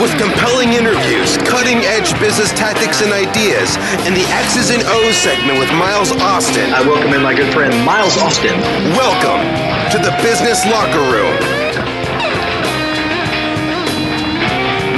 With 0.00 0.16
compelling 0.16 0.72
interviews, 0.72 1.36
cutting 1.44 1.84
edge 1.84 2.18
business 2.18 2.50
tactics 2.52 3.02
and 3.02 3.12
ideas, 3.12 3.76
and 4.08 4.16
the 4.16 4.24
X's 4.32 4.70
and 4.70 4.82
O's 4.82 5.16
segment 5.16 5.58
with 5.58 5.68
Miles 5.72 6.12
Austin. 6.12 6.72
I 6.72 6.80
welcome 6.80 7.12
in 7.12 7.22
my 7.22 7.34
good 7.34 7.52
friend 7.52 7.72
Miles 7.84 8.16
Austin. 8.16 8.58
Welcome 8.96 9.44
to 9.92 9.98
the 9.98 10.16
Business 10.22 10.64
Locker 10.64 11.04
Room. 11.12 11.36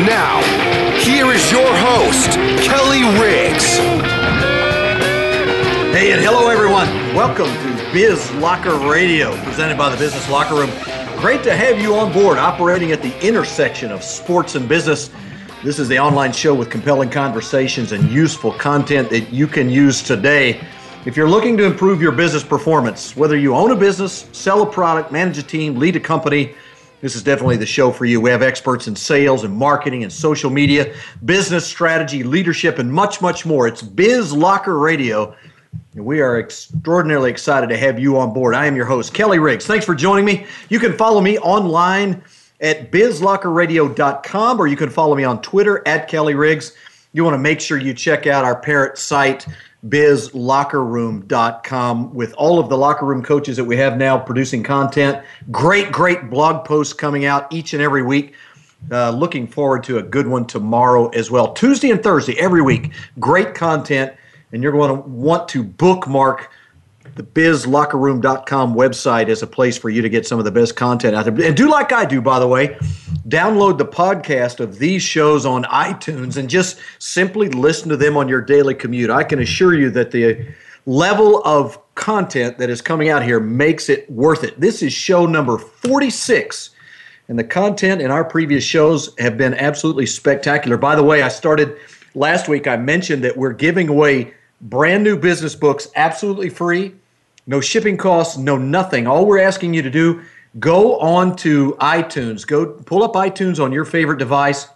Now, 0.07 0.39
here 1.03 1.33
is 1.33 1.51
your 1.51 1.67
host, 1.67 2.39
Kelly 2.63 3.03
Riggs. 3.19 3.79
Hey, 5.91 6.13
and 6.13 6.23
hello, 6.23 6.49
everyone. 6.49 6.87
Welcome 7.17 7.51
to 7.51 7.91
Biz 7.93 8.33
Locker 8.35 8.77
Radio, 8.89 9.35
presented 9.43 9.77
by 9.77 9.91
the 9.91 9.97
Business 9.97 10.31
Locker 10.31 10.55
Room. 10.55 10.71
Great 11.21 11.43
to 11.43 11.57
have 11.57 11.81
you 11.81 11.97
on 11.97 12.13
board, 12.13 12.39
operating 12.39 12.93
at 12.93 13.03
the 13.03 13.27
intersection 13.27 13.91
of 13.91 14.05
sports 14.05 14.55
and 14.55 14.69
business. 14.69 15.11
This 15.65 15.81
is 15.81 15.89
the 15.89 15.99
online 15.99 16.31
show 16.31 16.55
with 16.55 16.71
compelling 16.71 17.11
conversations 17.11 17.91
and 17.91 18.09
useful 18.09 18.53
content 18.53 19.11
that 19.11 19.33
you 19.33 19.49
can 19.49 19.69
use 19.69 20.01
today. 20.01 20.65
If 21.07 21.17
you're 21.17 21.29
looking 21.29 21.57
to 21.57 21.65
improve 21.65 22.01
your 22.01 22.13
business 22.13 22.45
performance, 22.45 23.17
whether 23.17 23.37
you 23.37 23.57
own 23.57 23.73
a 23.73 23.77
business, 23.77 24.29
sell 24.31 24.63
a 24.63 24.67
product, 24.67 25.11
manage 25.11 25.39
a 25.39 25.43
team, 25.43 25.75
lead 25.75 25.97
a 25.97 26.01
company, 26.01 26.55
this 27.01 27.17
is 27.17 27.25
definitely 27.25 27.57
the 27.57 27.67
show 27.67 27.91
for 27.91 28.05
you. 28.05 28.21
We 28.21 28.31
have 28.31 28.43
experts 28.43 28.87
in 28.87 28.95
sales 28.95 29.43
and 29.43 29.53
marketing 29.53 30.05
and 30.05 30.13
social 30.13 30.51
media, 30.51 30.95
business 31.25 31.67
strategy, 31.67 32.23
leadership, 32.23 32.79
and 32.79 32.93
much, 32.93 33.21
much 33.21 33.45
more. 33.45 33.67
It's 33.67 33.83
Biz 33.83 34.33
Locker 34.33 34.79
Radio. 34.79 35.35
We 36.01 36.21
are 36.21 36.39
extraordinarily 36.39 37.31
excited 37.31 37.69
to 37.69 37.77
have 37.77 37.99
you 37.99 38.19
on 38.19 38.33
board. 38.33 38.55
I 38.55 38.67
am 38.67 38.77
your 38.77 38.87
host, 38.87 39.15
Kelly 39.15 39.39
Riggs. 39.39 39.67
Thanks 39.67 39.85
for 39.85 39.95
joining 39.95 40.25
me. 40.25 40.47
You 40.69 40.79
can 40.79 40.97
follow 40.97 41.21
me 41.21 41.39
online 41.39 42.23
at 42.61 42.91
bizlockerradio.com 42.91 44.61
or 44.61 44.67
you 44.67 44.77
can 44.77 44.91
follow 44.91 45.15
me 45.15 45.25
on 45.25 45.41
Twitter 45.43 45.87
at 45.87 46.09
Kelly 46.09 46.35
Riggs. 46.35 46.73
You 47.13 47.25
want 47.25 47.35
to 47.35 47.39
make 47.39 47.61
sure 47.61 47.79
you 47.79 47.95
check 47.95 48.27
out 48.27 48.45
our 48.45 48.61
parent 48.61 48.99
site, 48.99 49.47
bizlockerroom.com, 49.87 52.15
with 52.15 52.35
all 52.35 52.59
of 52.59 52.69
the 52.69 52.77
locker 52.77 53.07
room 53.07 53.23
coaches 53.23 53.57
that 53.57 53.65
we 53.65 53.77
have 53.77 53.97
now 53.97 54.19
producing 54.19 54.63
content. 54.63 55.25
Great, 55.51 55.91
great 55.91 56.31
blog 56.31 56.65
posts 56.65 56.93
coming 56.93 57.25
out 57.25 57.53
each 57.53 57.73
and 57.73 57.83
every 57.83 58.03
week. 58.03 58.35
Uh, 58.93 59.11
looking 59.11 59.47
forward 59.47 59.83
to 59.85 59.99
a 59.99 60.03
good 60.03 60.27
one 60.27 60.47
tomorrow 60.47 61.09
as 61.09 61.31
well. 61.31 61.53
Tuesday 61.53 61.91
and 61.91 62.03
Thursday, 62.03 62.39
every 62.39 62.63
week. 62.63 62.93
Great 63.19 63.55
content 63.55 64.13
and 64.53 64.63
you're 64.63 64.73
going 64.73 64.95
to 64.95 65.09
want 65.09 65.49
to 65.49 65.63
bookmark 65.63 66.51
the 67.15 67.23
bizlockerroom.com 67.23 68.75
website 68.75 69.29
as 69.29 69.43
a 69.43 69.47
place 69.47 69.77
for 69.77 69.91
you 69.91 70.03
to 70.03 70.09
get 70.09 70.27
some 70.27 70.39
of 70.39 70.45
the 70.45 70.53
best 70.53 70.77
content 70.77 71.17
out 71.17 71.25
there. 71.25 71.47
And 71.47 71.57
do 71.57 71.69
like 71.69 71.93
I 71.93 72.05
do, 72.05 72.21
by 72.21 72.39
the 72.39 72.47
way. 72.47 72.77
Download 73.27 73.77
the 73.77 73.87
podcast 73.87 74.61
of 74.61 74.79
these 74.79 75.03
shows 75.03 75.45
on 75.45 75.65
iTunes 75.65 76.37
and 76.37 76.49
just 76.49 76.79
simply 76.99 77.49
listen 77.49 77.89
to 77.89 77.97
them 77.97 78.17
on 78.17 78.29
your 78.29 78.41
daily 78.41 78.75
commute. 78.75 79.11
I 79.11 79.25
can 79.25 79.41
assure 79.41 79.75
you 79.75 79.91
that 79.91 80.13
the 80.13 80.47
level 80.87 81.43
of 81.45 81.79
content 81.95 82.59
that 82.59 82.71
is 82.71 82.81
coming 82.81 83.11
out 83.11 83.23
here 83.23 83.41
makes 83.41 83.89
it 83.89 84.09
worth 84.11 84.45
it. 84.45 84.59
This 84.61 84.83
is 84.83 84.93
show 84.93 85.27
number 85.27 85.59
46. 85.59 86.71
And 87.29 87.39
the 87.39 87.45
content 87.45 88.01
in 88.01 88.11
our 88.11 88.25
previous 88.25 88.65
shows 88.65 89.15
have 89.19 89.37
been 89.37 89.55
absolutely 89.55 90.07
spectacular. 90.07 90.79
By 90.79 90.95
the 90.95 91.03
way, 91.03 91.23
I 91.23 91.29
started 91.29 91.77
last 92.15 92.49
week, 92.49 92.67
I 92.67 92.77
mentioned 92.77 93.23
that 93.25 93.37
we're 93.37 93.53
giving 93.53 93.89
away 93.89 94.35
brand 94.61 95.05
new 95.05 95.17
business 95.17 95.55
books 95.55 95.89
absolutely 95.95 96.49
free 96.49 96.95
no 97.49 97.63
shipping 97.63 97.97
costs 97.97 98.37
no 98.37 98.59
nothing. 98.59 99.07
All 99.07 99.27
we're 99.27 99.41
asking 99.41 99.73
you 99.73 99.81
to 99.81 99.91
do 99.91 100.23
go 100.61 100.99
on 100.99 101.35
to 101.37 101.73
itunes. 101.81 102.47
Go 102.47 102.67
pull 102.67 103.03
up 103.03 103.15
itunes 103.15 103.63
on 103.63 103.73
your 103.73 103.87
favorite 103.87 104.19
device. 104.19 104.69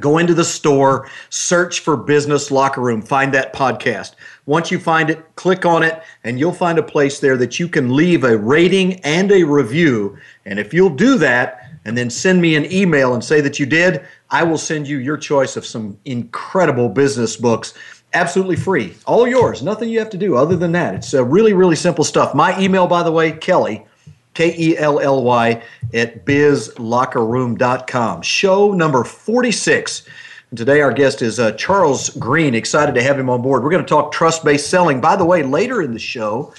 Go 0.00 0.18
into 0.18 0.34
the 0.34 0.44
store 0.44 1.08
search 1.30 1.80
for 1.80 1.96
business 1.96 2.50
locker 2.50 2.82
room 2.82 3.00
find 3.00 3.32
that 3.32 3.54
podcast. 3.54 4.16
Once 4.44 4.70
you 4.70 4.78
find 4.78 5.08
it 5.08 5.24
click 5.36 5.64
on 5.64 5.82
it 5.82 6.02
and 6.24 6.38
you'll 6.38 6.52
find 6.52 6.78
a 6.78 6.82
place 6.82 7.20
there 7.20 7.38
that 7.38 7.58
you 7.58 7.68
can 7.68 7.96
leave 7.96 8.22
a 8.22 8.36
rating 8.36 9.00
and 9.00 9.32
a 9.32 9.42
review. 9.42 10.18
And 10.44 10.58
if 10.58 10.74
you'll 10.74 10.90
do 10.90 11.16
that 11.18 11.64
and 11.86 11.96
then 11.96 12.10
send 12.10 12.40
me 12.40 12.54
an 12.54 12.70
email 12.70 13.14
and 13.14 13.22
say 13.22 13.40
that 13.40 13.58
you 13.58 13.66
did 13.66 14.04
i 14.30 14.42
will 14.42 14.58
send 14.58 14.88
you 14.88 14.98
your 14.98 15.16
choice 15.16 15.56
of 15.56 15.66
some 15.66 15.98
incredible 16.04 16.88
business 16.88 17.36
books 17.36 17.74
absolutely 18.14 18.56
free. 18.56 18.94
All 19.06 19.26
yours. 19.26 19.62
Nothing 19.62 19.88
you 19.90 19.98
have 19.98 20.10
to 20.10 20.16
do 20.16 20.36
other 20.36 20.56
than 20.56 20.72
that. 20.72 20.94
It's 20.94 21.12
uh, 21.12 21.24
really, 21.24 21.52
really 21.52 21.76
simple 21.76 22.04
stuff. 22.04 22.34
My 22.34 22.58
email, 22.60 22.86
by 22.86 23.02
the 23.02 23.12
way, 23.12 23.32
Kelly, 23.32 23.84
K 24.32 24.54
E 24.56 24.78
L 24.78 25.00
L 25.00 25.22
Y, 25.22 25.62
at 25.92 26.24
bizlockerroom.com. 26.24 28.22
Show 28.22 28.72
number 28.72 29.04
46. 29.04 30.06
And 30.50 30.58
today, 30.58 30.80
our 30.80 30.92
guest 30.92 31.20
is 31.20 31.40
uh, 31.40 31.52
Charles 31.52 32.10
Green. 32.10 32.54
Excited 32.54 32.94
to 32.94 33.02
have 33.02 33.18
him 33.18 33.28
on 33.28 33.42
board. 33.42 33.62
We're 33.62 33.70
going 33.70 33.84
to 33.84 33.88
talk 33.88 34.12
trust 34.12 34.44
based 34.44 34.70
selling. 34.70 35.00
By 35.00 35.16
the 35.16 35.24
way, 35.24 35.42
later 35.42 35.82
in 35.82 35.92
the 35.92 35.98
show, 35.98 36.54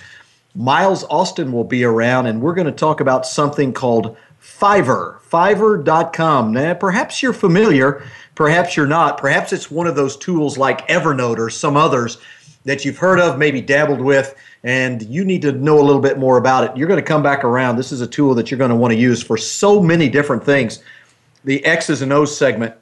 Miles 0.54 1.04
Austin 1.10 1.52
will 1.52 1.64
be 1.64 1.84
around, 1.84 2.28
and 2.28 2.42
we're 2.42 2.54
going 2.54 2.68
to 2.68 2.74
talk 2.74 3.00
about 3.02 3.26
something 3.26 3.74
called 3.74 4.18
Fiverr. 4.42 5.20
Fiverr.com. 5.30 6.54
Now, 6.54 6.74
perhaps 6.74 7.22
you're 7.22 7.34
familiar 7.34 8.04
Perhaps 8.36 8.76
you're 8.76 8.86
not. 8.86 9.18
Perhaps 9.18 9.54
it's 9.54 9.72
one 9.72 9.88
of 9.88 9.96
those 9.96 10.18
tools 10.18 10.58
like 10.58 10.88
Evernote 10.88 11.38
or 11.38 11.50
some 11.50 11.78
others 11.78 12.18
that 12.66 12.84
you've 12.84 12.98
heard 12.98 13.20
of, 13.20 13.38
maybe 13.38 13.62
dabbled 13.62 14.02
with, 14.02 14.36
and 14.64 15.04
you 15.04 15.24
need 15.24 15.42
to 15.44 15.52
know 15.52 15.80
a 15.80 15.84
little 15.84 16.02
bit 16.02 16.18
more 16.18 16.38
about 16.38 16.64
it. 16.64 16.76
You're 16.76 16.88
going 16.88 17.00
to 17.00 17.06
come 17.06 17.24
back 17.24 17.44
around. 17.44 17.78
This 17.78 17.92
is 17.92 18.02
a 18.02 18.08
tool 18.08 18.36
that 18.36 18.52
you're 18.52 18.58
going 18.58 18.72
to 18.72 18.76
want 18.76 18.92
to 18.92 19.00
use 19.00 19.24
for 19.24 19.38
so 19.38 19.82
many 19.82 20.10
different 20.10 20.44
things. 20.44 20.84
The 21.46 21.64
X's 21.64 22.02
and 22.02 22.12
O's 22.12 22.36
segment 22.36 22.74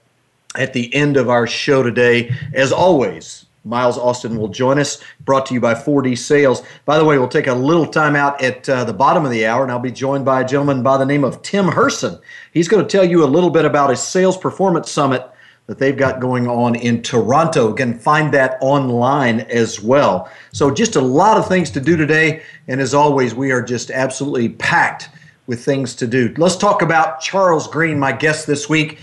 at 0.55 0.73
the 0.73 0.93
end 0.95 1.17
of 1.17 1.29
our 1.29 1.45
show 1.45 1.83
today, 1.83 2.33
as 2.53 2.71
always, 2.71 3.45
Miles 3.65 3.97
Austin 3.97 4.37
will 4.37 4.47
join 4.47 4.79
us, 4.79 5.01
brought 5.21 5.45
to 5.47 5.53
you 5.53 5.59
by 5.59 5.73
4D 5.73 6.17
Sales. 6.17 6.63
By 6.85 6.97
the 6.97 7.05
way, 7.05 7.17
we'll 7.17 7.27
take 7.27 7.47
a 7.47 7.53
little 7.53 7.87
time 7.87 8.15
out 8.15 8.41
at 8.41 8.67
uh, 8.69 8.83
the 8.83 8.93
bottom 8.93 9.25
of 9.25 9.31
the 9.31 9.45
hour, 9.45 9.63
and 9.63 9.71
I'll 9.71 9.79
be 9.79 9.91
joined 9.91 10.25
by 10.25 10.41
a 10.41 10.47
gentleman 10.47 10.83
by 10.83 10.97
the 10.97 11.05
name 11.05 11.23
of 11.23 11.41
Tim 11.41 11.67
Hurson. 11.67 12.19
He's 12.53 12.67
going 12.67 12.85
to 12.85 12.89
tell 12.89 13.05
you 13.05 13.23
a 13.23 13.25
little 13.25 13.49
bit 13.49 13.65
about 13.65 13.89
his 13.89 14.01
Sales 14.01 14.37
Performance 14.37 14.91
Summit 14.91 15.29
that 15.67 15.79
they've 15.79 15.97
got 15.97 16.19
going 16.19 16.47
on 16.47 16.75
in 16.75 17.01
Toronto. 17.01 17.69
You 17.69 17.75
can 17.75 17.97
find 17.97 18.33
that 18.33 18.57
online 18.61 19.41
as 19.41 19.81
well. 19.81 20.29
So, 20.51 20.71
just 20.71 20.95
a 20.95 21.01
lot 21.01 21.37
of 21.37 21.47
things 21.47 21.69
to 21.71 21.79
do 21.79 21.95
today. 21.95 22.43
And 22.67 22.81
as 22.81 22.93
always, 22.93 23.33
we 23.33 23.51
are 23.51 23.61
just 23.61 23.89
absolutely 23.89 24.49
packed 24.49 25.09
with 25.47 25.63
things 25.63 25.95
to 25.95 26.07
do. 26.07 26.33
Let's 26.37 26.57
talk 26.57 26.81
about 26.81 27.21
Charles 27.21 27.67
Green, 27.67 27.99
my 27.99 28.11
guest 28.11 28.47
this 28.47 28.69
week. 28.69 28.99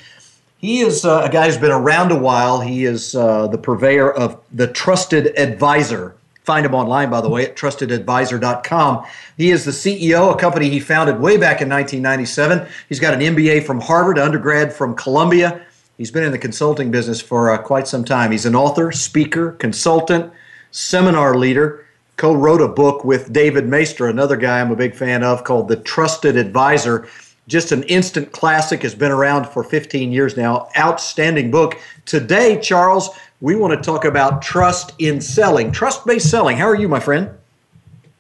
He 0.59 0.81
is 0.81 1.07
uh, 1.07 1.23
a 1.25 1.31
guy 1.31 1.47
who's 1.47 1.57
been 1.57 1.71
around 1.71 2.13
a 2.13 2.19
while. 2.19 2.61
He 2.61 2.85
is 2.85 3.15
uh, 3.15 3.47
the 3.47 3.57
purveyor 3.57 4.13
of 4.13 4.39
the 4.53 4.67
Trusted 4.67 5.39
Advisor. 5.39 6.15
Find 6.45 6.67
him 6.67 6.75
online, 6.75 7.11
by 7.11 7.21
the 7.21 7.29
way, 7.29 7.47
at 7.47 7.57
trustedadvisor.com. 7.57 9.07
He 9.37 9.51
is 9.51 9.65
the 9.65 9.71
CEO, 9.71 10.35
a 10.35 10.37
company 10.37 10.69
he 10.69 10.81
founded 10.81 11.21
way 11.21 11.37
back 11.37 11.63
in 11.63 11.69
1997. 11.69 12.67
He's 12.89 13.01
got 13.01 13.15
an 13.15 13.21
MBA 13.21 13.65
from 13.65 13.81
Harvard, 13.81 14.19
undergrad 14.19 14.73
from 14.73 14.95
Columbia, 14.97 15.65
He's 16.01 16.11
been 16.11 16.25
in 16.25 16.33
the 16.33 16.39
consulting 16.39 16.91
business 16.91 17.21
for 17.21 17.51
uh, 17.51 17.59
quite 17.59 17.87
some 17.87 18.07
time. 18.07 18.31
He's 18.31 18.47
an 18.47 18.55
author, 18.55 18.91
speaker, 18.91 19.53
consultant, 19.53 20.33
seminar 20.71 21.37
leader. 21.37 21.85
Co 22.17 22.33
wrote 22.33 22.63
a 22.63 22.69
book 22.69 23.05
with 23.05 23.35
David 23.35 23.67
Maister, 23.67 24.09
another 24.09 24.39
guy 24.39 24.63
I'm 24.63 24.71
a 24.71 24.77
big 24.77 24.95
fan 24.95 25.23
of, 25.23 25.45
called 25.45 25.69
The 25.69 25.77
Trusted 25.77 26.39
Advisor. 26.39 27.07
just 27.49 27.71
an 27.71 27.83
instant 27.83 28.33
classic, 28.33 28.81
has 28.81 28.95
been 28.95 29.13
around 29.13 29.47
for 29.49 29.63
15 29.63 30.11
years 30.11 30.39
now. 30.39 30.71
Outstanding 30.75 31.51
book. 31.51 31.79
Today, 32.07 32.59
Charles, 32.63 33.11
we 33.43 33.55
want 33.55 33.75
to 33.75 33.83
talk 33.83 34.07
about 34.07 34.41
trust 34.41 34.95
in 35.01 35.21
selling, 35.21 35.71
trust 35.71 36.07
based 36.07 36.31
selling. 36.31 36.57
How 36.57 36.65
are 36.65 36.77
you, 36.77 36.89
my 36.89 37.01
friend? 37.01 37.29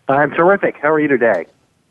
I'm 0.07 0.33
terrific. 0.33 0.77
How 0.83 0.91
are 0.91 1.01
you 1.01 1.09
today? 1.09 1.47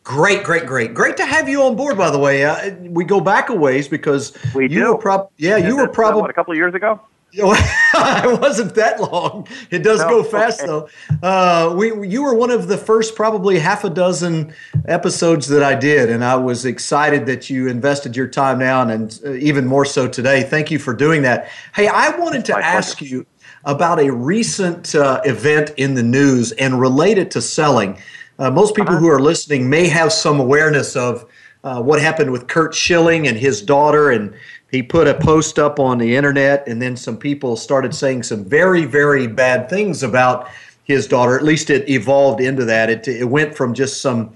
Great, 0.09 0.44
great, 0.44 0.65
great, 0.65 0.95
great 0.95 1.15
to 1.17 1.23
have 1.23 1.47
you 1.47 1.61
on 1.61 1.75
board. 1.75 1.95
By 1.95 2.09
the 2.09 2.17
way, 2.17 2.44
uh, 2.44 2.73
we 2.79 3.06
go 3.06 3.21
back 3.21 3.50
a 3.50 3.53
ways 3.53 3.88
because 3.88 4.35
we 4.56 4.63
you 4.63 4.69
do. 4.69 4.94
Were 4.94 4.97
prob- 4.97 5.29
yeah, 5.38 5.57
you 5.57 5.77
were 5.77 5.88
probably 5.88 6.31
a 6.31 6.33
couple 6.33 6.51
of 6.51 6.57
years 6.57 6.73
ago. 6.73 7.00
it 7.31 8.41
wasn't 8.41 8.73
that 8.73 9.00
long. 9.00 9.47
It 9.69 9.83
does 9.83 10.00
no, 10.00 10.09
go 10.09 10.23
fast 10.23 10.61
okay. 10.61 10.67
though. 10.67 10.89
Uh, 11.21 11.75
we 11.75 12.07
you 12.07 12.23
were 12.23 12.33
one 12.33 12.50
of 12.50 12.67
the 12.67 12.75
first, 12.75 13.15
probably 13.15 13.59
half 13.59 13.83
a 13.83 13.89
dozen 13.91 14.51
episodes 14.88 15.47
that 15.50 15.61
I 15.61 15.75
did, 15.75 16.09
and 16.09 16.25
I 16.25 16.38
was 16.38 16.65
excited 16.65 17.27
that 17.27 17.51
you 17.51 17.67
invested 17.67 18.15
your 18.15 18.27
time 18.27 18.57
now, 18.57 18.81
and 18.81 19.21
uh, 19.23 19.33
even 19.33 19.67
more 19.67 19.85
so 19.85 20.07
today. 20.07 20.41
Thank 20.41 20.71
you 20.71 20.79
for 20.79 20.95
doing 20.95 21.21
that. 21.21 21.50
Hey, 21.75 21.88
I 21.88 22.17
wanted 22.17 22.45
to 22.45 22.57
ask 22.57 22.97
pleasure. 22.97 23.15
you 23.17 23.25
about 23.63 24.00
a 24.00 24.11
recent 24.11 24.95
uh, 24.95 25.21
event 25.23 25.71
in 25.77 25.94
the 25.94 26.01
news 26.01 26.51
and 26.53 26.79
related 26.79 27.29
to 27.29 27.41
selling. 27.44 28.01
Uh, 28.39 28.50
most 28.50 28.74
people 28.74 28.94
uh-huh. 28.94 29.01
who 29.01 29.09
are 29.09 29.19
listening 29.19 29.69
may 29.69 29.88
have 29.88 30.13
some 30.13 30.39
awareness 30.39 30.95
of 30.95 31.30
uh, 31.65 31.81
what 31.81 32.01
happened 32.01 32.31
with 32.31 32.47
Curt 32.47 32.74
Schilling 32.74 33.27
and 33.27 33.38
his 33.38 33.62
daughter, 33.62 34.12
and 34.12 34.33
he 34.71 34.81
put 34.81 35.07
a 35.07 35.13
post 35.13 35.59
up 35.59 35.77
on 35.77 35.97
the 35.97 36.15
internet, 36.15 36.65
and 36.68 36.81
then 36.81 36.95
some 36.95 37.18
people 37.18 37.57
started 37.57 37.94
saying 37.94 38.24
some 38.24 38.45
very, 38.45 38.86
very 38.86 39.27
bad 39.27 39.69
things 39.69 40.03
about 40.03 40.47
his 40.86 41.06
daughter. 41.06 41.36
At 41.36 41.44
least 41.44 41.69
it 41.69 41.89
evolved 41.89 42.39
into 42.39 42.63
that. 42.65 42.89
It, 42.89 43.07
it 43.07 43.25
went 43.25 43.57
from 43.57 43.74
just 43.74 44.01
some 44.01 44.33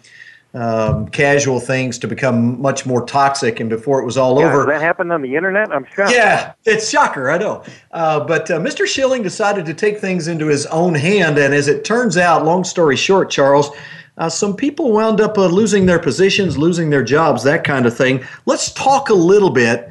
um, 0.54 1.08
casual 1.08 1.60
things 1.60 1.98
to 2.00 2.08
become 2.08 2.62
much 2.62 2.86
more 2.86 3.06
toxic. 3.06 3.60
And 3.60 3.70
before 3.70 4.00
it 4.00 4.06
was 4.06 4.18
all 4.18 4.40
yeah, 4.40 4.54
over, 4.54 4.66
that 4.68 4.82
happened 4.82 5.12
on 5.12 5.22
the 5.22 5.36
internet. 5.36 5.72
I'm 5.72 5.86
shocked. 5.96 6.12
Yeah, 6.12 6.54
it's 6.66 6.90
shocker. 6.90 7.32
I 7.32 7.38
know. 7.38 7.64
Uh, 7.92 8.24
but 8.24 8.50
uh, 8.52 8.60
Mr. 8.60 8.86
Schilling 8.86 9.24
decided 9.24 9.66
to 9.66 9.74
take 9.74 10.00
things 10.00 10.28
into 10.28 10.48
his 10.48 10.66
own 10.68 10.94
hand, 10.94 11.38
and 11.38 11.54
as 11.54 11.68
it 11.68 11.84
turns 11.84 12.18
out, 12.18 12.46
long 12.46 12.64
story 12.64 12.96
short, 12.96 13.30
Charles. 13.30 13.70
Uh, 14.16 14.30
some 14.30 14.56
people 14.56 14.92
wound 14.92 15.20
up 15.20 15.40
uh, 15.40 15.48
losing 15.48 15.88
their 15.88 15.98
positions, 15.98 16.56
losing 16.56 16.92
their 16.92 17.04
jobs, 17.04 17.42
that 17.42 17.64
kind 17.64 17.88
of 17.88 17.98
thing. 17.98 18.24
Let's 18.46 18.72
talk 18.74 19.10
a 19.10 19.16
little 19.16 19.50
bit 19.50 19.90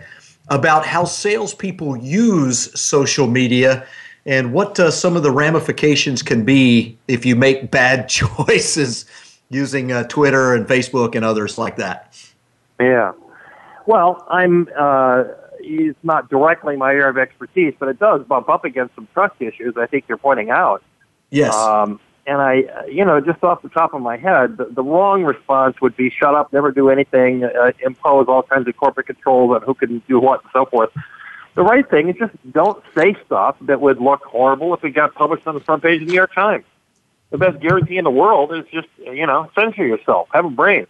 about 0.48 0.86
how 0.86 1.04
salespeople 1.04 1.96
use 1.96 2.78
social 2.80 3.26
media 3.26 3.84
and 4.24 4.52
what 4.52 4.78
uh, 4.78 4.92
some 4.92 5.16
of 5.16 5.24
the 5.24 5.30
ramifications 5.32 6.22
can 6.22 6.44
be 6.44 6.96
if 7.08 7.26
you 7.26 7.34
make 7.34 7.72
bad 7.72 8.08
choices 8.08 9.06
using 9.52 9.92
uh, 9.92 10.04
Twitter 10.04 10.54
and 10.54 10.66
Facebook 10.66 11.14
and 11.14 11.24
others 11.24 11.58
like 11.58 11.76
that? 11.76 12.16
Yeah. 12.80 13.12
Well, 13.86 14.26
I'm. 14.30 14.68
Uh, 14.76 15.24
it's 15.64 15.98
not 16.02 16.28
directly 16.28 16.76
my 16.76 16.90
area 16.90 17.08
of 17.08 17.18
expertise, 17.18 17.74
but 17.78 17.88
it 17.88 17.98
does 18.00 18.24
bump 18.24 18.48
up 18.48 18.64
against 18.64 18.96
some 18.96 19.06
trust 19.14 19.36
issues. 19.40 19.74
I 19.76 19.86
think 19.86 20.04
you're 20.08 20.18
pointing 20.18 20.50
out. 20.50 20.82
Yes. 21.30 21.54
Um, 21.54 22.00
and 22.26 22.40
I, 22.40 22.86
you 22.88 23.04
know, 23.04 23.20
just 23.20 23.42
off 23.42 23.62
the 23.62 23.68
top 23.68 23.94
of 23.94 24.00
my 24.00 24.16
head, 24.16 24.56
the, 24.56 24.66
the 24.66 24.82
wrong 24.82 25.24
response 25.24 25.80
would 25.80 25.96
be 25.96 26.10
shut 26.10 26.34
up, 26.34 26.52
never 26.52 26.70
do 26.72 26.88
anything, 26.88 27.44
uh, 27.44 27.72
impose 27.84 28.26
all 28.28 28.42
kinds 28.42 28.68
of 28.68 28.76
corporate 28.76 29.06
controls 29.06 29.54
on 29.54 29.62
who 29.62 29.74
can 29.74 30.02
do 30.08 30.20
what, 30.20 30.42
and 30.42 30.50
so 30.52 30.66
forth. 30.66 30.90
The 31.54 31.62
right 31.62 31.88
thing 31.88 32.08
is 32.08 32.16
just 32.16 32.32
don't 32.52 32.82
say 32.94 33.16
stuff 33.26 33.56
that 33.62 33.80
would 33.80 34.00
look 34.00 34.24
horrible 34.24 34.74
if 34.74 34.84
it 34.84 34.90
got 34.90 35.14
published 35.14 35.46
on 35.46 35.54
the 35.54 35.60
front 35.60 35.82
page 35.82 36.00
of 36.00 36.06
the 36.06 36.12
New 36.12 36.16
York 36.16 36.34
Times 36.34 36.64
the 37.32 37.38
best 37.38 37.58
guarantee 37.60 37.96
in 37.96 38.04
the 38.04 38.10
world 38.10 38.54
is 38.54 38.64
just 38.72 38.88
you 38.98 39.26
know 39.26 39.50
censor 39.54 39.84
yourself, 39.84 40.28
have 40.32 40.44
a 40.44 40.50
brain. 40.50 40.86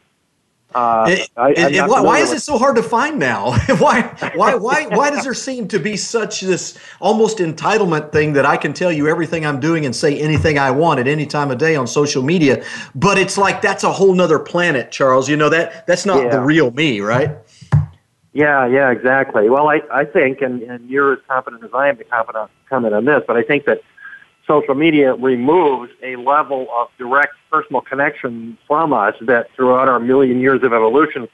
Uh, 0.74 1.04
it, 1.08 1.30
I, 1.36 1.50
it, 1.50 1.86
why, 1.86 2.00
why 2.00 2.18
is 2.20 2.32
it 2.32 2.40
so 2.40 2.56
hard 2.56 2.76
to 2.76 2.82
find 2.82 3.18
now? 3.18 3.50
why, 3.78 4.02
why, 4.34 4.54
why, 4.54 4.86
why 4.86 5.10
does 5.10 5.22
there 5.22 5.34
seem 5.34 5.68
to 5.68 5.78
be 5.78 5.98
such 5.98 6.40
this 6.40 6.78
almost 6.98 7.38
entitlement 7.38 8.10
thing 8.10 8.32
that 8.32 8.46
I 8.46 8.56
can 8.56 8.72
tell 8.72 8.90
you 8.90 9.06
everything 9.06 9.44
I'm 9.44 9.60
doing 9.60 9.84
and 9.84 9.94
say 9.94 10.18
anything 10.18 10.58
I 10.58 10.70
want 10.70 10.98
at 10.98 11.06
any 11.06 11.26
time 11.26 11.50
of 11.50 11.58
day 11.58 11.76
on 11.76 11.86
social 11.86 12.22
media? 12.22 12.64
But 12.94 13.18
it's 13.18 13.36
like 13.36 13.60
that's 13.60 13.84
a 13.84 13.92
whole 13.92 14.14
nother 14.14 14.38
planet, 14.38 14.90
Charles. 14.90 15.28
You 15.28 15.36
know 15.36 15.50
that 15.50 15.86
that's 15.86 16.06
not 16.06 16.22
yeah. 16.22 16.30
the 16.30 16.40
real 16.40 16.70
me, 16.70 17.00
right? 17.00 17.36
Yeah, 18.32 18.66
yeah, 18.66 18.90
exactly. 18.90 19.50
Well, 19.50 19.68
I, 19.68 19.82
I 19.92 20.06
think, 20.06 20.40
and, 20.40 20.62
and 20.62 20.88
you're 20.88 21.12
as 21.12 21.18
competent 21.28 21.62
as 21.64 21.70
I 21.74 21.90
am 21.90 21.98
to 21.98 22.04
comment 22.04 22.50
comment 22.70 22.94
on 22.94 23.04
this, 23.04 23.22
but 23.26 23.36
I 23.36 23.42
think 23.42 23.66
that 23.66 23.82
social 24.46 24.74
media 24.74 25.14
removes 25.14 25.92
a 26.02 26.16
level 26.16 26.68
of 26.74 26.88
direct 26.98 27.34
personal 27.50 27.80
connection 27.80 28.58
from 28.66 28.92
us 28.92 29.14
that 29.22 29.48
throughout 29.54 29.88
our 29.88 30.00
million 30.00 30.40
years 30.40 30.62
of 30.62 30.72
evolution 30.72 31.28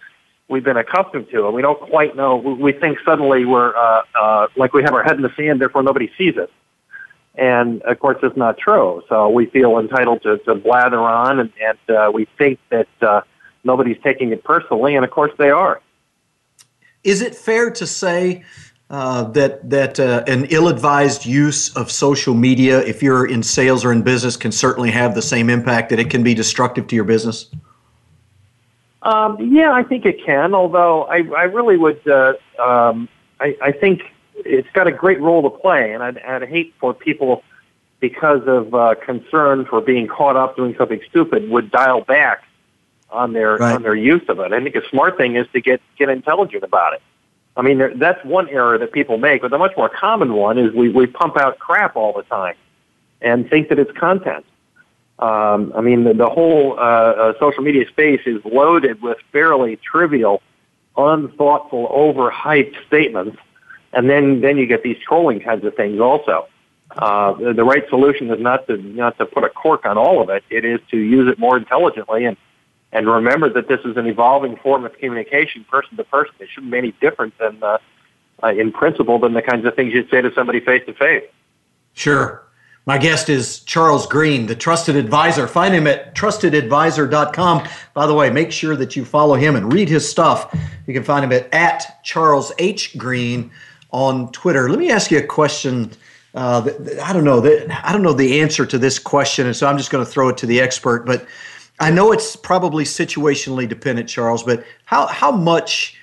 we've 0.48 0.64
been 0.64 0.76
accustomed 0.76 1.28
to, 1.30 1.46
and 1.46 1.54
we 1.54 1.62
don't 1.62 1.80
quite 1.80 2.16
know. 2.16 2.36
We 2.36 2.72
think 2.72 2.98
suddenly 3.04 3.44
we're 3.44 3.76
uh, 3.76 4.02
uh, 4.14 4.46
like 4.56 4.72
we 4.72 4.82
have 4.82 4.94
our 4.94 5.02
head 5.02 5.16
in 5.16 5.22
the 5.22 5.32
sand, 5.36 5.60
therefore 5.60 5.82
nobody 5.82 6.10
sees 6.18 6.34
it. 6.36 6.50
And 7.34 7.82
of 7.82 8.00
course, 8.00 8.18
it's 8.22 8.36
not 8.36 8.58
true. 8.58 9.02
So 9.08 9.28
we 9.28 9.46
feel 9.46 9.78
entitled 9.78 10.22
to, 10.22 10.38
to 10.38 10.54
blather 10.56 10.98
on, 10.98 11.38
and, 11.38 11.52
and 11.60 11.96
uh, 11.96 12.10
we 12.12 12.26
think 12.36 12.58
that 12.70 12.88
uh, 13.00 13.20
nobody's 13.62 13.98
taking 14.02 14.32
it 14.32 14.42
personally, 14.42 14.96
and 14.96 15.04
of 15.04 15.10
course 15.10 15.32
they 15.38 15.50
are. 15.50 15.80
Is 17.04 17.22
it 17.22 17.34
fair 17.34 17.70
to 17.70 17.86
say 17.86 18.44
uh, 18.90 19.24
that 19.24 19.68
that 19.68 20.00
uh, 20.00 20.24
an 20.26 20.46
ill-advised 20.46 21.26
use 21.26 21.74
of 21.76 21.90
social 21.90 22.34
media, 22.34 22.80
if 22.80 23.02
you're 23.02 23.26
in 23.26 23.42
sales 23.42 23.84
or 23.84 23.92
in 23.92 24.02
business, 24.02 24.36
can 24.36 24.50
certainly 24.52 24.90
have 24.90 25.14
the 25.14 25.22
same 25.22 25.50
impact 25.50 25.90
that 25.90 25.98
it 25.98 26.08
can 26.08 26.22
be 26.22 26.34
destructive 26.34 26.86
to 26.86 26.94
your 26.96 27.04
business? 27.04 27.50
Um, 29.02 29.36
yeah, 29.52 29.72
I 29.72 29.82
think 29.82 30.06
it 30.06 30.24
can. 30.24 30.54
Although 30.54 31.04
I, 31.04 31.16
I 31.16 31.44
really 31.44 31.76
would, 31.76 32.06
uh, 32.08 32.32
um, 32.58 33.08
I, 33.40 33.56
I 33.62 33.72
think 33.72 34.02
it's 34.34 34.68
got 34.72 34.86
a 34.86 34.92
great 34.92 35.20
role 35.20 35.42
to 35.42 35.50
play, 35.50 35.92
and 35.92 36.02
I'd, 36.02 36.18
I'd 36.18 36.48
hate 36.48 36.74
for 36.80 36.94
people 36.94 37.44
because 38.00 38.42
of 38.46 38.74
uh, 38.74 38.94
concern 39.04 39.66
for 39.66 39.80
being 39.80 40.06
caught 40.06 40.36
up 40.36 40.56
doing 40.56 40.74
something 40.76 41.00
stupid 41.08 41.48
would 41.50 41.70
dial 41.70 42.02
back 42.02 42.44
on 43.10 43.32
their 43.32 43.56
right. 43.56 43.74
on 43.74 43.82
their 43.82 43.94
use 43.94 44.22
of 44.28 44.38
it. 44.40 44.52
I 44.52 44.62
think 44.62 44.76
a 44.76 44.88
smart 44.88 45.16
thing 45.16 45.36
is 45.36 45.46
to 45.52 45.60
get 45.60 45.80
get 45.96 46.08
intelligent 46.08 46.62
about 46.62 46.94
it. 46.94 47.02
I 47.58 47.62
mean, 47.62 47.78
there, 47.78 47.92
that's 47.94 48.24
one 48.24 48.48
error 48.48 48.78
that 48.78 48.92
people 48.92 49.18
make, 49.18 49.42
but 49.42 49.50
the 49.50 49.58
much 49.58 49.76
more 49.76 49.88
common 49.88 50.32
one 50.34 50.58
is 50.58 50.72
we, 50.72 50.90
we 50.90 51.06
pump 51.06 51.36
out 51.36 51.58
crap 51.58 51.96
all 51.96 52.12
the 52.12 52.22
time 52.22 52.54
and 53.20 53.50
think 53.50 53.68
that 53.70 53.80
it's 53.80 53.90
content. 53.98 54.46
Um, 55.18 55.72
I 55.74 55.80
mean, 55.80 56.04
the, 56.04 56.14
the 56.14 56.28
whole 56.28 56.78
uh, 56.78 56.82
uh, 56.82 57.32
social 57.40 57.64
media 57.64 57.88
space 57.88 58.20
is 58.26 58.40
loaded 58.44 59.02
with 59.02 59.18
fairly 59.32 59.74
trivial, 59.76 60.40
unthoughtful, 60.96 61.88
overhyped 61.88 62.76
statements, 62.86 63.36
and 63.92 64.08
then 64.08 64.40
then 64.40 64.56
you 64.58 64.66
get 64.66 64.84
these 64.84 64.98
trolling 65.04 65.40
kinds 65.40 65.64
of 65.64 65.74
things 65.74 65.98
also. 65.98 66.46
Uh, 66.96 67.32
the, 67.32 67.52
the 67.52 67.64
right 67.64 67.88
solution 67.88 68.30
is 68.30 68.40
not 68.40 68.68
to 68.68 68.76
not 68.76 69.18
to 69.18 69.26
put 69.26 69.42
a 69.42 69.48
cork 69.48 69.84
on 69.84 69.98
all 69.98 70.22
of 70.22 70.30
it. 70.30 70.44
It 70.50 70.64
is 70.64 70.78
to 70.92 70.96
use 70.96 71.28
it 71.28 71.40
more 71.40 71.56
intelligently 71.56 72.24
and 72.24 72.36
and 72.92 73.06
remember 73.06 73.48
that 73.50 73.68
this 73.68 73.80
is 73.84 73.96
an 73.96 74.06
evolving 74.06 74.56
form 74.56 74.84
of 74.84 74.96
communication, 74.98 75.64
person 75.64 75.96
to 75.96 76.04
person. 76.04 76.34
It 76.40 76.48
shouldn't 76.52 76.72
be 76.72 76.78
any 76.78 76.92
different 77.00 77.36
than, 77.38 77.62
uh, 77.62 77.78
uh, 78.42 78.48
in 78.48 78.72
principle, 78.72 79.18
than 79.18 79.34
the 79.34 79.42
kinds 79.42 79.66
of 79.66 79.74
things 79.74 79.92
you'd 79.92 80.08
say 80.10 80.22
to 80.22 80.32
somebody 80.34 80.60
face 80.60 80.84
to 80.86 80.94
face. 80.94 81.24
Sure. 81.92 82.44
My 82.86 82.96
guest 82.96 83.28
is 83.28 83.60
Charles 83.60 84.06
Green, 84.06 84.46
the 84.46 84.54
trusted 84.54 84.96
advisor. 84.96 85.46
Find 85.46 85.74
him 85.74 85.86
at 85.86 86.14
trustedadvisor.com. 86.14 87.68
By 87.92 88.06
the 88.06 88.14
way, 88.14 88.30
make 88.30 88.50
sure 88.50 88.76
that 88.76 88.96
you 88.96 89.04
follow 89.04 89.34
him 89.34 89.56
and 89.56 89.70
read 89.70 89.90
his 89.90 90.08
stuff. 90.08 90.56
You 90.86 90.94
can 90.94 91.04
find 91.04 91.22
him 91.22 91.32
at, 91.32 91.52
at 91.52 92.02
Charles 92.02 92.50
H. 92.58 92.96
Green 92.96 93.50
on 93.90 94.32
Twitter. 94.32 94.70
Let 94.70 94.78
me 94.78 94.90
ask 94.90 95.10
you 95.10 95.18
a 95.18 95.22
question. 95.22 95.90
Uh, 96.34 96.70
I 97.02 97.12
don't 97.12 97.24
know. 97.24 97.40
That, 97.40 97.86
I 97.86 97.92
don't 97.92 98.02
know 98.02 98.14
the 98.14 98.40
answer 98.40 98.64
to 98.64 98.78
this 98.78 98.98
question, 98.98 99.46
and 99.46 99.54
so 99.54 99.66
I'm 99.66 99.76
just 99.76 99.90
going 99.90 100.02
to 100.02 100.10
throw 100.10 100.30
it 100.30 100.38
to 100.38 100.46
the 100.46 100.58
expert. 100.58 101.04
But 101.04 101.26
I 101.80 101.90
know 101.90 102.12
it's 102.12 102.36
probably 102.36 102.84
situationally 102.84 103.68
dependent, 103.68 104.08
Charles, 104.08 104.42
but 104.42 104.64
how, 104.84 105.06
how 105.06 105.30
much 105.30 105.96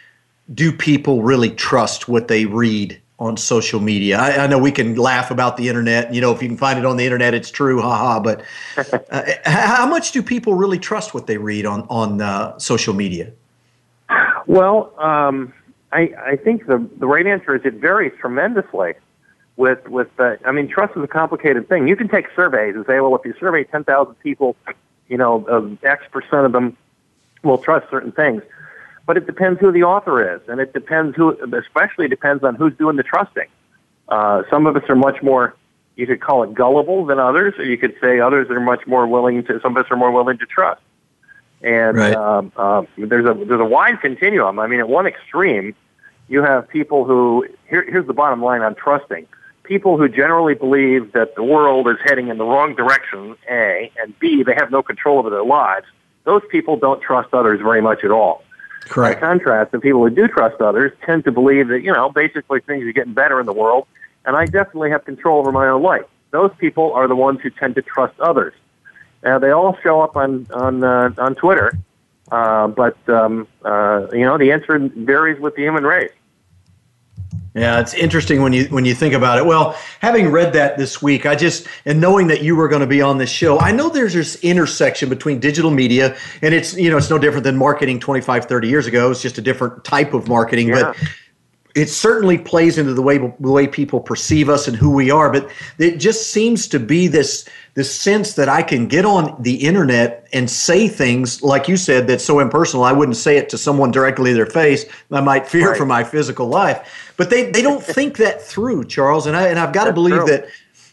do 0.54 0.72
people 0.72 1.22
really 1.22 1.50
trust 1.50 2.08
what 2.08 2.28
they 2.28 2.46
read 2.46 3.02
on 3.20 3.36
social 3.36 3.80
media? 3.80 4.18
I, 4.18 4.44
I 4.44 4.48
know 4.48 4.58
we 4.58 4.72
can 4.72 4.96
laugh 4.96 5.32
about 5.32 5.58
the 5.58 5.68
internet. 5.68 6.14
You 6.14 6.22
know, 6.22 6.32
if 6.32 6.42
you 6.42 6.48
can 6.48 6.58
find 6.58 6.80
it 6.80 6.86
on 6.86 6.98
the 6.98 7.04
internet, 7.04 7.34
it's 7.34 7.52
true, 7.52 7.82
haha. 7.82 8.20
But 8.20 8.44
uh, 9.10 9.24
how 9.46 9.86
much 9.86 10.12
do 10.12 10.24
people 10.24 10.54
really 10.54 10.80
trust 10.80 11.14
what 11.14 11.28
they 11.28 11.38
read 11.38 11.66
on, 11.66 11.86
on 11.90 12.22
uh, 12.22 12.58
social 12.58 12.94
media? 12.94 13.32
Well, 14.48 14.94
um, 15.00 15.54
I, 15.92 16.14
I 16.18 16.36
think 16.36 16.68
the, 16.68 16.88
the 17.00 17.08
right 17.08 17.26
answer 17.26 17.56
is 17.56 17.66
it 17.66 17.76
varies 17.76 18.14
tremendously 18.20 18.94
with 19.58 19.88
with 19.88 20.10
uh, 20.20 20.36
I 20.46 20.52
mean 20.52 20.68
trust 20.68 20.96
is 20.98 21.04
a 21.04 21.08
complicated 21.08 21.70
thing. 21.70 21.88
You 21.88 21.96
can 21.96 22.10
take 22.10 22.28
surveys 22.36 22.76
and 22.76 22.86
say, 22.86 23.00
well, 23.00 23.16
if 23.16 23.26
you 23.26 23.34
survey 23.40 23.64
ten 23.64 23.84
thousand 23.84 24.16
people, 24.16 24.56
you 25.08 25.18
know, 25.18 25.78
X 25.84 26.04
percent 26.12 26.46
of 26.46 26.52
them 26.52 26.78
will 27.44 27.58
trust 27.58 27.90
certain 27.90 28.12
things. 28.12 28.42
But 29.06 29.18
it 29.18 29.28
depends 29.28 29.60
who 29.60 29.72
the 29.72 29.84
author 29.84 30.36
is, 30.36 30.42
and 30.48 30.60
it 30.60 30.74
depends 30.74 31.16
who, 31.16 31.38
especially 31.56 32.08
depends 32.08 32.44
on 32.44 32.56
who's 32.56 32.76
doing 32.76 32.96
the 32.96 33.04
trusting. 33.04 33.48
Uh, 34.10 34.44
some 34.50 34.66
of 34.66 34.76
us 34.76 34.84
are 34.90 34.96
much 34.96 35.22
more, 35.22 35.56
you 35.96 36.08
could 36.08 36.22
call 36.22 36.44
it 36.44 36.54
gullible 36.56 37.06
than 37.06 37.20
others, 37.20 37.54
or 37.60 37.66
you 37.66 37.78
could 37.78 37.96
say 38.02 38.20
others 38.20 38.50
are 38.50 38.60
much 38.60 38.88
more 38.88 39.06
willing 39.06 39.44
to, 39.44 39.60
some 39.62 39.78
of 39.78 39.86
us 39.86 39.92
are 39.92 39.98
more 39.98 40.12
willing 40.12 40.40
to 40.40 40.46
trust. 40.46 40.82
And 41.62 41.98
right. 41.98 42.16
um, 42.16 42.52
uh, 42.58 42.84
there's 42.98 43.26
a 43.26 43.34
there's 43.34 43.62
a 43.62 43.66
wide 43.66 44.02
continuum. 44.02 44.60
I 44.60 44.68
mean, 44.68 44.80
at 44.80 44.90
one 44.90 45.08
extreme, 45.08 45.74
you 46.28 46.44
have 46.44 46.68
people 46.68 47.06
who 47.06 47.48
here, 47.68 47.84
here's 47.90 48.06
the 48.06 48.14
bottom 48.14 48.44
line 48.44 48.62
on 48.62 48.76
trusting. 48.76 49.28
People 49.68 49.98
who 49.98 50.08
generally 50.08 50.54
believe 50.54 51.12
that 51.14 51.36
the 51.36 51.44
world 51.44 51.88
is 51.88 51.98
heading 52.04 52.28
in 52.28 52.38
the 52.38 52.46
wrong 52.46 52.76
direction, 52.76 53.36
A, 53.50 53.92
and 53.98 54.18
B, 54.20 54.44
they 54.44 54.54
have 54.54 54.72
no 54.72 54.84
control 54.84 55.20
over 55.20 55.30
their 55.30 55.44
lives. 55.44 55.86
Those 56.24 56.42
people 56.50 56.78
don't 56.78 57.02
trust 57.02 57.34
others 57.34 57.60
very 57.62 57.82
much 57.82 58.04
at 58.04 58.12
all. 58.12 58.44
Correct. 58.82 59.20
By 59.20 59.28
contrast, 59.28 59.72
the 59.72 59.80
people 59.80 60.02
who 60.04 60.10
do 60.10 60.28
trust 60.28 60.62
others 60.62 60.92
tend 61.06 61.24
to 61.24 61.32
believe 61.32 61.70
that, 61.70 61.82
you 61.82 61.92
know, 61.92 62.10
basically 62.10 62.60
things 62.62 62.86
are 62.86 62.92
getting 62.92 63.14
better 63.14 63.40
in 63.40 63.46
the 63.46 63.54
world, 63.54 63.88
and 64.26 64.36
I 64.36 64.46
definitely 64.46 64.92
have 64.92 65.04
control 65.06 65.40
over 65.40 65.52
my 65.52 65.68
own 65.68 65.82
life. 65.82 66.06
Those 66.32 66.52
people 66.58 66.94
are 66.94 67.08
the 67.08 67.16
ones 67.16 67.40
who 67.42 67.50
tend 67.50 67.76
to 67.76 67.82
trust 67.82 68.20
others. 68.20 68.54
Uh, 69.24 69.40
they 69.40 69.50
all 69.50 69.76
show 69.82 70.02
up 70.02 70.16
on 70.16 70.46
on 70.54 70.84
uh, 70.84 71.10
on 71.18 71.34
Twitter, 71.34 71.76
uh, 72.32 72.68
but 72.68 72.98
um, 73.10 73.48
uh, 73.64 74.06
you 74.12 74.26
know 74.26 74.38
the 74.38 74.52
answer 74.52 74.78
varies 74.78 75.40
with 75.40 75.56
the 75.56 75.64
human 75.64 75.84
race. 75.84 76.12
Yeah, 77.56 77.80
it's 77.80 77.94
interesting 77.94 78.42
when 78.42 78.52
you 78.52 78.66
when 78.66 78.84
you 78.84 78.94
think 78.94 79.14
about 79.14 79.38
it. 79.38 79.46
Well, 79.46 79.78
having 80.02 80.30
read 80.30 80.52
that 80.54 80.78
this 80.78 81.02
week, 81.02 81.26
I 81.26 81.36
just 81.36 81.68
and 81.86 82.02
knowing 82.02 82.28
that 82.28 82.42
you 82.42 82.54
were 82.54 82.68
going 82.68 82.82
to 82.82 82.88
be 82.88 83.02
on 83.02 83.18
this 83.18 83.30
show, 83.30 83.58
I 83.60 83.72
know 83.72 83.88
there's 83.88 84.14
this 84.14 84.36
intersection 84.44 85.08
between 85.08 85.40
digital 85.40 85.72
media 85.72 86.18
and 86.42 86.54
it's 86.54 86.76
you 86.76 86.90
know 86.90 86.98
it's 86.98 87.10
no 87.10 87.18
different 87.18 87.46
than 87.46 87.56
marketing 87.56 88.02
25 88.02 88.46
30 88.46 88.68
years 88.68 88.88
ago. 88.88 89.10
It's 89.10 89.22
just 89.22 89.38
a 89.38 89.42
different 89.42 89.86
type 89.86 90.14
of 90.14 90.28
marketing, 90.28 90.68
yeah. 90.68 90.92
but 90.94 90.98
it 91.76 91.90
certainly 91.90 92.38
plays 92.38 92.78
into 92.78 92.94
the 92.94 93.02
way 93.02 93.18
the 93.18 93.52
way 93.52 93.68
people 93.68 94.00
perceive 94.00 94.48
us 94.50 94.68
and 94.68 94.76
who 94.76 94.90
we 94.90 95.12
are 95.12 95.30
but 95.32 95.50
it 95.78 95.98
just 95.98 96.32
seems 96.32 96.68
to 96.68 96.80
be 96.80 97.08
this 97.08 97.48
this 97.76 97.94
sense 97.94 98.34
that 98.34 98.48
I 98.48 98.64
can 98.64 98.88
get 98.88 99.04
on 99.06 99.36
the 99.42 99.56
internet 99.56 100.28
and 100.34 100.50
say 100.50 100.88
things 100.88 101.44
like 101.44 101.68
you 101.68 101.78
said 101.78 102.08
that's 102.08 102.24
so 102.24 102.40
impersonal 102.40 102.84
I 102.84 102.94
wouldn't 102.94 103.18
say 103.18 103.38
it 103.38 103.50
to 103.50 103.58
someone 103.58 103.92
directly 103.92 104.32
in 104.32 104.38
their 104.38 104.46
face 104.46 104.86
I 105.12 105.22
might 105.22 105.48
fear 105.48 105.70
right. 105.70 105.78
for 105.78 105.86
my 105.86 106.04
physical 106.04 106.48
life 106.48 107.14
but 107.18 107.30
they 107.30 107.52
they 107.52 107.62
don't 107.62 107.84
think 107.84 108.18
that 108.26 108.42
through 108.42 108.86
Charles 108.86 109.28
and 109.28 109.36
I 109.36 109.48
and 109.50 109.60
I've 109.60 109.74
got 109.74 109.86
to 109.86 109.94
believe 109.94 110.16
true. 110.16 110.28
that 110.28 110.48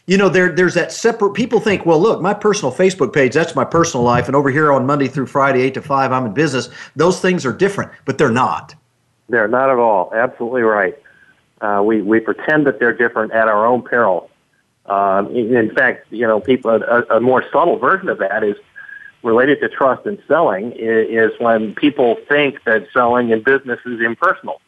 you 0.05 0.17
know 0.17 0.27
there 0.27 0.51
there's 0.51 0.73
that 0.73 0.91
separate 0.91 1.33
people 1.33 1.59
think 1.59 1.85
well 1.85 1.99
look 1.99 2.21
my 2.21 2.33
personal 2.33 2.73
facebook 2.73 3.13
page 3.13 3.33
that's 3.33 3.55
my 3.55 3.63
personal 3.63 4.03
life 4.03 4.27
and 4.27 4.35
over 4.35 4.49
here 4.49 4.69
on 4.73 4.85
monday 4.85 5.07
through 5.07 5.25
friday 5.25 5.61
8 5.61 5.75
to 5.75 5.81
5 5.81 6.11
i'm 6.11 6.25
in 6.25 6.33
business 6.33 6.69
those 6.97 7.21
things 7.21 7.45
are 7.45 7.53
different 7.53 7.89
but 8.03 8.17
they're 8.17 8.29
not 8.29 8.75
they're 9.33 9.47
not 9.47 9.69
at 9.71 9.79
all. 9.79 10.11
Absolutely 10.13 10.61
right. 10.61 10.95
Uh, 11.59 11.81
we 11.83 12.01
we 12.01 12.19
pretend 12.19 12.67
that 12.67 12.79
they're 12.79 12.93
different 12.93 13.33
at 13.33 13.47
our 13.47 13.65
own 13.65 13.81
peril. 13.81 14.29
Um, 14.85 15.35
in 15.35 15.73
fact, 15.73 16.11
you 16.11 16.27
know, 16.27 16.39
people 16.39 16.71
a, 16.71 17.17
a 17.17 17.19
more 17.19 17.43
subtle 17.51 17.77
version 17.79 18.09
of 18.09 18.19
that 18.19 18.43
is 18.43 18.57
related 19.23 19.59
to 19.61 19.69
trust 19.69 20.05
and 20.05 20.21
selling 20.27 20.73
is 20.77 21.31
when 21.39 21.73
people 21.73 22.17
think 22.27 22.63
that 22.65 22.85
selling 22.93 23.31
in 23.31 23.41
business 23.41 23.79
is 23.85 24.01
impersonal. 24.01 24.61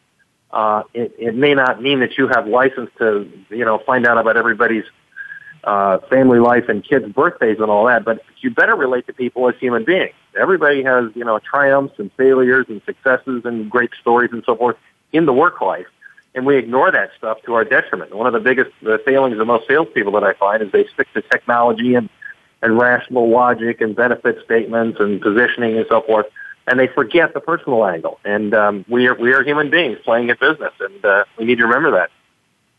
Uh, 0.50 0.82
it, 0.94 1.14
it 1.18 1.34
may 1.34 1.54
not 1.54 1.82
mean 1.82 2.00
that 2.00 2.16
you 2.16 2.26
have 2.28 2.48
license 2.48 2.90
to, 2.98 3.30
you 3.50 3.64
know, 3.64 3.78
find 3.86 4.06
out 4.06 4.16
about 4.16 4.36
everybody's 4.36 4.84
uh, 5.66 5.98
family 6.08 6.38
life 6.38 6.68
and 6.68 6.84
kids' 6.84 7.12
birthdays 7.12 7.58
and 7.58 7.70
all 7.70 7.86
that, 7.86 8.04
but 8.04 8.22
you 8.38 8.50
better 8.50 8.76
relate 8.76 9.06
to 9.08 9.12
people 9.12 9.48
as 9.48 9.56
human 9.56 9.84
beings. 9.84 10.14
Everybody 10.38 10.82
has, 10.84 11.10
you 11.14 11.24
know, 11.24 11.40
triumphs 11.40 11.98
and 11.98 12.10
failures 12.12 12.66
and 12.68 12.80
successes 12.86 13.42
and 13.44 13.68
great 13.68 13.90
stories 14.00 14.30
and 14.32 14.42
so 14.46 14.54
forth 14.54 14.76
in 15.12 15.26
the 15.26 15.32
work 15.32 15.60
life. 15.60 15.86
And 16.34 16.46
we 16.46 16.56
ignore 16.56 16.92
that 16.92 17.10
stuff 17.18 17.38
to 17.46 17.54
our 17.54 17.64
detriment. 17.64 18.14
One 18.14 18.26
of 18.26 18.32
the 18.32 18.40
biggest 18.40 18.70
the 18.82 19.00
failings 19.04 19.38
of 19.38 19.46
most 19.46 19.66
salespeople 19.66 20.12
that 20.12 20.22
I 20.24 20.34
find 20.34 20.62
is 20.62 20.70
they 20.70 20.86
stick 20.86 21.12
to 21.14 21.22
technology 21.22 21.94
and, 21.94 22.08
and 22.62 22.78
rational 22.78 23.28
logic 23.28 23.80
and 23.80 23.96
benefit 23.96 24.38
statements 24.44 25.00
and 25.00 25.20
positioning 25.20 25.76
and 25.78 25.86
so 25.88 26.02
forth, 26.02 26.26
and 26.66 26.78
they 26.78 26.88
forget 26.88 27.32
the 27.32 27.40
personal 27.40 27.86
angle. 27.86 28.20
And 28.24 28.54
um, 28.54 28.84
we 28.88 29.08
are 29.08 29.14
we 29.14 29.32
are 29.32 29.42
human 29.42 29.70
beings 29.70 29.98
playing 30.04 30.30
a 30.30 30.36
business, 30.36 30.74
and 30.78 31.04
uh, 31.04 31.24
we 31.38 31.46
need 31.46 31.58
to 31.58 31.66
remember 31.66 31.90
that. 31.92 32.10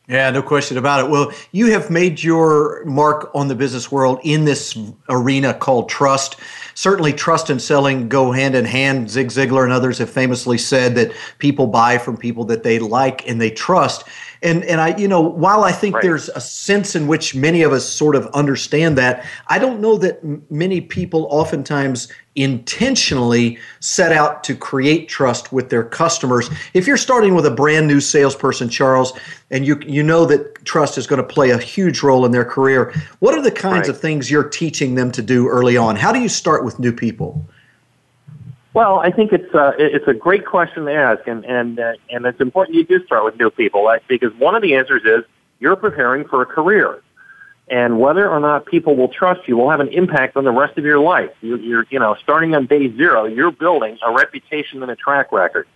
Yeah, 0.07 0.29
no 0.29 0.41
question 0.41 0.77
about 0.77 1.03
it. 1.03 1.11
Well, 1.11 1.33
you 1.51 1.69
have 1.71 1.89
made 1.89 2.23
your 2.23 2.85
mark 2.85 3.29
on 3.35 3.49
the 3.49 3.55
business 3.55 3.91
world 3.91 4.21
in 4.23 4.45
this 4.45 4.77
arena 5.09 5.53
called 5.53 5.89
trust. 5.89 6.37
Certainly, 6.75 7.13
trust 7.13 7.49
and 7.49 7.61
selling 7.61 8.07
go 8.07 8.31
hand 8.31 8.55
in 8.55 8.63
hand. 8.63 9.09
Zig 9.09 9.27
Ziglar 9.27 9.65
and 9.65 9.73
others 9.73 9.97
have 9.97 10.09
famously 10.09 10.57
said 10.57 10.95
that 10.95 11.11
people 11.39 11.67
buy 11.67 11.97
from 11.97 12.15
people 12.15 12.45
that 12.45 12.63
they 12.63 12.79
like 12.79 13.27
and 13.27 13.41
they 13.41 13.51
trust. 13.51 14.05
And 14.41 14.63
and 14.63 14.79
I, 14.79 14.95
you 14.95 15.09
know, 15.09 15.19
while 15.19 15.65
I 15.65 15.73
think 15.73 15.95
right. 15.95 16.01
there's 16.01 16.29
a 16.29 16.39
sense 16.39 16.95
in 16.95 17.07
which 17.07 17.35
many 17.35 17.63
of 17.63 17.73
us 17.73 17.85
sort 17.85 18.15
of 18.15 18.27
understand 18.27 18.97
that, 18.97 19.25
I 19.47 19.59
don't 19.59 19.81
know 19.81 19.97
that 19.97 20.19
m- 20.23 20.45
many 20.49 20.79
people 20.79 21.27
oftentimes 21.29 22.07
intentionally 22.37 23.57
set 23.79 24.11
out 24.11 24.43
to 24.45 24.55
create 24.55 25.09
trust 25.09 25.51
with 25.51 25.69
their 25.69 25.83
customers. 25.83 26.49
If 26.73 26.87
you're 26.87 26.97
starting 26.97 27.35
with 27.35 27.45
a 27.45 27.51
brand 27.51 27.87
new 27.87 27.99
salesperson, 27.99 28.69
Charles, 28.69 29.13
and 29.51 29.65
you 29.65 29.79
you 29.85 30.03
know 30.03 30.25
that 30.25 30.63
trust 30.65 30.97
is 30.97 31.07
going 31.07 31.21
to 31.21 31.27
play 31.27 31.49
a 31.49 31.57
huge 31.57 32.03
role 32.03 32.25
in 32.25 32.31
their 32.31 32.45
career, 32.45 32.93
what 33.19 33.33
are 33.35 33.41
the 33.41 33.51
kinds 33.51 33.87
right. 33.87 33.89
of 33.89 33.99
things 33.99 34.29
you're 34.29 34.47
teaching 34.47 34.95
them 34.95 35.11
to 35.11 35.21
do 35.21 35.47
early 35.47 35.75
on? 35.77 35.95
How 35.95 36.11
do 36.11 36.19
you 36.19 36.29
start 36.29 36.63
with 36.63 36.79
new 36.79 36.93
people? 36.93 37.45
Well, 38.73 38.99
I 38.99 39.09
think 39.09 39.33
it's 39.33 39.55
uh, 39.55 39.71
it's 39.79 40.07
a 40.07 40.13
great 40.13 40.45
question 40.45 40.85
to 40.85 40.93
ask, 40.93 41.27
and 41.27 41.43
and 41.45 41.79
uh, 41.79 41.93
and 42.11 42.25
it's 42.27 42.39
important 42.39 42.75
you 42.75 42.85
do 42.85 43.03
start 43.05 43.25
with 43.25 43.37
new 43.39 43.49
people, 43.49 43.83
right? 43.83 44.03
because 44.07 44.33
one 44.35 44.53
of 44.53 44.61
the 44.61 44.75
answers 44.75 45.03
is 45.03 45.25
you're 45.59 45.75
preparing 45.75 46.27
for 46.27 46.43
a 46.43 46.45
career, 46.45 47.01
and 47.69 47.99
whether 47.99 48.29
or 48.29 48.39
not 48.39 48.65
people 48.65 48.95
will 48.95 49.09
trust 49.09 49.47
you 49.47 49.57
will 49.57 49.69
have 49.69 49.79
an 49.79 49.89
impact 49.89 50.37
on 50.37 50.43
the 50.43 50.51
rest 50.51 50.77
of 50.77 50.85
your 50.85 50.99
life. 50.99 51.31
You're, 51.41 51.59
you're 51.59 51.85
you 51.89 51.99
know 51.99 52.15
starting 52.21 52.55
on 52.55 52.65
day 52.65 52.95
zero, 52.95 53.25
you're 53.25 53.51
building 53.51 53.97
a 54.05 54.11
reputation 54.11 54.81
and 54.81 54.91
a 54.91 54.95
track 54.95 55.31
record, 55.31 55.67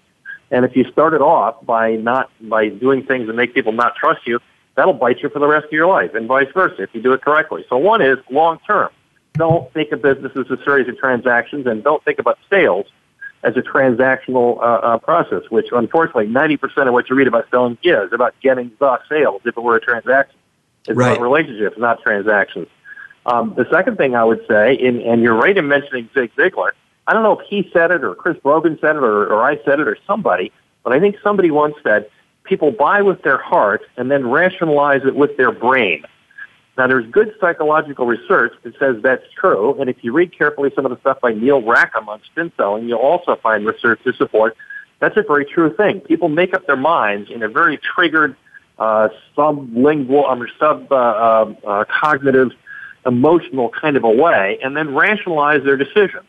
and 0.50 0.66
if 0.66 0.76
you 0.76 0.90
started 0.92 1.22
off 1.22 1.66
by 1.66 1.96
not 1.96 2.30
by 2.42 2.70
doing 2.70 3.04
things 3.04 3.28
that 3.28 3.34
make 3.34 3.54
people 3.54 3.72
not 3.72 3.96
trust 3.96 4.26
you, 4.26 4.40
that'll 4.76 4.94
bite 4.94 5.20
you 5.22 5.30
for 5.30 5.40
the 5.40 5.48
rest 5.48 5.66
of 5.66 5.72
your 5.72 5.88
life, 5.88 6.14
and 6.14 6.28
vice 6.28 6.52
versa 6.54 6.84
if 6.84 6.90
you 6.94 7.02
do 7.02 7.14
it 7.14 7.22
correctly. 7.22 7.66
So 7.70 7.78
one 7.78 8.02
is 8.02 8.18
long 8.30 8.60
term 8.66 8.90
don't 9.34 9.72
think 9.74 9.92
of 9.92 10.02
business 10.02 10.32
as 10.36 10.50
a 10.50 10.62
series 10.64 10.88
of 10.88 10.98
transactions 10.98 11.66
and 11.66 11.84
don't 11.84 12.04
think 12.04 12.20
about 12.20 12.38
sales 12.50 12.88
as 13.44 13.56
a 13.58 13.62
transactional 13.62 14.60
uh, 14.60 14.62
uh, 14.62 14.98
process, 15.00 15.44
which 15.50 15.68
unfortunately 15.72 16.28
90% 16.28 16.88
of 16.88 16.94
what 16.94 17.10
you 17.10 17.16
read 17.16 17.28
about 17.28 17.50
selling 17.50 17.78
is 17.84 18.12
about 18.12 18.36
getting 18.42 18.72
the 18.80 19.00
sales 19.10 19.42
if 19.46 19.58
it 19.58 19.62
were 19.62 19.76
a 19.76 19.82
transaction. 19.82 20.38
It's 20.88 20.98
right. 20.98 21.12
about 21.12 21.22
relationships, 21.22 21.78
not 21.78 22.02
transactions. 22.02 22.68
Um, 23.26 23.54
the 23.56 23.68
second 23.72 23.98
thing 23.98 24.16
I 24.16 24.24
would 24.24 24.46
say, 24.48 24.78
and, 24.78 25.00
and 25.02 25.22
you're 25.22 25.36
right 25.36 25.56
in 25.56 25.68
mentioning 25.68 26.10
Zig 26.14 26.32
Ziglar, 26.36 26.72
I 27.08 27.14
don't 27.14 27.24
know 27.24 27.38
if 27.38 27.46
he 27.48 27.70
said 27.72 27.92
it 27.92 28.04
or 28.04 28.16
Chris 28.16 28.38
Brogan 28.42 28.78
said 28.82 28.96
it 28.96 29.04
or, 29.04 29.28
or 29.28 29.44
I 29.44 29.58
said 29.64 29.80
it 29.80 29.88
or 29.88 29.98
somebody, 30.08 30.52
but 30.84 30.94
I 30.94 31.00
think 31.00 31.18
somebody 31.24 31.52
once 31.52 31.76
said, 31.84 32.10
people 32.44 32.72
buy 32.72 33.02
with 33.02 33.22
their 33.22 33.38
heart 33.38 33.84
and 33.98 34.10
then 34.10 34.30
rationalize 34.30 35.02
it 35.06 35.16
with 35.16 35.38
their 35.38 35.52
brain. 35.52 36.04
Now, 36.78 36.88
there's 36.88 37.06
good 37.12 37.36
psychological 37.40 38.08
research 38.08 38.54
that 38.64 38.74
says 38.80 38.96
that's 39.04 39.26
true, 39.40 39.80
and 39.80 39.90
if 39.90 39.98
you 40.04 40.14
read 40.14 40.36
carefully 40.36 40.72
some 40.76 40.86
of 40.86 40.92
the 40.92 41.00
stuff 41.02 41.20
by 41.22 41.34
Neil 41.34 41.62
Rackham 41.62 42.10
on 42.10 42.22
spin 42.24 42.52
selling, 42.58 42.88
you'll 42.88 43.00
also 43.00 43.36
find 43.36 43.66
research 43.66 44.02
to 44.04 44.14
support 44.14 44.58
that's 45.02 45.18
a 45.18 45.24
very 45.24 45.46
true 45.46 45.76
thing. 45.76 46.00
People 46.02 46.30
make 46.30 46.54
up 46.54 46.68
their 46.68 46.78
minds 46.78 47.30
in 47.32 47.42
a 47.42 47.50
very 47.50 47.78
triggered, 47.78 48.36
uh, 48.82 49.10
sublingual, 49.38 50.24
or 50.24 50.50
sub 50.60 50.92
uh, 50.92 50.96
uh, 50.96 51.54
uh, 51.68 51.86
cognitive, 51.86 52.52
emotional 53.06 53.70
kind 53.70 53.96
of 53.96 54.04
a 54.04 54.10
way, 54.10 54.58
and 54.64 54.76
then 54.76 54.96
rationalize 54.96 55.64
their 55.64 55.78
decision 55.78 56.24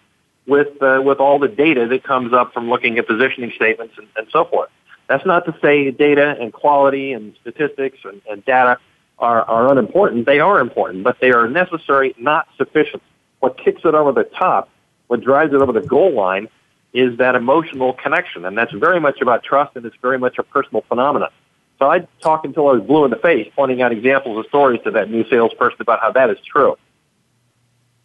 with 0.46 0.70
uh, 0.82 1.00
with 1.02 1.18
all 1.18 1.38
the 1.38 1.48
data 1.48 1.86
that 1.86 2.02
comes 2.04 2.34
up 2.34 2.52
from 2.52 2.68
looking 2.68 2.98
at 2.98 3.06
positioning 3.06 3.52
statements 3.56 3.94
and, 3.96 4.06
and 4.16 4.26
so 4.30 4.44
forth. 4.44 4.68
That's 5.08 5.24
not 5.24 5.46
to 5.46 5.56
say 5.62 5.90
data 5.90 6.36
and 6.38 6.52
quality 6.52 7.12
and 7.12 7.34
statistics 7.40 7.98
and, 8.04 8.20
and 8.30 8.44
data 8.44 8.78
are, 9.18 9.42
are 9.42 9.70
unimportant. 9.72 10.26
They 10.26 10.40
are 10.40 10.60
important, 10.60 11.04
but 11.04 11.20
they 11.20 11.32
are 11.32 11.48
necessary, 11.48 12.14
not 12.18 12.48
sufficient. 12.58 13.02
What 13.40 13.56
kicks 13.56 13.80
it 13.84 13.94
over 13.94 14.12
the 14.12 14.24
top, 14.24 14.68
what 15.06 15.22
drives 15.22 15.54
it 15.54 15.62
over 15.62 15.72
the 15.72 15.86
goal 15.86 16.12
line, 16.12 16.48
is 16.92 17.16
that 17.16 17.34
emotional 17.34 17.94
connection. 17.94 18.44
And 18.44 18.58
that's 18.58 18.72
very 18.72 19.00
much 19.00 19.22
about 19.22 19.42
trust, 19.42 19.74
and 19.76 19.86
it's 19.86 19.96
very 20.02 20.18
much 20.18 20.38
a 20.38 20.42
personal 20.42 20.82
phenomenon. 20.88 21.30
So 21.82 21.90
I'd 21.90 22.06
talk 22.20 22.44
until 22.44 22.68
I 22.68 22.74
was 22.74 22.82
blue 22.84 23.04
in 23.04 23.10
the 23.10 23.16
face, 23.16 23.50
pointing 23.56 23.82
out 23.82 23.90
examples 23.90 24.38
of 24.38 24.46
stories 24.46 24.80
to 24.84 24.92
that 24.92 25.10
new 25.10 25.28
salesperson 25.28 25.78
about 25.80 25.98
how 25.98 26.12
that 26.12 26.30
is 26.30 26.38
true. 26.46 26.76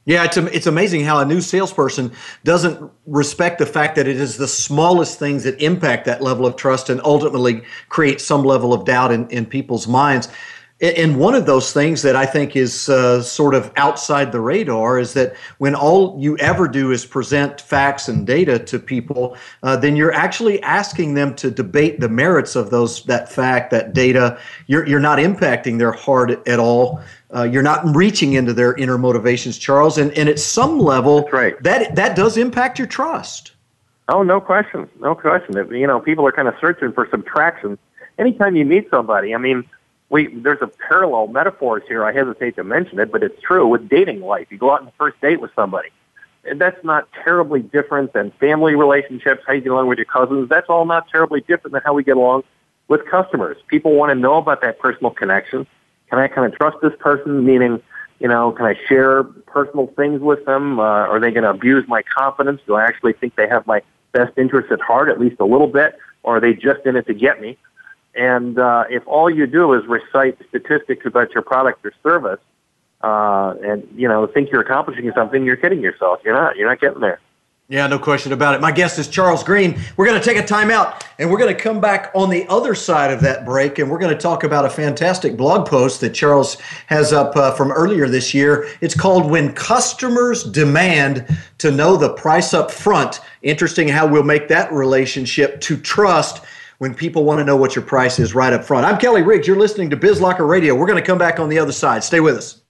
Yeah, 0.06 0.24
it's 0.24 0.36
it's 0.36 0.66
amazing 0.66 1.04
how 1.04 1.20
a 1.20 1.26
new 1.26 1.42
salesperson 1.42 2.12
doesn't 2.44 2.92
respect 3.06 3.60
the 3.60 3.68
fact 3.68 3.96
that 3.98 4.08
it 4.08 4.16
is 4.16 4.38
the 4.38 4.48
smallest 4.48 5.20
things 5.20 5.44
that 5.44 5.62
impact 5.62 6.06
that 6.06 6.24
level 6.24 6.48
of 6.48 6.56
trust 6.56 6.90
and 6.90 7.00
ultimately 7.04 7.62
create 7.90 8.20
some 8.20 8.44
level 8.44 8.74
of 8.74 8.84
doubt 8.84 9.12
in, 9.12 9.30
in 9.30 9.46
people's 9.46 9.88
minds. 9.88 10.28
And 10.80 11.18
one 11.18 11.34
of 11.34 11.48
those 11.48 11.74
things 11.74 12.04
that 12.04 12.16
I 12.16 12.28
think 12.28 12.56
is 12.56 12.88
uh, 12.88 13.24
sort 13.24 13.56
of 13.56 13.72
outside 13.78 14.32
the 14.32 14.40
radar 14.40 15.00
is 15.00 15.14
that 15.14 15.36
when 15.58 15.74
all 15.74 16.16
you 16.20 16.38
ever 16.38 16.68
do 16.68 16.92
is 16.92 17.04
present 17.04 17.60
facts 17.60 18.08
and 18.08 18.28
data 18.28 18.60
to 18.60 18.78
people, 18.78 19.36
uh, 19.64 19.76
then 19.76 19.96
you're 19.96 20.14
actually 20.14 20.62
asking 20.62 21.16
them 21.16 21.34
to 21.38 21.50
debate 21.50 22.00
the 22.00 22.10
merits 22.10 22.56
of 22.56 22.70
those 22.70 23.04
that 23.06 23.32
fact, 23.32 23.72
that 23.72 23.94
data. 23.94 24.40
You're 24.68 24.86
you're 24.86 25.00
not 25.00 25.18
impacting 25.18 25.80
their 25.80 25.94
heart 25.94 26.48
at 26.48 26.60
all. 26.60 27.02
Uh, 27.34 27.44
you're 27.44 27.64
not 27.64 27.84
reaching 27.96 28.34
into 28.34 28.54
their 28.54 28.76
inner 28.76 29.00
motivations, 29.00 29.58
Charles. 29.58 29.98
And 29.98 30.12
and 30.12 30.30
at 30.30 30.38
some 30.38 30.80
level, 30.80 31.28
right. 31.34 31.62
that 31.64 31.96
that 31.96 32.16
does 32.16 32.38
impact 32.38 32.78
your 32.78 32.88
trust. 32.88 33.54
Oh, 34.10 34.22
no 34.22 34.40
question, 34.40 34.88
no 35.00 35.16
question. 35.16 35.56
You 35.76 35.88
know, 35.88 36.00
people 36.00 36.26
are 36.28 36.32
kind 36.32 36.48
of 36.48 36.54
searching 36.62 36.94
for 36.94 37.08
some 37.10 37.24
traction. 37.24 37.80
Anytime 38.20 38.56
you 38.56 38.64
meet 38.64 38.90
somebody, 38.92 39.34
I 39.34 39.38
mean 39.38 39.68
we 40.10 40.28
there's 40.28 40.62
a 40.62 40.68
parallel 40.68 41.28
metaphors 41.28 41.84
here. 41.88 42.06
I 42.06 42.14
hesitate 42.14 42.56
to 42.56 42.64
mention 42.64 43.00
it, 43.00 43.12
but 43.12 43.24
it's 43.24 43.42
true 43.42 43.68
with 43.68 43.90
dating 43.90 44.22
life. 44.22 44.48
You 44.50 44.58
go 44.58 44.72
out 44.72 44.80
on 44.80 44.86
the 44.86 44.94
first 44.98 45.20
date 45.22 45.42
with 45.42 45.52
somebody. 45.56 45.90
And 46.46 46.62
that's 46.62 46.82
not 46.84 47.10
terribly 47.26 47.62
different 47.62 48.14
than 48.14 48.32
family 48.40 48.74
relationships, 48.76 49.44
how 49.46 49.54
you 49.54 49.62
get 49.62 49.72
along 49.72 49.88
with 49.88 49.98
your 49.98 50.06
cousins. 50.06 50.48
That's 50.48 50.70
all 50.70 50.86
not 50.86 51.10
terribly 51.10 51.42
different 51.42 51.74
than 51.74 51.82
how 51.84 51.94
we 51.94 52.04
get 52.04 52.16
along 52.16 52.44
with 52.88 53.06
customers. 53.06 53.58
People 53.68 53.96
want 53.96 54.12
to 54.12 54.16
know 54.16 54.36
about 54.36 54.62
that 54.62 54.80
personal 54.80 55.12
connection. 55.12 55.68
Can 56.10 56.20
I 56.20 56.30
kind 56.30 56.52
of 56.52 56.58
trust 56.58 56.78
this 56.82 56.94
person? 57.00 57.46
Meaning, 57.46 57.82
you 58.20 58.30
know, 58.30 58.54
can 58.54 58.66
I 58.66 58.76
share 58.88 59.24
personal 59.24 59.88
things 59.98 60.22
with 60.22 60.46
them? 60.46 60.80
Uh, 60.80 60.84
are 60.84 61.20
they 61.20 61.32
going 61.32 61.44
to 61.44 61.50
abuse 61.50 61.86
my 61.90 62.02
confidence? 62.02 62.62
Do 62.66 62.76
I 62.76 62.86
actually 62.86 63.14
think 63.14 63.36
they 63.36 63.50
have 63.50 63.68
my 63.68 63.82
best 64.14 64.38
interest 64.38 64.72
at 64.72 64.80
heart, 64.80 65.10
at 65.10 65.20
least 65.20 65.42
a 65.42 65.46
little 65.46 65.68
bit? 65.68 65.98
Or 66.24 66.38
are 66.38 66.40
they 66.40 66.54
just 66.54 66.86
in 66.86 66.96
it 66.96 67.08
to 67.08 67.14
get 67.14 67.42
me? 67.42 67.58
And 68.18 68.58
uh, 68.58 68.86
if 68.90 69.08
all 69.08 69.30
you 69.30 69.46
do 69.46 69.74
is 69.74 69.86
recite 69.86 70.40
statistics 70.50 71.06
about 71.06 71.32
your 71.34 71.44
product 71.44 71.86
or 71.86 71.94
service, 72.02 72.40
uh, 73.02 73.54
and 73.62 73.88
you 73.96 74.08
know 74.08 74.26
think 74.26 74.52
you're 74.52 74.62
accomplishing 74.62 75.12
something, 75.16 75.46
you're 75.46 75.56
kidding 75.56 75.82
yourself. 75.82 76.20
You're 76.26 76.34
not. 76.34 76.58
You're 76.58 76.68
not 76.68 76.82
getting 76.82 77.00
there. 77.00 77.20
Yeah, 77.70 77.86
no 77.88 78.00
question 78.00 78.32
about 78.32 78.56
it. 78.56 78.62
My 78.62 78.72
guest 78.72 78.98
is 78.98 79.10
Charles 79.10 79.44
Green. 79.44 79.78
We're 79.98 80.06
going 80.06 80.18
to 80.18 80.26
take 80.26 80.38
a 80.38 80.48
timeout 80.48 81.04
and 81.20 81.30
we're 81.30 81.38
going 81.38 81.54
to 81.54 81.62
come 81.62 81.82
back 81.82 82.12
on 82.16 82.30
the 82.30 82.48
other 82.48 82.74
side 82.74 83.12
of 83.12 83.20
that 83.20 83.44
break 83.44 83.78
and 83.78 83.92
we're 83.92 83.98
going 84.00 84.14
to 84.14 84.18
talk 84.18 84.46
about 84.46 84.64
a 84.64 84.70
fantastic 84.70 85.36
blog 85.36 85.68
post 85.68 86.00
that 86.00 86.12
Charles 86.12 86.56
has 86.86 87.12
up 87.12 87.36
uh, 87.36 87.52
from 87.52 87.74
earlier 87.74 88.08
this 88.08 88.34
year. 88.34 88.70
It's 88.80 88.96
called 88.96 89.30
When 89.30 89.52
Customers 89.52 90.46
Demand 90.46 91.28
to 91.58 91.70
Know 91.70 91.98
the 91.98 92.14
Price 92.14 92.54
Up 92.54 92.72
Front. 92.72 93.20
Interesting 93.42 93.90
how 93.90 94.08
we'll 94.08 94.24
make 94.24 94.48
that 94.48 94.72
relationship 94.72 95.60
to 95.60 95.76
trust 95.76 96.46
when 96.78 96.94
people 96.94 97.24
want 97.24 97.40
to 97.40 97.44
know 97.44 97.56
what 97.56 97.76
your 97.76 97.84
price 97.84 98.20
is 98.20 98.36
right 98.36 98.54
up 98.54 98.64
front. 98.64 98.86
I'm 98.86 98.98
Kelly 98.98 99.22
Riggs. 99.22 99.48
You're 99.48 99.58
listening 99.58 99.90
to 99.90 99.98
BizLocker 99.98 100.48
Radio. 100.48 100.76
We're 100.76 100.88
going 100.88 101.02
to 101.02 101.06
come 101.06 101.18
back 101.18 101.40
on 101.40 101.50
the 101.50 101.60
other 101.60 101.72
side. 101.72 102.04
Stay 102.04 102.20
with 102.20 102.38
us. 102.38 102.62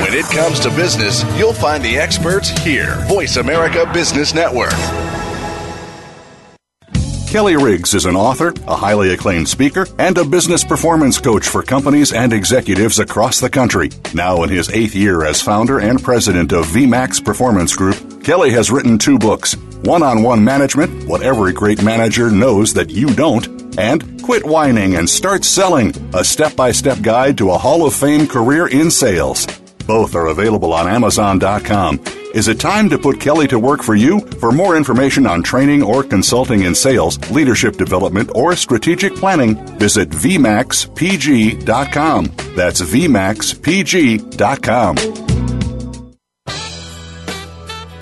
When 0.00 0.14
it 0.14 0.24
comes 0.26 0.58
to 0.60 0.70
business, 0.70 1.22
you'll 1.38 1.52
find 1.52 1.84
the 1.84 1.96
experts 1.96 2.48
here. 2.62 2.96
Voice 3.06 3.36
America 3.36 3.88
Business 3.92 4.34
Network. 4.34 4.72
Kelly 7.28 7.56
Riggs 7.56 7.94
is 7.94 8.04
an 8.04 8.14
author, 8.14 8.52
a 8.66 8.76
highly 8.76 9.14
acclaimed 9.14 9.48
speaker, 9.48 9.86
and 9.98 10.18
a 10.18 10.24
business 10.24 10.64
performance 10.64 11.18
coach 11.18 11.48
for 11.48 11.62
companies 11.62 12.12
and 12.12 12.30
executives 12.30 12.98
across 12.98 13.40
the 13.40 13.48
country. 13.48 13.88
Now 14.12 14.42
in 14.42 14.50
his 14.50 14.68
eighth 14.68 14.94
year 14.94 15.24
as 15.24 15.40
founder 15.40 15.78
and 15.78 16.02
president 16.02 16.52
of 16.52 16.66
VMAX 16.66 17.24
Performance 17.24 17.74
Group, 17.74 17.96
Kelly 18.22 18.52
has 18.52 18.70
written 18.70 18.98
two 18.98 19.18
books 19.18 19.56
One 19.82 20.02
on 20.02 20.22
One 20.22 20.44
Management 20.44 21.06
What 21.08 21.22
Every 21.22 21.52
Great 21.52 21.82
Manager 21.82 22.30
Knows 22.30 22.72
That 22.74 22.90
You 22.90 23.08
Don't, 23.14 23.78
and 23.78 24.22
Quit 24.22 24.44
Whining 24.46 24.94
and 24.96 25.08
Start 25.10 25.44
Selling 25.44 25.92
A 26.14 26.22
Step 26.22 26.54
by 26.54 26.70
Step 26.70 27.00
Guide 27.02 27.36
to 27.38 27.50
a 27.50 27.58
Hall 27.58 27.84
of 27.84 27.94
Fame 27.94 28.28
Career 28.28 28.68
in 28.68 28.88
Sales. 28.90 29.46
Both 29.86 30.14
are 30.14 30.26
available 30.28 30.72
on 30.72 30.86
Amazon.com. 30.88 32.00
Is 32.34 32.48
it 32.48 32.60
time 32.60 32.88
to 32.90 32.98
put 32.98 33.20
Kelly 33.20 33.48
to 33.48 33.58
work 33.58 33.82
for 33.82 33.94
you? 33.96 34.20
For 34.20 34.52
more 34.52 34.76
information 34.76 35.26
on 35.26 35.42
training 35.42 35.82
or 35.82 36.02
consulting 36.04 36.62
in 36.62 36.74
sales, 36.74 37.18
leadership 37.30 37.76
development, 37.76 38.30
or 38.34 38.56
strategic 38.56 39.14
planning, 39.16 39.56
visit 39.78 40.08
VMAXPG.com. 40.10 42.24
That's 42.56 42.80
VMAXPG.com. 42.80 45.31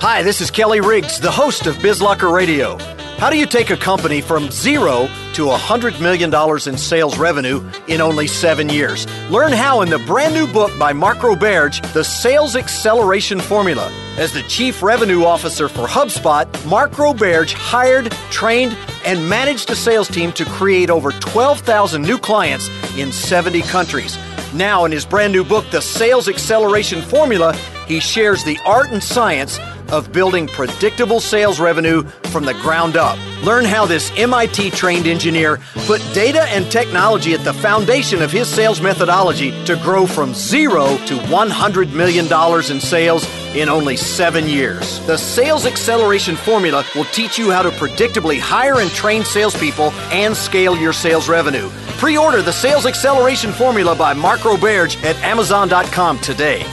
Hi, 0.02 0.22
this 0.22 0.40
is 0.40 0.50
Kelly 0.50 0.80
Riggs, 0.80 1.20
the 1.20 1.30
host 1.30 1.66
of 1.66 1.76
BizLocker 1.76 2.32
Radio. 2.32 2.78
How 3.18 3.28
do 3.28 3.36
you 3.36 3.44
take 3.44 3.68
a 3.68 3.76
company 3.76 4.22
from 4.22 4.50
zero 4.50 5.08
to 5.34 5.44
$100 5.44 6.00
million 6.00 6.32
in 6.66 6.78
sales 6.78 7.18
revenue 7.18 7.62
in 7.86 8.00
only 8.00 8.26
seven 8.26 8.70
years? 8.70 9.06
Learn 9.28 9.52
how 9.52 9.82
in 9.82 9.90
the 9.90 9.98
brand 9.98 10.32
new 10.32 10.46
book 10.46 10.70
by 10.78 10.94
Mark 10.94 11.18
Roberge, 11.18 11.82
The 11.92 12.02
Sales 12.02 12.56
Acceleration 12.56 13.40
Formula. 13.40 13.92
As 14.16 14.32
the 14.32 14.42
Chief 14.44 14.82
Revenue 14.82 15.24
Officer 15.24 15.68
for 15.68 15.86
HubSpot, 15.86 16.46
Mark 16.64 16.92
Roberge 16.92 17.52
hired, 17.52 18.10
trained, 18.30 18.74
and 19.04 19.28
managed 19.28 19.68
a 19.68 19.76
sales 19.76 20.08
team 20.08 20.32
to 20.32 20.46
create 20.46 20.88
over 20.88 21.12
12,000 21.12 22.00
new 22.00 22.16
clients 22.16 22.70
in 22.96 23.12
70 23.12 23.60
countries. 23.62 24.16
Now, 24.54 24.86
in 24.86 24.92
his 24.92 25.04
brand 25.04 25.34
new 25.34 25.44
book, 25.44 25.70
The 25.70 25.82
Sales 25.82 26.26
Acceleration 26.26 27.02
Formula, 27.02 27.54
he 27.86 28.00
shares 28.00 28.44
the 28.44 28.58
art 28.64 28.90
and 28.92 29.02
science 29.02 29.58
of 29.90 30.12
building 30.12 30.46
predictable 30.48 31.20
sales 31.20 31.60
revenue 31.60 32.02
from 32.32 32.44
the 32.44 32.54
ground 32.54 32.96
up. 32.96 33.18
Learn 33.44 33.64
how 33.64 33.86
this 33.86 34.12
MIT 34.16 34.70
trained 34.70 35.06
engineer 35.06 35.58
put 35.86 36.00
data 36.12 36.42
and 36.50 36.70
technology 36.70 37.34
at 37.34 37.44
the 37.44 37.52
foundation 37.52 38.22
of 38.22 38.30
his 38.30 38.48
sales 38.48 38.80
methodology 38.80 39.50
to 39.64 39.76
grow 39.76 40.06
from 40.06 40.34
zero 40.34 40.96
to 41.06 41.16
$100 41.16 41.92
million 41.92 42.26
in 42.70 42.80
sales 42.80 43.26
in 43.54 43.68
only 43.68 43.96
seven 43.96 44.46
years. 44.46 45.04
The 45.06 45.16
Sales 45.16 45.66
Acceleration 45.66 46.36
Formula 46.36 46.84
will 46.94 47.04
teach 47.06 47.38
you 47.38 47.50
how 47.50 47.62
to 47.62 47.70
predictably 47.70 48.38
hire 48.38 48.80
and 48.80 48.90
train 48.90 49.24
salespeople 49.24 49.90
and 50.12 50.36
scale 50.36 50.76
your 50.76 50.92
sales 50.92 51.28
revenue. 51.28 51.68
Pre 51.98 52.16
order 52.16 52.42
the 52.42 52.52
Sales 52.52 52.86
Acceleration 52.86 53.52
Formula 53.52 53.94
by 53.94 54.14
Mark 54.14 54.40
Roberge 54.40 55.02
at 55.04 55.16
Amazon.com 55.16 56.18
today. 56.20 56.64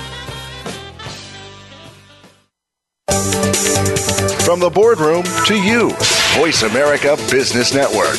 From 4.57 4.63
the 4.63 4.69
boardroom 4.71 5.23
to 5.45 5.55
you, 5.55 5.91
Voice 6.33 6.63
America 6.63 7.15
Business 7.29 7.75
Network. 7.75 8.17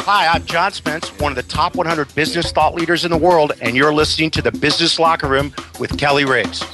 Hi, 0.00 0.26
I'm 0.26 0.44
John 0.44 0.72
Spence, 0.72 1.10
one 1.20 1.30
of 1.30 1.36
the 1.36 1.44
top 1.44 1.76
100 1.76 2.12
business 2.16 2.50
thought 2.50 2.74
leaders 2.74 3.04
in 3.04 3.12
the 3.12 3.16
world, 3.16 3.52
and 3.60 3.76
you're 3.76 3.94
listening 3.94 4.32
to 4.32 4.42
the 4.42 4.50
Business 4.50 4.98
Locker 4.98 5.28
Room 5.28 5.54
with 5.78 5.96
Kelly 5.96 6.24
Riggs. 6.24 6.64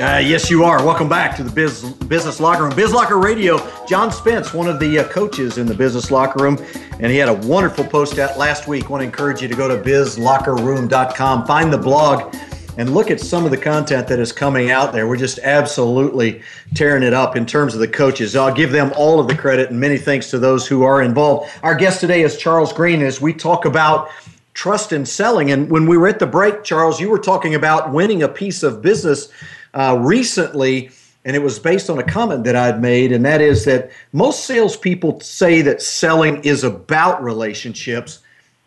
Uh, 0.00 0.16
yes, 0.16 0.48
you 0.48 0.64
are. 0.64 0.82
Welcome 0.82 1.10
back 1.10 1.36
to 1.36 1.42
the 1.42 1.50
Biz, 1.50 1.82
Business 2.08 2.40
Locker 2.40 2.62
Room. 2.62 2.74
Biz 2.74 2.94
Locker 2.94 3.18
Radio. 3.18 3.60
John 3.86 4.10
Spence, 4.10 4.54
one 4.54 4.66
of 4.66 4.80
the 4.80 5.00
uh, 5.00 5.08
coaches 5.08 5.58
in 5.58 5.66
the 5.66 5.74
Business 5.74 6.10
Locker 6.10 6.42
Room, 6.42 6.56
and 7.00 7.12
he 7.12 7.18
had 7.18 7.28
a 7.28 7.34
wonderful 7.34 7.84
post 7.84 8.18
out 8.18 8.38
last 8.38 8.66
week. 8.66 8.88
Want 8.88 9.02
to 9.02 9.04
encourage 9.04 9.42
you 9.42 9.48
to 9.48 9.54
go 9.54 9.68
to 9.68 9.76
bizlockerroom.com, 9.76 11.46
find 11.46 11.70
the 11.70 11.76
blog, 11.76 12.34
and 12.78 12.94
look 12.94 13.10
at 13.10 13.20
some 13.20 13.44
of 13.44 13.50
the 13.50 13.58
content 13.58 14.08
that 14.08 14.18
is 14.18 14.32
coming 14.32 14.70
out 14.70 14.94
there. 14.94 15.06
We're 15.06 15.18
just 15.18 15.38
absolutely 15.40 16.40
tearing 16.74 17.02
it 17.02 17.12
up 17.12 17.36
in 17.36 17.44
terms 17.44 17.74
of 17.74 17.80
the 17.80 17.88
coaches. 17.88 18.34
I'll 18.34 18.54
give 18.54 18.72
them 18.72 18.94
all 18.96 19.20
of 19.20 19.28
the 19.28 19.36
credit, 19.36 19.68
and 19.68 19.78
many 19.78 19.98
thanks 19.98 20.30
to 20.30 20.38
those 20.38 20.66
who 20.66 20.82
are 20.82 21.02
involved. 21.02 21.50
Our 21.62 21.74
guest 21.74 22.00
today 22.00 22.22
is 22.22 22.38
Charles 22.38 22.72
Green 22.72 23.02
as 23.02 23.20
we 23.20 23.34
talk 23.34 23.66
about 23.66 24.08
trust 24.54 24.92
in 24.92 25.04
selling. 25.04 25.50
And 25.50 25.70
when 25.70 25.86
we 25.86 25.98
were 25.98 26.08
at 26.08 26.20
the 26.20 26.26
break, 26.26 26.64
Charles, 26.64 27.00
you 27.00 27.10
were 27.10 27.18
talking 27.18 27.54
about 27.54 27.92
winning 27.92 28.22
a 28.22 28.28
piece 28.28 28.62
of 28.62 28.80
business 28.80 29.28
uh, 29.74 29.98
recently, 30.00 30.90
and 31.24 31.36
it 31.36 31.42
was 31.42 31.58
based 31.58 31.90
on 31.90 31.98
a 31.98 32.02
comment 32.02 32.44
that 32.44 32.56
I'd 32.56 32.80
made, 32.80 33.12
and 33.12 33.24
that 33.24 33.40
is 33.40 33.64
that 33.66 33.90
most 34.12 34.44
salespeople 34.44 35.20
say 35.20 35.62
that 35.62 35.82
selling 35.82 36.42
is 36.44 36.64
about 36.64 37.22
relationships. 37.22 38.20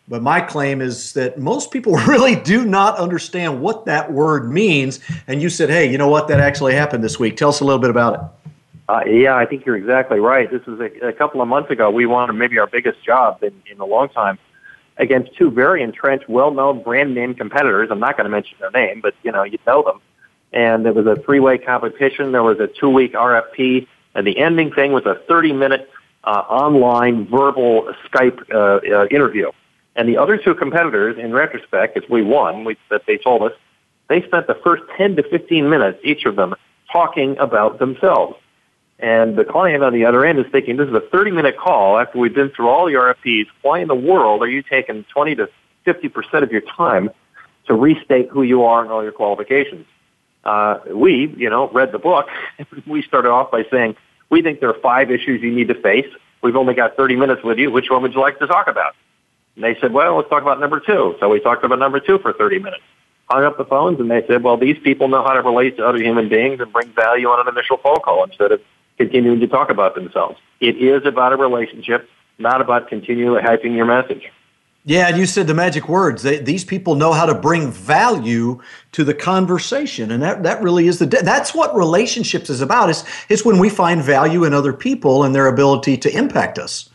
But 0.07 0.21
my 0.21 0.41
claim 0.41 0.81
is 0.81 1.13
that 1.13 1.39
most 1.39 1.71
people 1.71 1.93
really 2.07 2.35
do 2.35 2.65
not 2.65 2.97
understand 2.97 3.61
what 3.61 3.85
that 3.85 4.11
word 4.11 4.51
means. 4.51 4.99
And 5.27 5.41
you 5.41 5.49
said, 5.49 5.69
hey, 5.69 5.89
you 5.89 5.97
know 5.97 6.09
what? 6.09 6.27
That 6.27 6.39
actually 6.39 6.75
happened 6.75 7.03
this 7.03 7.19
week. 7.19 7.37
Tell 7.37 7.49
us 7.49 7.61
a 7.61 7.65
little 7.65 7.79
bit 7.79 7.89
about 7.89 8.13
it. 8.15 8.49
Uh, 8.89 9.01
yeah, 9.05 9.35
I 9.35 9.45
think 9.45 9.65
you're 9.65 9.77
exactly 9.77 10.19
right. 10.19 10.51
This 10.51 10.65
was 10.65 10.79
a, 10.81 11.07
a 11.07 11.13
couple 11.13 11.41
of 11.41 11.47
months 11.47 11.71
ago. 11.71 11.89
We 11.89 12.05
won 12.05 12.37
maybe 12.37 12.59
our 12.59 12.67
biggest 12.67 13.03
job 13.03 13.41
in, 13.41 13.53
in 13.71 13.79
a 13.79 13.85
long 13.85 14.09
time 14.09 14.37
against 14.97 15.35
two 15.37 15.49
very 15.49 15.81
entrenched, 15.81 16.27
well-known 16.27 16.83
brand 16.83 17.15
name 17.15 17.33
competitors. 17.33 17.89
I'm 17.91 17.99
not 17.99 18.17
going 18.17 18.25
to 18.25 18.29
mention 18.29 18.57
their 18.59 18.71
name, 18.71 18.99
but 19.01 19.15
you 19.23 19.31
know, 19.31 19.43
you 19.43 19.57
know 19.65 19.83
them 19.83 20.01
and 20.53 20.85
there 20.85 20.93
was 20.93 21.07
a 21.07 21.15
three-way 21.23 21.57
competition. 21.57 22.31
There 22.31 22.43
was 22.43 22.59
a 22.59 22.67
two-week 22.67 23.13
RFP, 23.13 23.87
and 24.15 24.27
the 24.27 24.37
ending 24.37 24.71
thing 24.71 24.91
was 24.91 25.05
a 25.05 25.15
30-minute 25.29 25.89
uh, 26.23 26.29
online 26.29 27.27
verbal 27.27 27.93
Skype 28.07 28.39
uh, 28.53 28.95
uh, 28.95 29.05
interview. 29.07 29.51
And 29.95 30.07
the 30.07 30.17
other 30.17 30.37
two 30.37 30.55
competitors, 30.55 31.17
in 31.19 31.33
retrospect, 31.33 31.97
as 31.97 32.03
we 32.09 32.23
won, 32.23 32.63
we, 32.63 32.77
that 32.89 33.03
they 33.07 33.17
told 33.17 33.43
us, 33.43 33.51
they 34.09 34.21
spent 34.23 34.47
the 34.47 34.59
first 34.63 34.83
10 34.97 35.15
to 35.17 35.23
15 35.23 35.69
minutes, 35.69 35.99
each 36.03 36.25
of 36.25 36.35
them, 36.35 36.55
talking 36.91 37.37
about 37.39 37.79
themselves. 37.79 38.35
And 38.99 39.35
the 39.35 39.43
client 39.43 39.83
on 39.83 39.93
the 39.93 40.05
other 40.05 40.25
end 40.25 40.39
is 40.39 40.45
thinking, 40.51 40.77
this 40.77 40.87
is 40.87 40.93
a 40.93 41.01
30 41.11 41.31
minute 41.31 41.57
call 41.57 41.99
after 41.99 42.19
we've 42.19 42.33
been 42.33 42.49
through 42.51 42.69
all 42.69 42.85
the 42.85 42.93
RFPs. 42.93 43.47
Why 43.61 43.79
in 43.79 43.87
the 43.87 43.95
world 43.95 44.41
are 44.43 44.49
you 44.49 44.61
taking 44.61 45.03
20 45.05 45.35
to 45.35 45.49
50% 45.85 46.43
of 46.43 46.51
your 46.51 46.61
time 46.61 47.09
to 47.67 47.73
restate 47.73 48.29
who 48.29 48.43
you 48.43 48.63
are 48.63 48.81
and 48.81 48.91
all 48.91 49.03
your 49.03 49.11
qualifications? 49.11 49.85
Uh, 50.43 50.79
we, 50.93 51.33
you 51.37 51.49
know, 51.49 51.69
read 51.69 51.91
the 51.91 51.99
book. 51.99 52.27
we 52.87 53.01
started 53.01 53.29
off 53.29 53.51
by 53.51 53.63
saying, 53.71 53.95
we 54.29 54.41
think 54.41 54.59
there 54.59 54.69
are 54.69 54.79
five 54.81 55.11
issues 55.11 55.41
you 55.41 55.53
need 55.53 55.67
to 55.69 55.75
face. 55.75 56.07
We've 56.41 56.55
only 56.55 56.73
got 56.73 56.97
30 56.97 57.15
minutes 57.15 57.43
with 57.43 57.57
you. 57.57 57.71
Which 57.71 57.89
one 57.89 58.01
would 58.01 58.13
you 58.13 58.19
like 58.19 58.39
to 58.39 58.47
talk 58.47 58.67
about? 58.67 58.95
And 59.55 59.63
they 59.63 59.79
said, 59.79 59.93
well, 59.93 60.17
let's 60.17 60.29
talk 60.29 60.41
about 60.41 60.59
number 60.59 60.79
two. 60.79 61.15
So 61.19 61.29
we 61.29 61.39
talked 61.39 61.63
about 61.63 61.79
number 61.79 61.99
two 61.99 62.19
for 62.19 62.33
30 62.33 62.59
minutes. 62.59 62.83
Hung 63.29 63.43
up 63.43 63.57
the 63.57 63.65
phones 63.65 63.99
and 63.99 64.11
they 64.11 64.25
said, 64.27 64.43
well, 64.43 64.57
these 64.57 64.77
people 64.83 65.07
know 65.07 65.23
how 65.23 65.33
to 65.33 65.41
relate 65.41 65.77
to 65.77 65.85
other 65.85 65.97
human 65.97 66.27
beings 66.27 66.59
and 66.59 66.73
bring 66.73 66.89
value 66.89 67.27
on 67.27 67.47
an 67.47 67.53
initial 67.53 67.77
phone 67.77 67.99
call 68.03 68.23
instead 68.23 68.51
of 68.51 68.61
continuing 68.97 69.39
to 69.39 69.47
talk 69.47 69.69
about 69.69 69.95
themselves. 69.95 70.39
It 70.59 70.77
is 70.77 71.05
about 71.05 71.33
a 71.33 71.37
relationship, 71.37 72.09
not 72.37 72.61
about 72.61 72.89
continually 72.89 73.41
hyping 73.41 73.75
your 73.75 73.85
message. 73.85 74.29
Yeah, 74.85 75.07
and 75.07 75.17
you 75.17 75.25
said 75.25 75.47
the 75.47 75.53
magic 75.53 75.87
words. 75.87 76.23
They, 76.23 76.39
these 76.39 76.65
people 76.65 76.95
know 76.95 77.13
how 77.13 77.25
to 77.25 77.33
bring 77.33 77.71
value 77.71 78.59
to 78.91 79.05
the 79.05 79.13
conversation, 79.13 80.11
and 80.11 80.21
that, 80.21 80.43
that 80.43 80.61
really 80.61 80.87
is 80.87 80.99
the 80.99 81.05
that's 81.05 81.55
what 81.55 81.73
relationships 81.73 82.49
is 82.49 82.59
about. 82.59 82.89
It's 82.89 83.05
it's 83.29 83.45
when 83.45 83.59
we 83.59 83.69
find 83.69 84.03
value 84.03 84.43
in 84.43 84.53
other 84.53 84.73
people 84.73 85.23
and 85.23 85.33
their 85.33 85.47
ability 85.47 85.95
to 85.97 86.17
impact 86.17 86.59
us. 86.59 86.89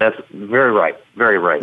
That's 0.00 0.16
very 0.32 0.72
right. 0.72 0.96
Very 1.14 1.38
right. 1.38 1.62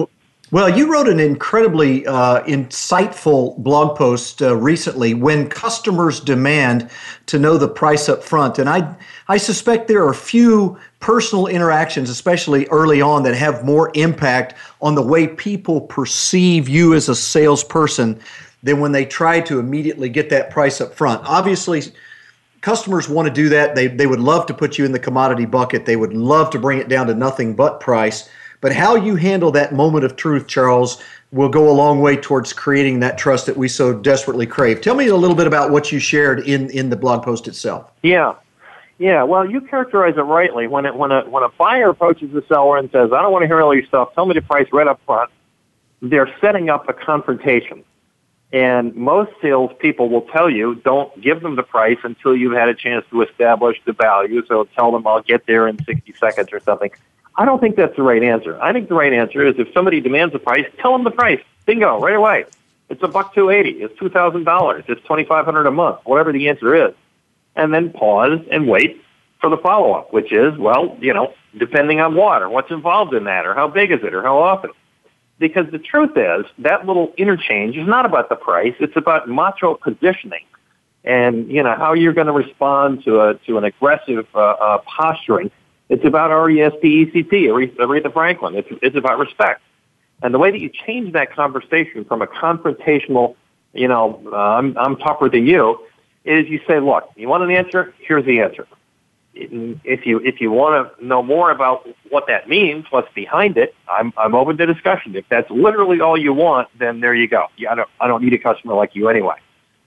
Well, 0.51 0.69
you 0.77 0.91
wrote 0.91 1.07
an 1.07 1.19
incredibly 1.19 2.05
uh, 2.05 2.43
insightful 2.43 3.57
blog 3.57 3.97
post 3.97 4.41
uh, 4.41 4.55
recently 4.55 5.13
when 5.13 5.47
customers 5.47 6.19
demand 6.19 6.89
to 7.27 7.39
know 7.39 7.57
the 7.57 7.69
price 7.69 8.09
up 8.09 8.21
front. 8.21 8.59
And 8.59 8.67
I, 8.67 8.93
I 9.29 9.37
suspect 9.37 9.87
there 9.87 10.05
are 10.05 10.13
few 10.13 10.77
personal 11.01 11.47
interactions, 11.47 12.09
especially 12.09 12.67
early 12.67 13.01
on, 13.01 13.23
that 13.23 13.35
have 13.35 13.65
more 13.65 13.91
impact 13.95 14.55
on 14.81 14.95
the 14.95 15.01
way 15.01 15.27
people 15.27 15.81
perceive 15.81 16.69
you 16.69 16.93
as 16.93 17.09
a 17.09 17.15
salesperson 17.15 18.19
than 18.63 18.79
when 18.79 18.91
they 18.91 19.03
try 19.03 19.41
to 19.41 19.59
immediately 19.59 20.07
get 20.07 20.29
that 20.29 20.51
price 20.51 20.79
up 20.79 20.93
front. 20.93 21.21
Obviously, 21.25 21.81
customers 22.61 23.09
want 23.09 23.27
to 23.27 23.33
do 23.33 23.49
that. 23.49 23.75
They, 23.75 23.87
they 23.87 24.07
would 24.07 24.19
love 24.19 24.45
to 24.45 24.53
put 24.53 24.77
you 24.77 24.85
in 24.85 24.91
the 24.91 24.99
commodity 24.99 25.45
bucket, 25.45 25.85
they 25.85 25.97
would 25.97 26.13
love 26.13 26.49
to 26.51 26.59
bring 26.59 26.79
it 26.79 26.87
down 26.87 27.07
to 27.07 27.13
nothing 27.13 27.55
but 27.55 27.79
price. 27.79 28.29
But 28.61 28.71
how 28.71 28.93
you 28.93 29.15
handle 29.15 29.51
that 29.53 29.73
moment 29.73 30.05
of 30.05 30.15
truth, 30.15 30.45
Charles, 30.45 31.01
will 31.31 31.49
go 31.49 31.67
a 31.67 31.73
long 31.73 31.99
way 31.99 32.15
towards 32.15 32.53
creating 32.53 32.99
that 32.99 33.17
trust 33.17 33.47
that 33.47 33.57
we 33.57 33.67
so 33.67 33.91
desperately 33.91 34.45
crave. 34.45 34.81
Tell 34.81 34.93
me 34.93 35.07
a 35.07 35.15
little 35.15 35.35
bit 35.35 35.47
about 35.47 35.71
what 35.71 35.91
you 35.91 35.97
shared 35.97 36.41
in, 36.41 36.69
in 36.69 36.91
the 36.91 36.95
blog 36.95 37.23
post 37.23 37.47
itself. 37.47 37.91
Yeah. 38.03 38.35
Yeah, 39.01 39.23
well, 39.23 39.49
you 39.49 39.61
characterize 39.61 40.15
it 40.15 40.21
rightly. 40.21 40.67
When 40.67 40.85
it, 40.85 40.95
when 40.95 41.11
a 41.11 41.27
when 41.27 41.41
a 41.41 41.49
buyer 41.49 41.89
approaches 41.89 42.31
the 42.31 42.43
seller 42.47 42.77
and 42.77 42.87
says, 42.91 43.11
"I 43.11 43.23
don't 43.23 43.31
want 43.31 43.41
to 43.41 43.47
hear 43.47 43.59
all 43.59 43.73
your 43.73 43.85
stuff. 43.87 44.13
Tell 44.13 44.27
me 44.27 44.35
the 44.35 44.43
price 44.43 44.67
right 44.71 44.85
up 44.85 45.01
front," 45.07 45.31
they're 46.03 46.31
setting 46.39 46.69
up 46.69 46.87
a 46.87 46.93
confrontation. 46.93 47.83
And 48.53 48.95
most 48.95 49.31
salespeople 49.41 50.09
will 50.09 50.27
tell 50.31 50.51
you, 50.51 50.75
don't 50.75 51.19
give 51.19 51.41
them 51.41 51.55
the 51.55 51.63
price 51.63 51.97
until 52.03 52.35
you've 52.35 52.53
had 52.53 52.69
a 52.69 52.75
chance 52.75 53.03
to 53.09 53.23
establish 53.23 53.81
the 53.85 53.93
value. 53.93 54.45
So 54.45 54.65
tell 54.75 54.91
them 54.91 55.07
I'll 55.07 55.23
get 55.23 55.47
there 55.47 55.67
in 55.67 55.83
60 55.83 56.13
seconds 56.19 56.49
or 56.51 56.59
something. 56.59 56.91
I 57.37 57.45
don't 57.45 57.59
think 57.59 57.77
that's 57.77 57.95
the 57.95 58.03
right 58.03 58.21
answer. 58.21 58.61
I 58.61 58.71
think 58.71 58.87
the 58.87 58.93
right 58.93 59.13
answer 59.13 59.43
is 59.43 59.55
if 59.57 59.73
somebody 59.73 59.99
demands 59.99 60.35
a 60.35 60.39
price, 60.39 60.67
tell 60.77 60.91
them 60.91 61.05
the 61.05 61.11
price. 61.11 61.41
Bingo, 61.65 61.99
right 61.99 62.15
away. 62.15 62.45
It's 62.89 63.01
a 63.01 63.07
buck 63.07 63.33
two 63.33 63.49
eighty. 63.49 63.81
It's 63.81 63.97
two 63.97 64.09
thousand 64.09 64.43
dollars. 64.43 64.83
It's 64.89 65.01
twenty 65.05 65.23
five 65.23 65.45
hundred 65.45 65.65
a 65.65 65.71
month. 65.71 66.01
Whatever 66.03 66.31
the 66.31 66.49
answer 66.49 66.75
is, 66.75 66.93
and 67.55 67.73
then 67.73 67.91
pause 67.91 68.39
and 68.51 68.67
wait 68.67 69.01
for 69.39 69.49
the 69.49 69.57
follow 69.57 69.93
up, 69.93 70.13
which 70.13 70.31
is 70.31 70.57
well, 70.57 70.97
you 70.99 71.13
know, 71.13 71.33
depending 71.57 71.99
on 71.99 72.15
what 72.15 72.41
or 72.41 72.49
what's 72.49 72.71
involved 72.71 73.13
in 73.13 73.25
that, 73.25 73.45
or 73.45 73.53
how 73.53 73.67
big 73.67 73.91
is 73.91 73.99
it, 74.03 74.13
or 74.13 74.21
how 74.21 74.37
often. 74.37 74.71
Because 75.39 75.65
the 75.71 75.79
truth 75.79 76.15
is 76.15 76.45
that 76.59 76.85
little 76.85 77.13
interchange 77.17 77.75
is 77.75 77.87
not 77.87 78.05
about 78.05 78.29
the 78.29 78.35
price. 78.35 78.75
It's 78.79 78.95
about 78.95 79.27
macho 79.27 79.73
positioning, 79.75 80.45
and 81.03 81.51
you 81.51 81.63
know 81.63 81.75
how 81.75 81.93
you're 81.93 82.13
going 82.13 82.27
to 82.27 82.33
respond 82.33 83.03
to 83.05 83.21
a 83.21 83.33
to 83.47 83.57
an 83.57 83.63
aggressive 83.63 84.27
uh, 84.35 84.39
uh, 84.39 84.77
posturing 84.79 85.51
it's 85.91 86.05
about 86.05 86.31
R-E-S-P-E-C-T, 86.31 87.47
Aretha 87.47 88.13
Franklin. 88.13 88.55
It's, 88.55 88.69
it's 88.81 88.95
about 88.95 89.19
respect. 89.19 89.61
And 90.23 90.33
the 90.33 90.39
way 90.39 90.49
that 90.49 90.61
you 90.61 90.69
change 90.69 91.11
that 91.11 91.33
conversation 91.33 92.05
from 92.05 92.21
a 92.21 92.27
confrontational, 92.27 93.35
you 93.73 93.89
know, 93.89 94.23
uh, 94.31 94.37
I'm, 94.37 94.77
I'm 94.77 94.95
tougher 94.95 95.27
than 95.27 95.45
you, 95.45 95.85
is 96.23 96.47
you 96.47 96.60
say, 96.67 96.79
look, 96.79 97.12
you 97.15 97.27
want 97.27 97.43
an 97.43 97.51
answer? 97.51 97.93
Here's 97.99 98.25
the 98.25 98.41
answer. 98.41 98.67
If 99.34 100.05
you, 100.05 100.19
if 100.19 100.41
you 100.41 100.51
want 100.51 100.97
to 100.97 101.05
know 101.05 101.23
more 101.23 101.51
about 101.51 101.88
what 102.10 102.27
that 102.27 102.49
means, 102.49 102.86
what's 102.89 103.12
behind 103.13 103.57
it, 103.57 103.73
I'm, 103.89 104.12
I'm 104.17 104.36
open 104.36 104.57
to 104.57 104.65
discussion. 104.65 105.15
If 105.15 105.25
that's 105.29 105.49
literally 105.49 106.01
all 106.01 106.17
you 106.17 106.34
want, 106.34 106.67
then 106.77 106.99
there 106.99 107.15
you 107.15 107.27
go. 107.27 107.47
Yeah, 107.57 107.71
I 107.71 107.75
don't, 107.75 107.89
I 108.01 108.07
don't 108.07 108.23
need 108.23 108.34
a 108.34 108.38
customer 108.38 108.73
like 108.73 108.93
you 108.93 109.07
anyway. 109.07 109.36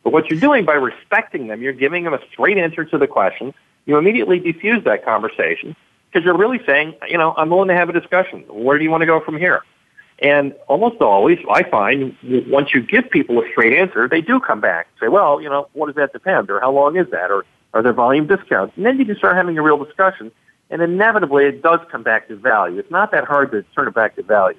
But 0.02 0.12
what 0.12 0.30
you're 0.30 0.40
doing 0.40 0.64
by 0.64 0.74
respecting 0.74 1.46
them, 1.46 1.62
you're 1.62 1.72
giving 1.74 2.04
them 2.04 2.14
a 2.14 2.20
straight 2.32 2.56
answer 2.56 2.84
to 2.84 2.98
the 2.98 3.06
question. 3.06 3.52
You 3.84 3.98
immediately 3.98 4.38
diffuse 4.38 4.82
that 4.84 5.04
conversation 5.04 5.76
because 6.10 6.24
you're 6.24 6.36
really 6.36 6.60
saying, 6.64 6.94
you 7.08 7.18
know, 7.18 7.34
I'm 7.36 7.50
willing 7.50 7.68
to 7.68 7.74
have 7.74 7.88
a 7.90 7.92
discussion. 7.92 8.44
Where 8.48 8.78
do 8.78 8.84
you 8.84 8.90
want 8.90 9.02
to 9.02 9.06
go 9.06 9.20
from 9.20 9.36
here? 9.36 9.62
And 10.20 10.54
almost 10.68 11.00
always, 11.00 11.38
I 11.50 11.64
find 11.64 12.16
once 12.48 12.72
you 12.72 12.80
give 12.80 13.10
people 13.10 13.40
a 13.40 13.48
straight 13.50 13.76
answer, 13.76 14.08
they 14.08 14.20
do 14.20 14.38
come 14.40 14.60
back 14.60 14.86
and 14.90 15.06
say, 15.06 15.08
well, 15.08 15.40
you 15.40 15.48
know, 15.48 15.68
what 15.72 15.86
does 15.86 15.96
that 15.96 16.12
depend? 16.12 16.50
Or 16.50 16.60
how 16.60 16.72
long 16.72 16.96
is 16.96 17.10
that? 17.10 17.30
Or 17.30 17.44
are 17.72 17.82
there 17.82 17.92
volume 17.92 18.26
discounts? 18.26 18.76
And 18.76 18.86
then 18.86 18.98
you 18.98 19.04
can 19.04 19.16
start 19.16 19.36
having 19.36 19.58
a 19.58 19.62
real 19.62 19.82
discussion. 19.82 20.30
And 20.70 20.80
inevitably, 20.80 21.44
it 21.46 21.62
does 21.62 21.80
come 21.90 22.02
back 22.02 22.28
to 22.28 22.36
value. 22.36 22.78
It's 22.78 22.90
not 22.90 23.10
that 23.10 23.24
hard 23.24 23.50
to 23.52 23.62
turn 23.74 23.88
it 23.88 23.94
back 23.94 24.14
to 24.16 24.22
value. 24.22 24.58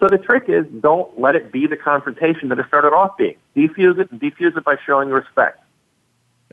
So 0.00 0.08
the 0.08 0.18
trick 0.18 0.44
is 0.48 0.66
don't 0.80 1.18
let 1.18 1.36
it 1.36 1.52
be 1.52 1.66
the 1.66 1.76
confrontation 1.76 2.48
that 2.50 2.58
it 2.58 2.66
started 2.66 2.92
off 2.92 3.16
being. 3.16 3.36
Defuse 3.56 3.98
it 3.98 4.10
and 4.10 4.20
defuse 4.20 4.56
it 4.56 4.64
by 4.64 4.76
showing 4.84 5.08
respect. 5.08 5.60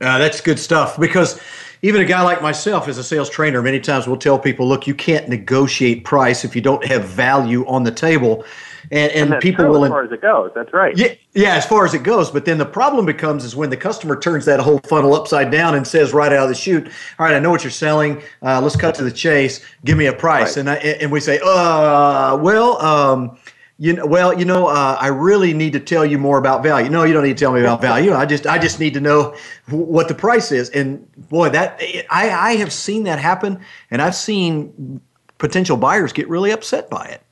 Uh, 0.00 0.18
that's 0.18 0.40
good 0.40 0.58
stuff 0.58 0.98
because 0.98 1.40
even 1.82 2.00
a 2.00 2.04
guy 2.04 2.22
like 2.22 2.42
myself 2.42 2.88
as 2.88 2.98
a 2.98 3.04
sales 3.04 3.30
trainer 3.30 3.62
many 3.62 3.78
times 3.78 4.08
will 4.08 4.16
tell 4.16 4.38
people 4.38 4.66
look 4.66 4.86
you 4.86 4.94
can't 4.94 5.28
negotiate 5.28 6.02
price 6.02 6.44
if 6.44 6.56
you 6.56 6.62
don't 6.62 6.84
have 6.84 7.04
value 7.04 7.64
on 7.66 7.84
the 7.84 7.92
table. 7.92 8.44
And, 8.90 9.12
and, 9.12 9.32
and 9.32 9.42
people 9.42 9.66
will 9.66 9.84
as 9.84 9.90
far 9.90 10.02
as 10.02 10.12
it 10.12 10.20
goes 10.20 10.50
that's 10.54 10.72
right. 10.72 10.94
Yeah, 10.96 11.14
yeah 11.32 11.54
as 11.54 11.64
far 11.64 11.86
as 11.86 11.94
it 11.94 12.02
goes 12.02 12.30
but 12.30 12.44
then 12.44 12.58
the 12.58 12.66
problem 12.66 13.06
becomes 13.06 13.42
is 13.42 13.56
when 13.56 13.70
the 13.70 13.78
customer 13.78 14.18
turns 14.18 14.44
that 14.44 14.60
whole 14.60 14.78
funnel 14.80 15.14
upside 15.14 15.50
down 15.50 15.74
and 15.74 15.86
says 15.86 16.12
right 16.12 16.30
out 16.30 16.42
of 16.42 16.48
the 16.50 16.54
chute 16.54 16.88
all 17.18 17.24
right 17.24 17.34
i 17.34 17.38
know 17.38 17.50
what 17.50 17.64
you're 17.64 17.70
selling 17.70 18.22
uh, 18.42 18.60
let's 18.60 18.76
cut 18.76 18.94
to 18.96 19.02
the 19.02 19.10
chase 19.10 19.64
give 19.86 19.96
me 19.96 20.04
a 20.04 20.12
price. 20.12 20.58
Right. 20.58 20.68
and, 20.68 20.70
I, 20.70 20.74
and 20.74 21.10
we 21.10 21.20
say 21.20 21.40
uh 21.42 22.36
well 22.36 22.80
um, 22.82 23.38
you 23.78 23.92
know, 23.92 24.06
well, 24.06 24.38
you 24.38 24.44
know, 24.44 24.68
uh, 24.68 24.96
I 25.00 25.08
really 25.08 25.52
need 25.52 25.72
to 25.72 25.80
tell 25.80 26.06
you 26.06 26.16
more 26.16 26.38
about 26.38 26.62
value. 26.62 26.88
No, 26.88 27.02
you 27.02 27.12
don't 27.12 27.24
need 27.24 27.36
to 27.36 27.44
tell 27.44 27.52
me 27.52 27.60
about 27.60 27.80
value. 27.80 28.12
I 28.12 28.24
just, 28.24 28.46
I 28.46 28.58
just 28.58 28.78
need 28.78 28.94
to 28.94 29.00
know 29.00 29.36
what 29.68 30.06
the 30.06 30.14
price 30.14 30.52
is. 30.52 30.70
And 30.70 31.10
boy, 31.28 31.48
that 31.50 31.80
I, 32.08 32.30
I 32.30 32.56
have 32.56 32.72
seen 32.72 33.04
that 33.04 33.18
happen, 33.18 33.60
and 33.90 34.00
I've 34.00 34.14
seen 34.14 35.00
potential 35.38 35.76
buyers 35.76 36.12
get 36.12 36.28
really 36.28 36.52
upset 36.52 36.88
by 36.88 37.06
it. 37.06 37.22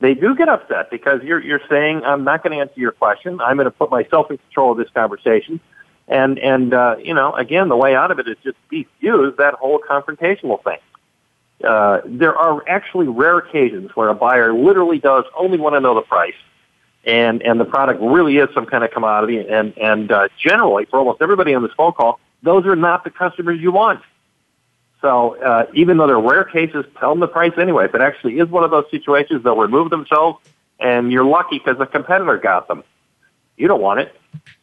They 0.00 0.14
do 0.14 0.34
get 0.34 0.48
upset 0.48 0.90
because 0.90 1.22
you're 1.22 1.40
you're 1.40 1.60
saying 1.68 2.02
I'm 2.04 2.22
not 2.22 2.42
going 2.42 2.56
to 2.56 2.60
answer 2.60 2.80
your 2.80 2.92
question. 2.92 3.40
I'm 3.40 3.56
going 3.56 3.64
to 3.64 3.70
put 3.70 3.90
myself 3.90 4.30
in 4.30 4.38
control 4.38 4.72
of 4.72 4.78
this 4.78 4.90
conversation, 4.90 5.60
and 6.06 6.38
and 6.38 6.72
uh, 6.72 6.96
you 7.02 7.14
know, 7.14 7.32
again, 7.34 7.68
the 7.68 7.76
way 7.76 7.94
out 7.94 8.10
of 8.10 8.18
it 8.18 8.28
is 8.28 8.36
just 8.44 8.56
defuse 8.70 9.36
that 9.36 9.54
whole 9.54 9.80
confrontational 9.80 10.62
thing. 10.62 10.78
Uh, 11.62 12.00
there 12.04 12.36
are 12.36 12.66
actually 12.68 13.08
rare 13.08 13.38
occasions 13.38 13.90
where 13.94 14.08
a 14.08 14.14
buyer 14.14 14.52
literally 14.52 14.98
does 14.98 15.24
only 15.36 15.58
want 15.58 15.74
to 15.74 15.80
know 15.80 15.94
the 15.94 16.02
price, 16.02 16.34
and 17.04 17.42
and 17.42 17.58
the 17.58 17.64
product 17.64 18.00
really 18.00 18.36
is 18.36 18.48
some 18.54 18.66
kind 18.66 18.84
of 18.84 18.90
commodity. 18.90 19.38
And 19.48 19.76
and 19.76 20.10
uh, 20.12 20.28
generally, 20.38 20.84
for 20.84 20.98
almost 20.98 21.20
everybody 21.20 21.54
on 21.54 21.62
this 21.62 21.72
phone 21.76 21.92
call, 21.92 22.20
those 22.42 22.64
are 22.66 22.76
not 22.76 23.02
the 23.04 23.10
customers 23.10 23.60
you 23.60 23.72
want. 23.72 24.00
So 25.00 25.40
uh, 25.42 25.66
even 25.74 25.96
though 25.96 26.06
they're 26.06 26.18
rare 26.18 26.44
cases, 26.44 26.84
tell 26.98 27.10
them 27.10 27.20
the 27.20 27.28
price 27.28 27.52
anyway. 27.58 27.86
If 27.86 27.94
it 27.94 28.00
actually 28.00 28.38
is 28.38 28.48
one 28.48 28.64
of 28.64 28.70
those 28.70 28.84
situations, 28.90 29.44
they'll 29.44 29.56
remove 29.56 29.90
themselves, 29.90 30.44
and 30.80 31.12
you're 31.12 31.24
lucky 31.24 31.58
because 31.58 31.80
a 31.80 31.86
competitor 31.86 32.36
got 32.36 32.68
them. 32.68 32.82
You 33.56 33.68
don't 33.68 33.80
want 33.80 34.00
it. 34.00 34.14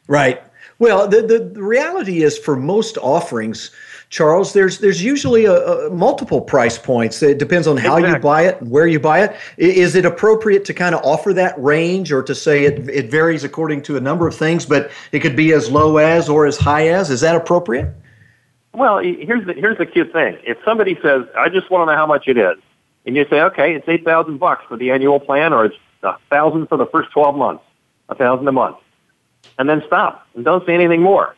Right. 0.08 0.41
Well, 0.80 1.08
the, 1.08 1.21
the, 1.21 1.39
the 1.39 1.63
reality 1.63 2.23
is 2.23 2.38
for 2.38 2.56
most 2.56 2.97
offerings, 2.97 3.71
Charles, 4.10 4.54
there's 4.54 4.80
there's 4.80 5.04
usually 5.04 5.45
a, 5.45 5.54
a 5.54 5.89
multiple 5.89 6.39
price 6.39 6.78
points. 6.78 7.21
It 7.23 7.39
depends 7.39 7.67
on 7.67 7.78
how 7.78 7.97
exactly. 7.97 8.17
you 8.17 8.21
buy 8.21 8.41
it 8.43 8.62
and 8.62 8.69
where 8.69 8.88
you 8.88 8.99
buy 8.99 9.23
it. 9.23 9.36
Is 9.58 9.95
it 9.95 10.06
appropriate 10.06 10.63
to 10.65 10.73
kind 10.73 10.93
of 10.93 11.04
offer 11.04 11.34
that 11.34 11.62
range, 11.62 12.12
or 12.12 12.21
to 12.23 12.36
say 12.36 12.65
it 12.65 12.88
it 12.88 13.10
varies 13.10 13.43
according 13.43 13.82
to 13.84 13.97
a 13.97 13.99
number 13.99 14.28
of 14.28 14.36
things, 14.36 14.65
but 14.65 14.91
it 15.12 15.19
could 15.19 15.36
be 15.36 15.54
as 15.54 15.71
low 15.71 15.97
as 15.97 16.30
or 16.30 16.45
as 16.45 16.58
high 16.58 16.88
as? 16.89 17.10
Is 17.10 17.21
that 17.21 17.36
appropriate? 17.36 17.93
Well, 18.73 18.99
here's 18.99 19.45
the 19.45 19.54
here's 19.54 19.78
the 19.78 19.86
cute 19.86 20.13
thing. 20.13 20.38
If 20.43 20.58
somebody 20.63 20.97
says, 21.01 21.23
"I 21.38 21.49
just 21.49 21.71
want 21.71 21.88
to 21.88 21.93
know 21.93 21.97
how 21.97 22.06
much 22.06 22.28
it 22.28 22.38
is," 22.38 22.58
and 23.06 23.15
you 23.15 23.25
say, 23.30 23.41
"Okay, 23.41 23.73
it's 23.73 23.88
eight 23.89 24.06
thousand 24.06 24.38
bucks 24.38 24.63
for 24.67 24.78
the 24.78 24.91
annual 24.91 25.19
plan, 25.19 25.51
or 25.51 25.65
it's 25.65 25.75
a 26.04 26.15
thousand 26.30 26.67
for 26.67 26.78
the 26.78 26.86
first 26.86 27.12
twelve 27.12 27.36
months, 27.36 27.63
a 28.10 28.15
thousand 28.15 28.47
a 28.47 28.51
month," 28.51 28.78
and 29.58 29.70
then 29.70 29.84
stop 29.88 30.28
and 30.36 30.44
don't 30.44 30.65
say 30.65 30.74
anything 30.74 31.02
more 31.02 31.36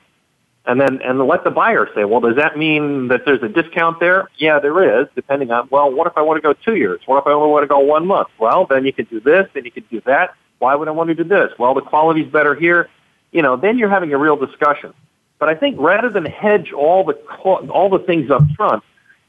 And 0.65 0.81
then, 0.81 1.01
and 1.01 1.17
let 1.25 1.45
the 1.45 1.51
buyer 1.51 1.87
say, 1.95 2.03
well, 2.03 2.19
does 2.19 2.35
that 2.35 2.57
mean 2.57 3.07
that 3.07 3.23
there's 3.25 3.41
a 3.41 3.47
discount 3.47 4.01
there? 4.01 4.27
Yeah, 4.37 4.59
there 4.59 5.01
is, 5.01 5.07
depending 5.15 5.49
on, 5.49 5.69
well, 5.71 5.89
what 5.89 6.07
if 6.07 6.17
I 6.17 6.21
want 6.21 6.37
to 6.37 6.41
go 6.41 6.51
two 6.53 6.75
years? 6.75 6.99
What 7.05 7.19
if 7.21 7.27
I 7.27 7.31
only 7.31 7.49
want 7.49 7.63
to 7.63 7.67
go 7.67 7.79
one 7.79 8.05
month? 8.05 8.27
Well, 8.37 8.65
then 8.65 8.83
you 8.83 8.91
could 8.91 9.09
do 9.09 9.21
this, 9.21 9.47
then 9.53 9.63
you 9.63 9.71
could 9.71 9.89
do 9.89 10.01
that. 10.05 10.35
Why 10.59 10.75
would 10.75 10.89
I 10.89 10.91
want 10.91 11.07
to 11.07 11.15
do 11.15 11.23
this? 11.23 11.51
Well, 11.57 11.73
the 11.73 11.81
quality's 11.81 12.29
better 12.29 12.53
here. 12.53 12.89
You 13.31 13.43
know, 13.43 13.55
then 13.55 13.77
you're 13.77 13.89
having 13.89 14.11
a 14.13 14.17
real 14.17 14.35
discussion. 14.35 14.93
But 15.39 15.47
I 15.47 15.55
think 15.55 15.79
rather 15.79 16.09
than 16.09 16.25
hedge 16.25 16.73
all 16.73 17.05
the, 17.05 17.13
all 17.43 17.89
the 17.89 17.99
things 17.99 18.29
up 18.29 18.41
front, 18.57 18.83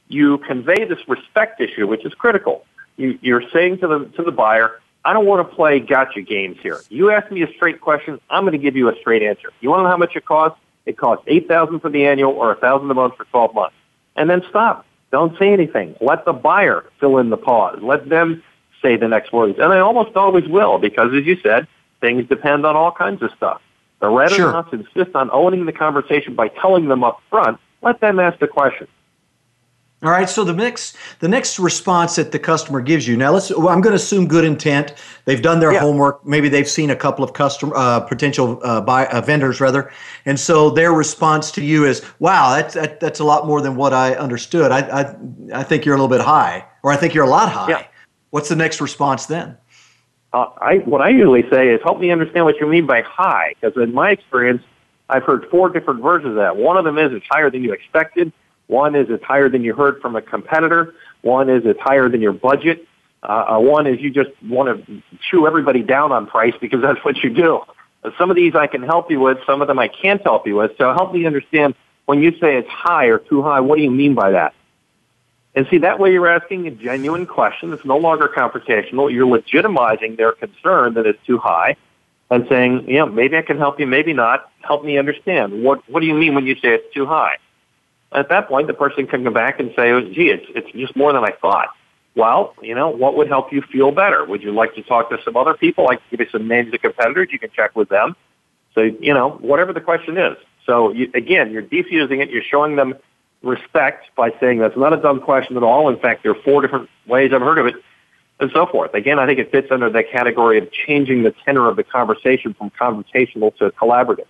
you 0.08 0.38
convey 0.38 0.86
this 0.86 0.98
respect 1.06 1.60
issue, 1.60 1.86
which 1.86 2.04
is 2.04 2.14
critical. 2.14 2.64
You, 2.96 3.18
you're 3.22 3.44
saying 3.52 3.78
to 3.78 3.86
the, 3.86 3.98
to 4.16 4.22
the 4.24 4.32
buyer, 4.32 4.80
I 5.08 5.14
don't 5.14 5.24
want 5.24 5.48
to 5.48 5.56
play 5.56 5.80
gotcha 5.80 6.20
games 6.20 6.58
here. 6.62 6.82
You 6.90 7.10
ask 7.10 7.32
me 7.32 7.42
a 7.42 7.50
straight 7.54 7.80
question, 7.80 8.20
I'm 8.28 8.42
going 8.42 8.52
to 8.52 8.58
give 8.58 8.76
you 8.76 8.90
a 8.90 8.96
straight 9.00 9.22
answer. 9.22 9.50
You 9.62 9.70
want 9.70 9.80
to 9.80 9.84
know 9.84 9.88
how 9.88 9.96
much 9.96 10.14
it 10.14 10.26
costs? 10.26 10.60
It 10.84 10.98
costs 10.98 11.24
eight 11.28 11.48
thousand 11.48 11.80
for 11.80 11.88
the 11.88 12.04
annual 12.04 12.32
or 12.32 12.52
a 12.52 12.56
thousand 12.56 12.90
a 12.90 12.94
month 12.94 13.16
for 13.16 13.24
twelve 13.24 13.54
months. 13.54 13.74
And 14.16 14.28
then 14.28 14.42
stop. 14.50 14.84
Don't 15.10 15.38
say 15.38 15.50
anything. 15.50 15.96
Let 16.02 16.26
the 16.26 16.34
buyer 16.34 16.84
fill 17.00 17.16
in 17.16 17.30
the 17.30 17.38
pause. 17.38 17.78
Let 17.80 18.10
them 18.10 18.42
say 18.82 18.96
the 18.96 19.08
next 19.08 19.32
words. 19.32 19.58
And 19.58 19.72
they 19.72 19.78
almost 19.78 20.14
always 20.14 20.46
will, 20.46 20.76
because 20.76 21.14
as 21.14 21.24
you 21.24 21.40
said, 21.40 21.66
things 22.02 22.28
depend 22.28 22.66
on 22.66 22.76
all 22.76 22.92
kinds 22.92 23.22
of 23.22 23.30
stuff. 23.34 23.62
But 24.00 24.10
rather 24.10 24.34
sure. 24.34 24.52
than 24.52 24.56
us 24.56 24.68
insist 24.72 25.16
on 25.16 25.30
owning 25.30 25.64
the 25.64 25.72
conversation 25.72 26.34
by 26.34 26.48
telling 26.48 26.88
them 26.88 27.02
up 27.02 27.22
front, 27.30 27.58
let 27.80 28.00
them 28.00 28.20
ask 28.20 28.38
the 28.40 28.46
question. 28.46 28.86
All 30.00 30.10
right. 30.10 30.28
So 30.28 30.44
the 30.44 30.52
next 30.52 30.96
the 31.18 31.26
next 31.26 31.58
response 31.58 32.14
that 32.16 32.30
the 32.30 32.38
customer 32.38 32.80
gives 32.80 33.08
you 33.08 33.16
now, 33.16 33.32
let's. 33.32 33.50
Well, 33.50 33.70
I'm 33.70 33.80
going 33.80 33.92
to 33.92 33.96
assume 33.96 34.28
good 34.28 34.44
intent. 34.44 34.94
They've 35.24 35.42
done 35.42 35.58
their 35.58 35.72
yeah. 35.72 35.80
homework. 35.80 36.24
Maybe 36.24 36.48
they've 36.48 36.68
seen 36.68 36.90
a 36.90 36.96
couple 36.96 37.24
of 37.24 37.32
customer 37.32 37.74
uh, 37.74 38.00
potential 38.00 38.60
uh, 38.62 38.80
buy 38.80 39.06
uh, 39.06 39.20
vendors 39.20 39.60
rather, 39.60 39.90
and 40.24 40.38
so 40.38 40.70
their 40.70 40.92
response 40.92 41.50
to 41.52 41.64
you 41.64 41.84
is, 41.84 42.04
"Wow, 42.20 42.54
that's 42.54 42.74
that, 42.74 43.00
that's 43.00 43.18
a 43.18 43.24
lot 43.24 43.48
more 43.48 43.60
than 43.60 43.74
what 43.74 43.92
I 43.92 44.14
understood. 44.14 44.70
I, 44.70 44.80
I 45.00 45.16
I 45.52 45.62
think 45.64 45.84
you're 45.84 45.96
a 45.96 45.98
little 45.98 46.16
bit 46.16 46.24
high, 46.24 46.64
or 46.84 46.92
I 46.92 46.96
think 46.96 47.12
you're 47.12 47.24
a 47.24 47.30
lot 47.30 47.50
high." 47.50 47.70
Yeah. 47.70 47.86
What's 48.30 48.48
the 48.48 48.56
next 48.56 48.80
response 48.80 49.26
then? 49.26 49.56
Uh, 50.32 50.46
I 50.60 50.76
what 50.84 51.00
I 51.00 51.08
usually 51.08 51.48
say 51.50 51.70
is, 51.70 51.80
"Help 51.82 51.98
me 51.98 52.12
understand 52.12 52.44
what 52.44 52.60
you 52.60 52.68
mean 52.68 52.86
by 52.86 53.02
high," 53.02 53.56
because 53.60 53.76
in 53.82 53.92
my 53.92 54.10
experience, 54.10 54.62
I've 55.08 55.24
heard 55.24 55.46
four 55.50 55.70
different 55.70 56.02
versions 56.02 56.30
of 56.30 56.36
that. 56.36 56.56
One 56.56 56.76
of 56.76 56.84
them 56.84 56.98
is 56.98 57.10
it's 57.12 57.26
higher 57.28 57.50
than 57.50 57.64
you 57.64 57.72
expected. 57.72 58.32
One 58.68 58.94
is 58.94 59.08
it's 59.10 59.24
higher 59.24 59.48
than 59.48 59.64
you 59.64 59.74
heard 59.74 60.00
from 60.00 60.14
a 60.14 60.22
competitor. 60.22 60.94
One 61.22 61.50
is 61.50 61.64
it's 61.64 61.80
higher 61.80 62.08
than 62.08 62.20
your 62.20 62.32
budget. 62.32 62.86
Uh, 63.22 63.56
uh, 63.56 63.58
one 63.58 63.86
is 63.86 64.00
you 64.00 64.10
just 64.10 64.30
want 64.44 64.86
to 64.86 65.02
chew 65.28 65.46
everybody 65.46 65.82
down 65.82 66.12
on 66.12 66.26
price 66.26 66.54
because 66.60 66.80
that's 66.82 67.04
what 67.04 67.16
you 67.18 67.30
do. 67.30 67.60
Uh, 68.04 68.10
some 68.16 68.30
of 68.30 68.36
these 68.36 68.54
I 68.54 68.66
can 68.66 68.82
help 68.82 69.10
you 69.10 69.20
with. 69.20 69.38
Some 69.46 69.60
of 69.60 69.68
them 69.68 69.78
I 69.78 69.88
can't 69.88 70.22
help 70.22 70.46
you 70.46 70.56
with. 70.56 70.72
So 70.78 70.92
help 70.92 71.12
me 71.12 71.26
understand 71.26 71.74
when 72.06 72.22
you 72.22 72.30
say 72.38 72.56
it's 72.56 72.68
high 72.68 73.06
or 73.06 73.18
too 73.18 73.42
high, 73.42 73.60
what 73.60 73.76
do 73.76 73.82
you 73.82 73.90
mean 73.90 74.14
by 74.14 74.30
that? 74.30 74.54
And 75.54 75.66
see, 75.70 75.78
that 75.78 75.98
way 75.98 76.12
you're 76.12 76.28
asking 76.28 76.66
a 76.68 76.70
genuine 76.70 77.26
question. 77.26 77.72
It's 77.72 77.84
no 77.84 77.96
longer 77.96 78.28
confrontational. 78.28 79.12
You're 79.12 79.26
legitimizing 79.26 80.16
their 80.16 80.32
concern 80.32 80.94
that 80.94 81.06
it's 81.06 81.18
too 81.26 81.38
high 81.38 81.76
and 82.30 82.46
saying, 82.48 82.88
you 82.88 82.96
yeah, 82.96 83.04
maybe 83.06 83.36
I 83.36 83.42
can 83.42 83.58
help 83.58 83.80
you, 83.80 83.86
maybe 83.86 84.12
not. 84.12 84.50
Help 84.60 84.84
me 84.84 84.98
understand. 84.98 85.64
What, 85.64 85.82
what 85.88 86.00
do 86.00 86.06
you 86.06 86.14
mean 86.14 86.34
when 86.34 86.46
you 86.46 86.54
say 86.54 86.74
it's 86.74 86.94
too 86.94 87.06
high? 87.06 87.38
At 88.12 88.30
that 88.30 88.48
point, 88.48 88.66
the 88.66 88.74
person 88.74 89.06
can 89.06 89.24
come 89.24 89.34
back 89.34 89.60
and 89.60 89.70
say, 89.76 89.90
oh, 89.90 90.00
gee, 90.00 90.30
it's, 90.30 90.46
it's 90.54 90.70
just 90.72 90.96
more 90.96 91.12
than 91.12 91.24
I 91.24 91.32
thought. 91.32 91.68
Well, 92.14 92.54
you 92.62 92.74
know, 92.74 92.88
what 92.88 93.16
would 93.16 93.28
help 93.28 93.52
you 93.52 93.62
feel 93.62 93.92
better? 93.92 94.24
Would 94.24 94.42
you 94.42 94.52
like 94.52 94.74
to 94.74 94.82
talk 94.82 95.10
to 95.10 95.18
some 95.24 95.36
other 95.36 95.54
people? 95.54 95.88
I 95.88 95.96
can 95.96 96.04
give 96.10 96.20
you 96.20 96.28
some 96.30 96.48
names 96.48 96.72
of 96.72 96.80
competitors. 96.80 97.28
You 97.30 97.38
can 97.38 97.50
check 97.50 97.76
with 97.76 97.88
them. 97.90 98.16
So, 98.74 98.80
you 98.80 99.14
know, 99.14 99.30
whatever 99.30 99.72
the 99.72 99.80
question 99.80 100.16
is. 100.16 100.36
So, 100.66 100.92
you, 100.92 101.10
again, 101.14 101.52
you're 101.52 101.62
defusing 101.62 102.20
it. 102.22 102.30
You're 102.30 102.42
showing 102.42 102.76
them 102.76 102.94
respect 103.42 104.06
by 104.16 104.32
saying 104.40 104.58
that's 104.58 104.76
not 104.76 104.92
a 104.92 104.96
dumb 104.96 105.20
question 105.20 105.56
at 105.56 105.62
all. 105.62 105.88
In 105.88 105.98
fact, 105.98 106.22
there 106.22 106.32
are 106.32 106.42
four 106.42 106.60
different 106.62 106.88
ways 107.06 107.32
I've 107.32 107.40
heard 107.40 107.58
of 107.58 107.66
it, 107.66 107.76
and 108.40 108.50
so 108.52 108.66
forth. 108.66 108.94
Again, 108.94 109.18
I 109.18 109.26
think 109.26 109.38
it 109.38 109.50
fits 109.50 109.68
under 109.70 109.90
the 109.90 110.02
category 110.02 110.58
of 110.58 110.70
changing 110.72 111.22
the 111.22 111.34
tenor 111.44 111.68
of 111.68 111.76
the 111.76 111.84
conversation 111.84 112.54
from 112.54 112.70
confrontational 112.70 113.56
to 113.58 113.70
collaborative. 113.70 114.26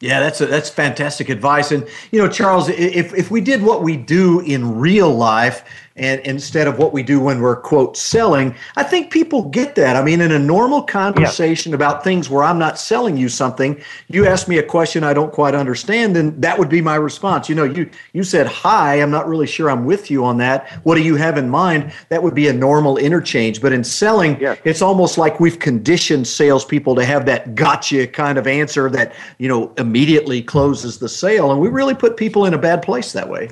Yeah, 0.00 0.20
that's 0.20 0.40
a, 0.40 0.46
that's 0.46 0.70
fantastic 0.70 1.28
advice. 1.28 1.72
And 1.72 1.86
you 2.12 2.20
know, 2.20 2.28
Charles, 2.28 2.68
if 2.68 3.12
if 3.14 3.30
we 3.30 3.40
did 3.40 3.62
what 3.62 3.82
we 3.82 3.96
do 3.96 4.40
in 4.40 4.78
real 4.78 5.12
life, 5.12 5.64
and 5.98 6.20
instead 6.22 6.66
of 6.66 6.78
what 6.78 6.92
we 6.92 7.02
do 7.02 7.20
when 7.20 7.40
we're 7.40 7.56
quote 7.56 7.96
selling 7.96 8.54
i 8.76 8.82
think 8.82 9.10
people 9.10 9.48
get 9.48 9.74
that. 9.74 9.96
I 9.96 10.02
mean 10.02 10.20
in 10.20 10.32
a 10.32 10.38
normal 10.38 10.82
conversation 10.82 11.70
yeah. 11.72 11.76
about 11.76 12.04
things 12.04 12.30
where 12.30 12.44
i'm 12.44 12.58
not 12.58 12.78
selling 12.78 13.16
you 13.16 13.28
something 13.28 13.80
you 14.08 14.26
ask 14.26 14.48
me 14.48 14.58
a 14.58 14.62
question 14.62 15.04
i 15.04 15.12
don't 15.12 15.32
quite 15.32 15.54
understand 15.54 16.14
then 16.14 16.40
that 16.40 16.58
would 16.58 16.68
be 16.68 16.80
my 16.80 16.94
response. 16.94 17.48
You 17.48 17.54
know 17.54 17.64
you 17.64 17.90
you 18.12 18.24
said 18.24 18.46
hi 18.46 19.00
i'm 19.00 19.10
not 19.10 19.28
really 19.28 19.46
sure 19.46 19.70
i'm 19.70 19.84
with 19.84 20.10
you 20.10 20.24
on 20.24 20.38
that. 20.38 20.68
What 20.84 20.94
do 20.94 21.02
you 21.02 21.16
have 21.16 21.36
in 21.38 21.48
mind? 21.48 21.92
That 22.08 22.22
would 22.22 22.34
be 22.34 22.48
a 22.48 22.52
normal 22.52 22.96
interchange. 22.96 23.60
But 23.60 23.72
in 23.72 23.84
selling 23.84 24.40
yeah. 24.40 24.56
it's 24.64 24.82
almost 24.82 25.18
like 25.18 25.40
we've 25.40 25.58
conditioned 25.58 26.26
salespeople 26.26 26.94
to 26.96 27.04
have 27.04 27.26
that 27.26 27.54
gotcha 27.54 28.06
kind 28.06 28.38
of 28.38 28.46
answer 28.46 28.90
that 28.90 29.14
you 29.38 29.48
know 29.48 29.72
immediately 29.78 30.42
closes 30.42 30.98
the 30.98 31.08
sale. 31.08 31.50
And 31.50 31.60
we 31.60 31.68
really 31.68 31.94
put 31.94 32.16
people 32.16 32.44
in 32.44 32.54
a 32.54 32.58
bad 32.58 32.82
place 32.82 33.12
that 33.12 33.28
way 33.28 33.50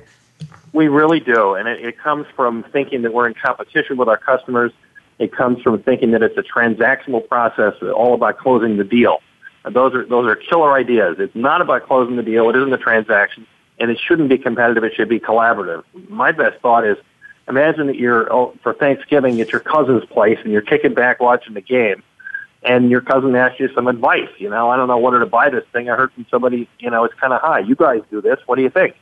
we 0.76 0.88
really 0.88 1.20
do, 1.20 1.54
and 1.54 1.66
it, 1.66 1.82
it 1.82 1.98
comes 1.98 2.26
from 2.36 2.62
thinking 2.70 3.00
that 3.02 3.14
we're 3.14 3.26
in 3.26 3.34
competition 3.34 3.96
with 3.96 4.08
our 4.08 4.18
customers. 4.18 4.72
It 5.18 5.32
comes 5.32 5.62
from 5.62 5.82
thinking 5.82 6.10
that 6.10 6.22
it's 6.22 6.36
a 6.36 6.42
transactional 6.42 7.26
process, 7.26 7.72
all 7.82 8.12
about 8.12 8.36
closing 8.36 8.76
the 8.76 8.84
deal. 8.84 9.22
Those 9.64 9.94
are 9.94 10.04
those 10.04 10.26
are 10.26 10.36
killer 10.36 10.74
ideas. 10.74 11.16
It's 11.18 11.34
not 11.34 11.62
about 11.62 11.86
closing 11.86 12.16
the 12.16 12.22
deal. 12.22 12.50
It 12.50 12.56
isn't 12.56 12.72
a 12.72 12.78
transaction, 12.78 13.46
and 13.80 13.90
it 13.90 13.98
shouldn't 13.98 14.28
be 14.28 14.36
competitive. 14.36 14.84
It 14.84 14.92
should 14.94 15.08
be 15.08 15.18
collaborative. 15.18 15.82
My 16.10 16.30
best 16.30 16.60
thought 16.60 16.86
is, 16.86 16.98
imagine 17.48 17.86
that 17.86 17.96
you're 17.96 18.30
oh, 18.30 18.54
for 18.62 18.74
Thanksgiving 18.74 19.40
at 19.40 19.52
your 19.52 19.62
cousin's 19.62 20.04
place, 20.04 20.38
and 20.44 20.52
you're 20.52 20.60
kicking 20.60 20.92
back 20.92 21.20
watching 21.20 21.54
the 21.54 21.62
game, 21.62 22.02
and 22.62 22.90
your 22.90 23.00
cousin 23.00 23.34
asks 23.34 23.58
you 23.58 23.70
some 23.74 23.88
advice. 23.88 24.28
You 24.36 24.50
know, 24.50 24.68
I 24.68 24.76
don't 24.76 24.88
know 24.88 24.98
whether 24.98 25.20
to 25.20 25.26
buy 25.26 25.48
this 25.48 25.64
thing. 25.72 25.88
I 25.88 25.96
heard 25.96 26.12
from 26.12 26.26
somebody, 26.30 26.68
you 26.78 26.90
know, 26.90 27.04
it's 27.04 27.14
kind 27.14 27.32
of 27.32 27.40
high. 27.40 27.60
You 27.60 27.76
guys 27.76 28.02
do 28.10 28.20
this. 28.20 28.38
What 28.44 28.56
do 28.56 28.62
you 28.62 28.70
think? 28.70 28.94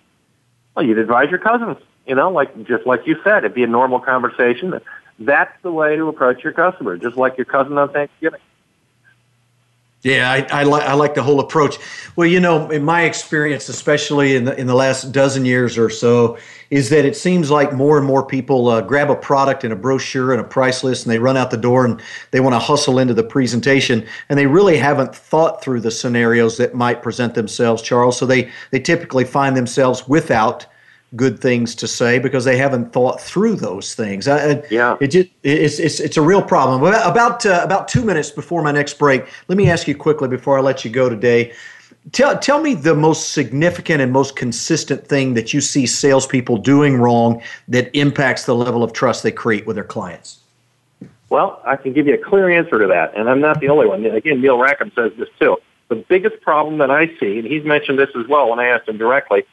Well, 0.74 0.84
you'd 0.84 0.98
advise 0.98 1.30
your 1.30 1.38
cousins, 1.38 1.76
you 2.06 2.14
know, 2.14 2.30
like 2.30 2.66
just 2.66 2.87
like 2.87 3.06
you 3.06 3.16
said, 3.22 3.38
it'd 3.38 3.54
be 3.54 3.62
a 3.62 3.68
normal 3.68 4.00
conversation. 4.00 4.80
That's 5.18 5.52
the 5.62 5.70
way 5.70 5.96
to 5.96 6.08
approach 6.08 6.42
your 6.42 6.52
customer, 6.52 6.96
just 6.96 7.16
like 7.16 7.37
your 7.38 7.44
cousin 7.44 7.78
on 7.78 7.92
Thanksgiving. 7.92 8.40
Yeah, 10.04 10.30
I, 10.30 10.60
I, 10.60 10.64
li- 10.64 10.82
I 10.82 10.92
like 10.92 11.14
the 11.14 11.22
whole 11.22 11.40
approach. 11.40 11.78
Well, 12.14 12.28
you 12.28 12.38
know, 12.38 12.68
in 12.68 12.84
my 12.84 13.04
experience, 13.04 13.70
especially 13.70 14.36
in 14.36 14.44
the 14.44 14.54
in 14.60 14.66
the 14.66 14.74
last 14.74 15.12
dozen 15.12 15.46
years 15.46 15.78
or 15.78 15.88
so, 15.88 16.36
is 16.68 16.90
that 16.90 17.06
it 17.06 17.16
seems 17.16 17.50
like 17.50 17.72
more 17.72 17.96
and 17.96 18.06
more 18.06 18.24
people 18.24 18.68
uh, 18.68 18.82
grab 18.82 19.08
a 19.10 19.16
product 19.16 19.64
and 19.64 19.72
a 19.72 19.76
brochure 19.76 20.32
and 20.32 20.42
a 20.42 20.44
price 20.44 20.84
list, 20.84 21.06
and 21.06 21.12
they 21.12 21.18
run 21.18 21.38
out 21.38 21.50
the 21.50 21.56
door 21.56 21.86
and 21.86 22.02
they 22.32 22.40
want 22.40 22.54
to 22.54 22.58
hustle 22.58 22.98
into 22.98 23.14
the 23.14 23.24
presentation, 23.24 24.06
and 24.28 24.38
they 24.38 24.46
really 24.46 24.76
haven't 24.76 25.16
thought 25.16 25.62
through 25.62 25.80
the 25.80 25.90
scenarios 25.90 26.58
that 26.58 26.74
might 26.74 27.02
present 27.02 27.34
themselves, 27.34 27.80
Charles. 27.80 28.18
So 28.18 28.26
they 28.26 28.50
they 28.72 28.80
typically 28.80 29.24
find 29.24 29.56
themselves 29.56 30.06
without 30.06 30.66
good 31.16 31.38
things 31.38 31.74
to 31.77 31.88
say 31.88 32.18
because 32.18 32.44
they 32.44 32.57
haven't 32.57 32.92
thought 32.92 33.20
through 33.20 33.57
those 33.57 33.94
things. 33.94 34.29
I, 34.29 34.62
yeah, 34.70 34.96
it 35.00 35.09
just 35.09 35.29
it's 35.42 35.79
it's 35.79 36.00
it's 36.00 36.16
a 36.16 36.22
real 36.22 36.42
problem. 36.42 36.83
About 36.83 37.46
uh, 37.46 37.61
about 37.62 37.88
two 37.88 38.05
minutes 38.05 38.31
before 38.31 38.62
my 38.62 38.72
next 38.72 38.98
break, 38.98 39.27
let 39.48 39.57
me 39.57 39.70
ask 39.70 39.87
you 39.88 39.94
quickly 39.94 40.29
before 40.29 40.59
I 40.59 40.61
let 40.61 40.85
you 40.85 40.90
go 40.90 41.09
today. 41.09 41.53
Tell 42.12 42.38
tell 42.38 42.61
me 42.61 42.74
the 42.74 42.94
most 42.94 43.33
significant 43.33 44.03
and 44.03 44.12
most 44.12 44.37
consistent 44.37 45.07
thing 45.07 45.35
that 45.35 45.55
you 45.55 45.61
see 45.61 45.87
salespeople 45.87 46.59
doing 46.59 46.96
wrong 46.96 47.42
that 47.68 47.94
impacts 47.96 48.44
the 48.44 48.55
level 48.55 48.83
of 48.83 48.92
trust 48.92 49.22
they 49.22 49.33
create 49.33 49.66
with 49.66 49.77
their 49.77 49.85
clients. 49.85 50.40
Well, 51.31 51.61
I 51.64 51.77
can 51.77 51.92
give 51.92 52.07
you 52.07 52.14
a 52.14 52.18
clear 52.18 52.50
answer 52.50 52.79
to 52.79 52.87
that, 52.87 53.16
and 53.16 53.29
I'm 53.29 53.40
not 53.40 53.61
the 53.61 53.68
only 53.68 53.87
one. 53.87 54.05
Again, 54.05 54.40
Neil 54.40 54.59
Rackham 54.59 54.92
says 54.94 55.12
this 55.18 55.29
too. 55.40 55.57
The 55.88 55.96
biggest 55.96 56.40
problem 56.42 56.79
that 56.79 56.90
I 56.90 57.07
see, 57.18 57.38
and 57.38 57.46
he's 57.46 57.64
mentioned 57.64 57.98
this 57.98 58.11
as 58.18 58.27
well 58.29 58.50
when 58.50 58.59
I 58.59 58.66
asked 58.66 58.88
him 58.88 58.98
directly, 58.98 59.44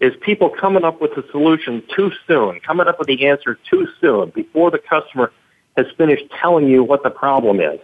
is 0.00 0.14
people 0.22 0.48
coming 0.48 0.84
up 0.84 1.00
with 1.00 1.14
the 1.14 1.24
solution 1.30 1.82
too 1.94 2.10
soon, 2.26 2.58
coming 2.60 2.88
up 2.88 2.98
with 2.98 3.08
the 3.08 3.26
answer 3.26 3.58
too 3.70 3.86
soon 4.00 4.30
before 4.30 4.70
the 4.70 4.78
customer 4.78 5.30
has 5.76 5.86
finished 5.96 6.24
telling 6.40 6.66
you 6.68 6.82
what 6.82 7.02
the 7.02 7.10
problem 7.10 7.60
is. 7.60 7.78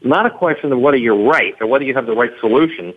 It's 0.00 0.08
not 0.08 0.26
a 0.26 0.30
question 0.30 0.72
of 0.72 0.80
whether 0.80 0.96
you're 0.96 1.22
right 1.22 1.54
or 1.60 1.66
whether 1.66 1.84
you 1.84 1.94
have 1.94 2.06
the 2.06 2.14
right 2.14 2.32
solution. 2.40 2.92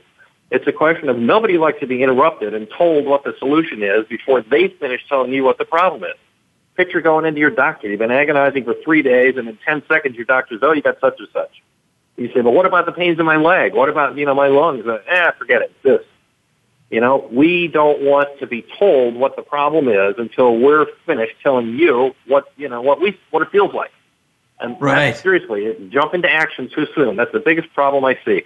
It's 0.49 0.65
a 0.67 0.71
question 0.71 1.09
of 1.09 1.17
nobody 1.17 1.57
likes 1.57 1.79
to 1.81 1.87
be 1.87 2.01
interrupted 2.01 2.53
and 2.53 2.67
told 2.75 3.05
what 3.05 3.23
the 3.23 3.35
solution 3.39 3.83
is 3.83 4.05
before 4.07 4.41
they 4.41 4.69
finish 4.79 5.01
telling 5.07 5.31
you 5.33 5.43
what 5.43 5.57
the 5.57 5.65
problem 5.65 6.03
is. 6.03 6.17
Picture 6.75 7.01
going 7.01 7.25
into 7.25 7.39
your 7.39 7.51
doctor. 7.51 7.87
You've 7.87 7.99
been 7.99 8.11
agonizing 8.11 8.63
for 8.63 8.73
three 8.83 9.03
days, 9.03 9.35
and 9.37 9.47
in 9.47 9.59
10 9.63 9.83
seconds, 9.87 10.15
your 10.15 10.25
doctor 10.25 10.55
says, 10.55 10.61
oh, 10.63 10.71
you 10.71 10.81
got 10.81 10.99
such 10.99 11.19
and 11.19 11.27
such. 11.31 11.61
You 12.17 12.31
say, 12.33 12.41
well, 12.41 12.53
what 12.53 12.65
about 12.65 12.87
the 12.87 12.91
pains 12.91 13.19
in 13.19 13.25
my 13.25 13.35
leg? 13.35 13.73
What 13.73 13.89
about, 13.89 14.17
you 14.17 14.25
know, 14.25 14.33
my 14.33 14.47
lungs? 14.47 14.83
Eh, 14.87 15.31
forget 15.37 15.61
it. 15.61 15.71
This. 15.83 16.01
You 16.93 17.01
know, 17.01 17.27
we 17.31 17.69
don't 17.69 18.03
want 18.03 18.37
to 18.37 18.45
be 18.45 18.63
told 18.77 19.15
what 19.15 19.35
the 19.35 19.41
problem 19.41 19.89
is 19.89 20.13
until 20.19 20.59
we're 20.59 20.85
finished 21.07 21.33
telling 21.41 21.69
you 21.69 22.13
what, 22.27 22.53
you 22.55 22.69
know, 22.69 22.83
what 22.83 23.01
we, 23.01 23.19
what 23.31 23.41
it 23.41 23.49
feels 23.49 23.73
like. 23.73 23.89
And 24.59 24.79
right. 24.79 25.17
seriously, 25.17 25.89
jump 25.89 26.13
into 26.13 26.29
action 26.29 26.69
too 26.69 26.85
soon. 26.93 27.15
That's 27.15 27.31
the 27.31 27.39
biggest 27.39 27.73
problem 27.73 28.05
I 28.05 28.19
see. 28.23 28.43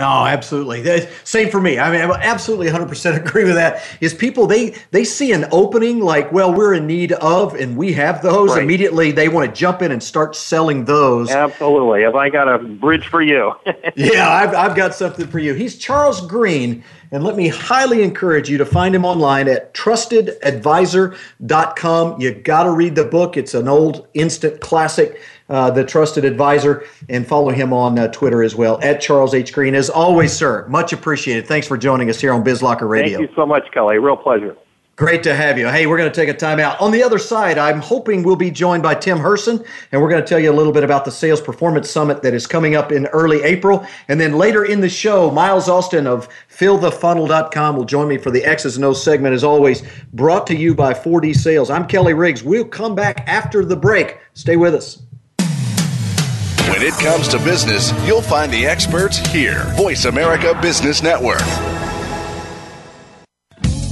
Oh, 0.00 0.24
absolutely. 0.24 1.06
Same 1.24 1.50
for 1.50 1.60
me. 1.60 1.78
I 1.78 1.92
mean, 1.92 2.00
I 2.00 2.14
absolutely 2.22 2.68
100% 2.68 3.16
agree 3.26 3.44
with 3.44 3.54
that. 3.54 3.84
Is 4.00 4.14
people 4.14 4.46
they 4.46 4.74
they 4.92 5.04
see 5.04 5.32
an 5.32 5.44
opening 5.52 6.00
like, 6.00 6.32
well, 6.32 6.54
we're 6.54 6.72
in 6.74 6.86
need 6.86 7.12
of, 7.12 7.54
and 7.54 7.76
we 7.76 7.92
have 7.92 8.22
those. 8.22 8.50
Right. 8.50 8.62
Immediately, 8.62 9.12
they 9.12 9.28
want 9.28 9.48
to 9.48 9.54
jump 9.54 9.82
in 9.82 9.92
and 9.92 10.02
start 10.02 10.34
selling 10.34 10.86
those. 10.86 11.30
Absolutely. 11.30 12.02
Have 12.02 12.16
I 12.16 12.30
got 12.30 12.48
a 12.48 12.58
bridge 12.58 13.08
for 13.08 13.20
you? 13.20 13.52
yeah, 13.94 14.30
I've, 14.30 14.54
I've 14.54 14.74
got 14.74 14.94
something 14.94 15.26
for 15.26 15.38
you. 15.38 15.52
He's 15.52 15.76
Charles 15.76 16.26
Green, 16.26 16.82
and 17.12 17.22
let 17.22 17.36
me 17.36 17.48
highly 17.48 18.02
encourage 18.02 18.48
you 18.48 18.56
to 18.58 18.64
find 18.64 18.94
him 18.94 19.04
online 19.04 19.48
at 19.48 19.74
trustedadvisor.com. 19.74 22.20
You 22.20 22.32
got 22.32 22.62
to 22.64 22.70
read 22.70 22.94
the 22.94 23.04
book. 23.04 23.36
It's 23.36 23.52
an 23.52 23.68
old 23.68 24.06
instant 24.14 24.62
classic 24.62 25.20
uh, 25.50 25.70
the 25.70 25.84
trusted 25.84 26.24
advisor, 26.24 26.84
and 27.08 27.26
follow 27.26 27.50
him 27.50 27.72
on 27.72 27.98
uh, 27.98 28.08
Twitter 28.08 28.42
as 28.42 28.54
well 28.54 28.78
at 28.82 29.00
Charles 29.00 29.34
H. 29.34 29.52
Green. 29.52 29.74
As 29.74 29.90
always, 29.90 30.32
sir, 30.32 30.66
much 30.68 30.92
appreciated. 30.92 31.46
Thanks 31.46 31.66
for 31.66 31.76
joining 31.76 32.08
us 32.08 32.20
here 32.20 32.32
on 32.32 32.42
BizLocker 32.42 32.88
Radio. 32.88 33.18
Thank 33.18 33.30
you 33.30 33.36
so 33.36 33.44
much, 33.44 33.70
Kelly. 33.72 33.98
Real 33.98 34.16
pleasure. 34.16 34.56
Great 35.00 35.22
to 35.22 35.34
have 35.34 35.56
you. 35.56 35.66
Hey, 35.66 35.86
we're 35.86 35.96
going 35.96 36.12
to 36.12 36.14
take 36.14 36.28
a 36.28 36.34
time 36.34 36.60
out. 36.60 36.78
On 36.78 36.90
the 36.90 37.02
other 37.02 37.18
side, 37.18 37.56
I'm 37.56 37.80
hoping 37.80 38.22
we'll 38.22 38.36
be 38.36 38.50
joined 38.50 38.82
by 38.82 38.94
Tim 38.94 39.16
Hurson, 39.16 39.64
and 39.92 40.02
we're 40.02 40.10
going 40.10 40.22
to 40.22 40.28
tell 40.28 40.38
you 40.38 40.50
a 40.50 40.52
little 40.52 40.74
bit 40.74 40.84
about 40.84 41.06
the 41.06 41.10
Sales 41.10 41.40
Performance 41.40 41.88
Summit 41.88 42.20
that 42.20 42.34
is 42.34 42.46
coming 42.46 42.76
up 42.76 42.92
in 42.92 43.06
early 43.06 43.42
April. 43.42 43.86
And 44.08 44.20
then 44.20 44.34
later 44.34 44.66
in 44.66 44.82
the 44.82 44.90
show, 44.90 45.30
Miles 45.30 45.70
Austin 45.70 46.06
of 46.06 46.28
fillthefunnel.com 46.50 47.76
will 47.76 47.86
join 47.86 48.08
me 48.08 48.18
for 48.18 48.30
the 48.30 48.44
X's 48.44 48.76
and 48.76 48.84
O's 48.84 49.02
segment, 49.02 49.34
as 49.34 49.42
always, 49.42 49.82
brought 50.12 50.46
to 50.48 50.54
you 50.54 50.74
by 50.74 50.92
4D 50.92 51.34
Sales. 51.34 51.70
I'm 51.70 51.86
Kelly 51.86 52.12
Riggs. 52.12 52.42
We'll 52.42 52.66
come 52.66 52.94
back 52.94 53.24
after 53.26 53.64
the 53.64 53.76
break. 53.76 54.18
Stay 54.34 54.56
with 54.56 54.74
us. 54.74 55.00
When 56.70 56.82
it 56.82 56.94
comes 56.94 57.26
to 57.28 57.38
business, 57.38 57.92
you'll 58.06 58.22
find 58.22 58.52
the 58.52 58.64
experts 58.64 59.18
here. 59.18 59.64
Voice 59.74 60.04
America 60.04 60.56
Business 60.62 61.02
Network. 61.02 61.42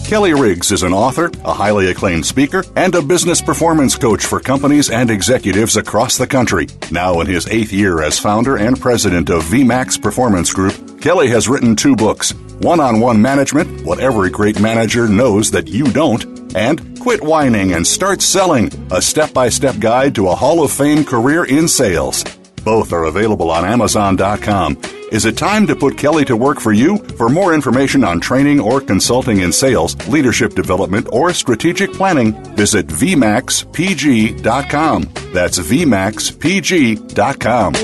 Kelly 0.06 0.32
Riggs 0.32 0.70
is 0.70 0.84
an 0.84 0.94
author, 0.94 1.30
a 1.44 1.52
highly 1.52 1.90
acclaimed 1.90 2.24
speaker, 2.24 2.64
and 2.76 2.94
a 2.94 3.02
business 3.02 3.42
performance 3.42 3.96
coach 3.96 4.24
for 4.24 4.38
companies 4.40 4.90
and 4.90 5.10
executives 5.10 5.76
across 5.76 6.16
the 6.16 6.26
country. 6.26 6.68
Now 6.92 7.20
in 7.20 7.26
his 7.26 7.48
eighth 7.48 7.72
year 7.72 8.00
as 8.00 8.18
founder 8.18 8.56
and 8.56 8.80
president 8.80 9.28
of 9.28 9.42
VMAX 9.42 10.00
Performance 10.00 10.52
Group, 10.52 11.00
Kelly 11.02 11.28
has 11.28 11.48
written 11.48 11.74
two 11.74 11.96
books 11.96 12.32
One 12.60 12.78
on 12.78 13.00
One 13.00 13.20
Management 13.20 13.84
What 13.84 13.98
Every 13.98 14.30
Great 14.30 14.60
Manager 14.60 15.08
Knows 15.08 15.50
That 15.50 15.66
You 15.66 15.84
Don't, 15.92 16.54
and 16.54 16.98
Quit 17.00 17.22
Whining 17.22 17.72
and 17.72 17.84
Start 17.84 18.22
Selling 18.22 18.70
A 18.92 19.02
Step 19.02 19.34
by 19.34 19.48
Step 19.48 19.80
Guide 19.80 20.14
to 20.14 20.28
a 20.28 20.34
Hall 20.34 20.62
of 20.62 20.70
Fame 20.70 21.04
Career 21.04 21.44
in 21.44 21.66
Sales. 21.66 22.24
Both 22.68 22.92
are 22.92 23.04
available 23.04 23.50
on 23.50 23.64
Amazon.com. 23.64 24.76
Is 25.10 25.24
it 25.24 25.38
time 25.38 25.66
to 25.68 25.74
put 25.74 25.96
Kelly 25.96 26.26
to 26.26 26.36
work 26.36 26.60
for 26.60 26.74
you? 26.74 26.98
For 27.16 27.30
more 27.30 27.54
information 27.54 28.04
on 28.04 28.20
training 28.20 28.60
or 28.60 28.82
consulting 28.82 29.40
in 29.40 29.52
sales, 29.52 29.96
leadership 30.06 30.52
development, 30.52 31.08
or 31.10 31.32
strategic 31.32 31.94
planning, 31.94 32.34
visit 32.56 32.86
VMAXPG.com. 32.88 35.02
That's 35.32 35.58
VMAXPG.com. 35.58 37.74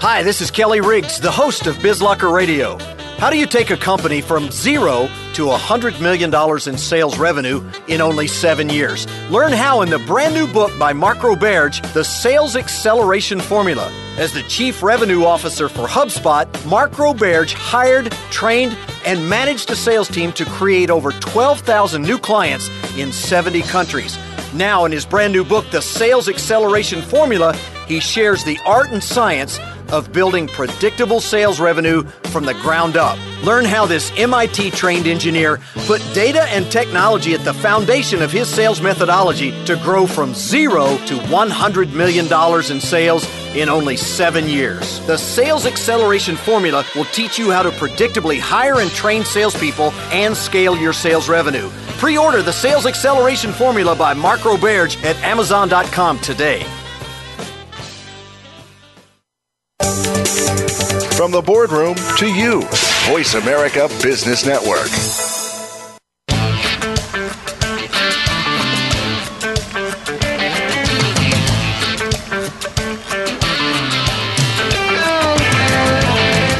Hi, 0.00 0.22
this 0.22 0.40
is 0.40 0.50
Kelly 0.50 0.80
Riggs, 0.80 1.20
the 1.20 1.30
host 1.30 1.66
of 1.66 1.76
BizLocker 1.76 2.34
Radio. 2.34 2.78
How 3.22 3.30
do 3.30 3.38
you 3.38 3.46
take 3.46 3.70
a 3.70 3.76
company 3.76 4.20
from 4.20 4.50
zero 4.50 5.06
to 5.34 5.46
$100 5.46 6.00
million 6.00 6.34
in 6.68 6.76
sales 6.76 7.16
revenue 7.20 7.64
in 7.86 8.00
only 8.00 8.26
seven 8.26 8.68
years? 8.68 9.06
Learn 9.30 9.52
how 9.52 9.82
in 9.82 9.90
the 9.90 10.00
brand 10.00 10.34
new 10.34 10.48
book 10.48 10.76
by 10.76 10.92
Mark 10.92 11.18
Roberge, 11.18 11.80
The 11.92 12.02
Sales 12.02 12.56
Acceleration 12.56 13.38
Formula. 13.38 13.92
As 14.18 14.32
the 14.32 14.42
Chief 14.48 14.82
Revenue 14.82 15.22
Officer 15.22 15.68
for 15.68 15.86
HubSpot, 15.86 16.48
Mark 16.66 16.90
Roberge 16.94 17.52
hired, 17.52 18.10
trained, 18.32 18.76
and 19.06 19.30
managed 19.30 19.70
a 19.70 19.76
sales 19.76 20.08
team 20.08 20.32
to 20.32 20.44
create 20.44 20.90
over 20.90 21.12
12,000 21.12 22.02
new 22.02 22.18
clients 22.18 22.68
in 22.98 23.12
70 23.12 23.62
countries. 23.62 24.18
Now, 24.52 24.84
in 24.84 24.90
his 24.90 25.06
brand 25.06 25.32
new 25.32 25.44
book, 25.44 25.70
The 25.70 25.80
Sales 25.80 26.28
Acceleration 26.28 27.00
Formula, 27.00 27.54
he 27.86 28.00
shares 28.00 28.42
the 28.42 28.58
art 28.66 28.90
and 28.90 29.02
science 29.02 29.60
of 29.92 30.12
building 30.12 30.48
predictable 30.48 31.20
sales 31.20 31.60
revenue 31.60 32.02
from 32.32 32.44
the 32.44 32.54
ground 32.54 32.96
up. 32.96 33.18
Learn 33.44 33.64
how 33.64 33.86
this 33.86 34.10
MIT 34.16 34.72
trained 34.72 35.06
engineer 35.06 35.60
put 35.86 36.00
data 36.14 36.42
and 36.50 36.70
technology 36.72 37.34
at 37.34 37.44
the 37.44 37.54
foundation 37.54 38.22
of 38.22 38.32
his 38.32 38.48
sales 38.48 38.80
methodology 38.80 39.52
to 39.66 39.76
grow 39.76 40.06
from 40.06 40.34
zero 40.34 40.96
to 41.06 41.14
$100 41.14 41.92
million 41.94 42.26
in 42.72 42.80
sales 42.80 43.24
in 43.54 43.68
only 43.68 43.96
seven 43.96 44.48
years. 44.48 45.04
The 45.06 45.18
Sales 45.18 45.66
Acceleration 45.66 46.36
Formula 46.36 46.84
will 46.94 47.04
teach 47.06 47.38
you 47.38 47.50
how 47.50 47.62
to 47.62 47.70
predictably 47.70 48.38
hire 48.38 48.80
and 48.80 48.90
train 48.90 49.24
salespeople 49.24 49.92
and 50.10 50.36
scale 50.36 50.76
your 50.76 50.92
sales 50.92 51.28
revenue. 51.28 51.68
Pre 51.98 52.16
order 52.16 52.42
the 52.42 52.52
Sales 52.52 52.86
Acceleration 52.86 53.52
Formula 53.52 53.94
by 53.94 54.14
Mark 54.14 54.40
Roberge 54.40 55.02
at 55.04 55.16
Amazon.com 55.22 56.18
today. 56.20 56.66
From 61.16 61.30
the 61.30 61.42
boardroom 61.44 61.94
to 62.18 62.26
you, 62.26 62.62
Voice 63.06 63.34
America 63.34 63.88
Business 64.02 64.44
Network. 64.44 64.88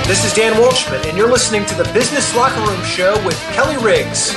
This 0.06 0.24
is 0.24 0.34
Dan 0.34 0.52
Waldschmidt, 0.54 1.08
and 1.08 1.16
you're 1.16 1.30
listening 1.30 1.64
to 1.66 1.74
the 1.74 1.90
Business 1.94 2.36
Locker 2.36 2.60
Room 2.60 2.82
Show 2.84 3.14
with 3.26 3.40
Kelly 3.54 3.76
Riggs. 3.82 4.34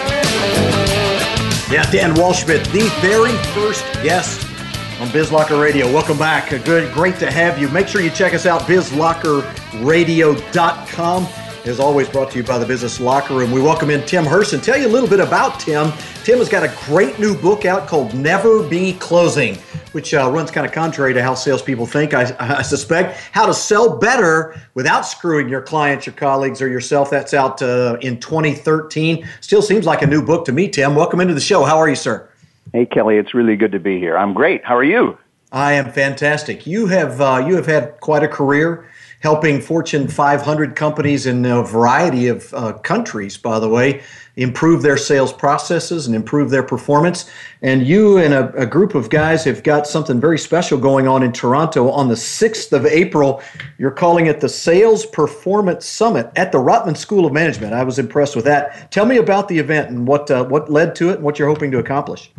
Yeah, 1.69 1.89
Dan 1.91 2.15
Waldschmidt, 2.15 2.63
the 2.71 2.87
very 3.01 3.33
first 3.53 3.83
guest 4.01 4.54
on 4.99 5.07
BizLocker 5.09 5.61
Radio. 5.61 5.91
Welcome 5.91 6.17
back. 6.17 6.49
Good, 6.49 6.93
great 6.93 7.19
to 7.19 7.29
have 7.29 7.59
you. 7.59 7.67
Make 7.69 7.87
sure 7.87 8.01
you 8.01 8.09
check 8.09 8.33
us 8.33 8.45
out, 8.45 8.61
bizlockerradio.com. 8.61 11.27
As 11.65 11.79
always, 11.79 12.07
brought 12.07 12.31
to 12.31 12.37
you 12.37 12.43
by 12.43 12.59
the 12.59 12.65
Business 12.65 12.99
Locker 12.99 13.33
Room. 13.33 13.51
We 13.51 13.59
welcome 13.59 13.89
in 13.89 14.05
Tim 14.05 14.23
Hurson. 14.23 14.61
Tell 14.61 14.79
you 14.79 14.87
a 14.87 14.93
little 14.93 15.09
bit 15.09 15.19
about 15.19 15.59
Tim. 15.59 15.91
Tim 16.23 16.37
has 16.37 16.47
got 16.47 16.63
a 16.63 16.71
great 16.85 17.19
new 17.19 17.35
book 17.35 17.65
out 17.65 17.87
called 17.87 18.13
Never 18.13 18.61
Be 18.69 18.93
Closing, 18.93 19.55
which 19.91 20.13
uh, 20.13 20.29
runs 20.31 20.51
kind 20.51 20.67
of 20.67 20.71
contrary 20.71 21.11
to 21.15 21.23
how 21.23 21.33
salespeople 21.33 21.87
think, 21.87 22.13
I, 22.13 22.35
I, 22.59 22.61
suspect. 22.61 23.19
How 23.31 23.47
to 23.47 23.53
sell 23.53 23.97
better 23.97 24.55
without 24.75 25.01
screwing 25.01 25.49
your 25.49 25.61
clients, 25.61 26.05
your 26.05 26.13
colleagues, 26.13 26.61
or 26.61 26.69
yourself. 26.69 27.09
That's 27.09 27.33
out 27.33 27.63
uh, 27.63 27.97
in 28.01 28.19
2013. 28.19 29.27
Still 29.41 29.63
seems 29.63 29.87
like 29.87 30.03
a 30.03 30.07
new 30.07 30.21
book 30.21 30.45
to 30.45 30.51
me, 30.51 30.69
Tim. 30.69 30.93
Welcome 30.93 31.19
into 31.19 31.33
the 31.33 31.41
show. 31.41 31.63
How 31.63 31.79
are 31.79 31.89
you, 31.89 31.95
sir? 31.95 32.29
Hey, 32.73 32.85
Kelly, 32.85 33.17
it's 33.17 33.33
really 33.33 33.55
good 33.55 33.71
to 33.71 33.79
be 33.79 33.99
here. 33.99 34.17
I'm 34.17 34.33
great. 34.33 34.65
How 34.65 34.75
are 34.75 34.83
you? 34.83 35.17
I 35.51 35.73
am 35.73 35.91
fantastic. 35.91 36.67
You 36.67 36.87
have 36.87 37.21
uh, 37.21 37.45
you 37.47 37.55
have 37.55 37.67
had 37.67 37.99
quite 38.01 38.23
a 38.23 38.27
career 38.27 38.89
helping 39.21 39.61
Fortune 39.61 40.07
500 40.07 40.75
companies 40.75 41.25
in 41.25 41.45
a 41.45 41.63
variety 41.63 42.27
of 42.27 42.53
uh, 42.53 42.73
countries, 42.73 43.37
by 43.37 43.57
the 43.57 43.69
way, 43.69 44.03
improve 44.35 44.81
their 44.81 44.97
sales 44.97 45.31
processes 45.31 46.05
and 46.05 46.15
improve 46.15 46.49
their 46.49 46.61
performance. 46.61 47.31
And 47.61 47.87
you 47.87 48.17
and 48.17 48.33
a, 48.33 48.53
a, 48.53 48.65
group 48.65 48.93
of 48.93 49.09
guys 49.09 49.43
have 49.45 49.63
got 49.63 49.87
something 49.87 50.19
very 50.19 50.37
special 50.37 50.77
going 50.77 51.07
on 51.07 51.23
in 51.23 51.31
Toronto 51.31 51.89
on 51.89 52.07
the 52.07 52.15
6th 52.15 52.71
of 52.71 52.85
April. 52.85 53.41
You're 53.79 53.89
calling 53.89 54.27
it 54.27 54.41
the 54.41 54.49
Sales 54.49 55.05
Performance 55.07 55.87
Summit 55.87 56.29
at 56.35 56.51
the 56.51 56.59
Rotman 56.59 56.97
School 56.97 57.25
of 57.25 57.33
Management. 57.33 57.73
I 57.73 57.83
was 57.83 57.97
impressed 57.97 58.35
with 58.35 58.45
that. 58.45 58.91
Tell 58.91 59.05
me 59.05 59.17
about 59.17 59.47
the 59.47 59.57
event 59.57 59.89
and 59.89 60.07
what, 60.07 60.29
uh, 60.29 60.45
what 60.45 60.69
led 60.69 60.93
to 60.97 61.09
it 61.09 61.15
and 61.15 61.23
what 61.23 61.39
you're 61.39 61.47
hoping 61.47 61.71
to 61.71 61.79
accomplish. 61.79 62.31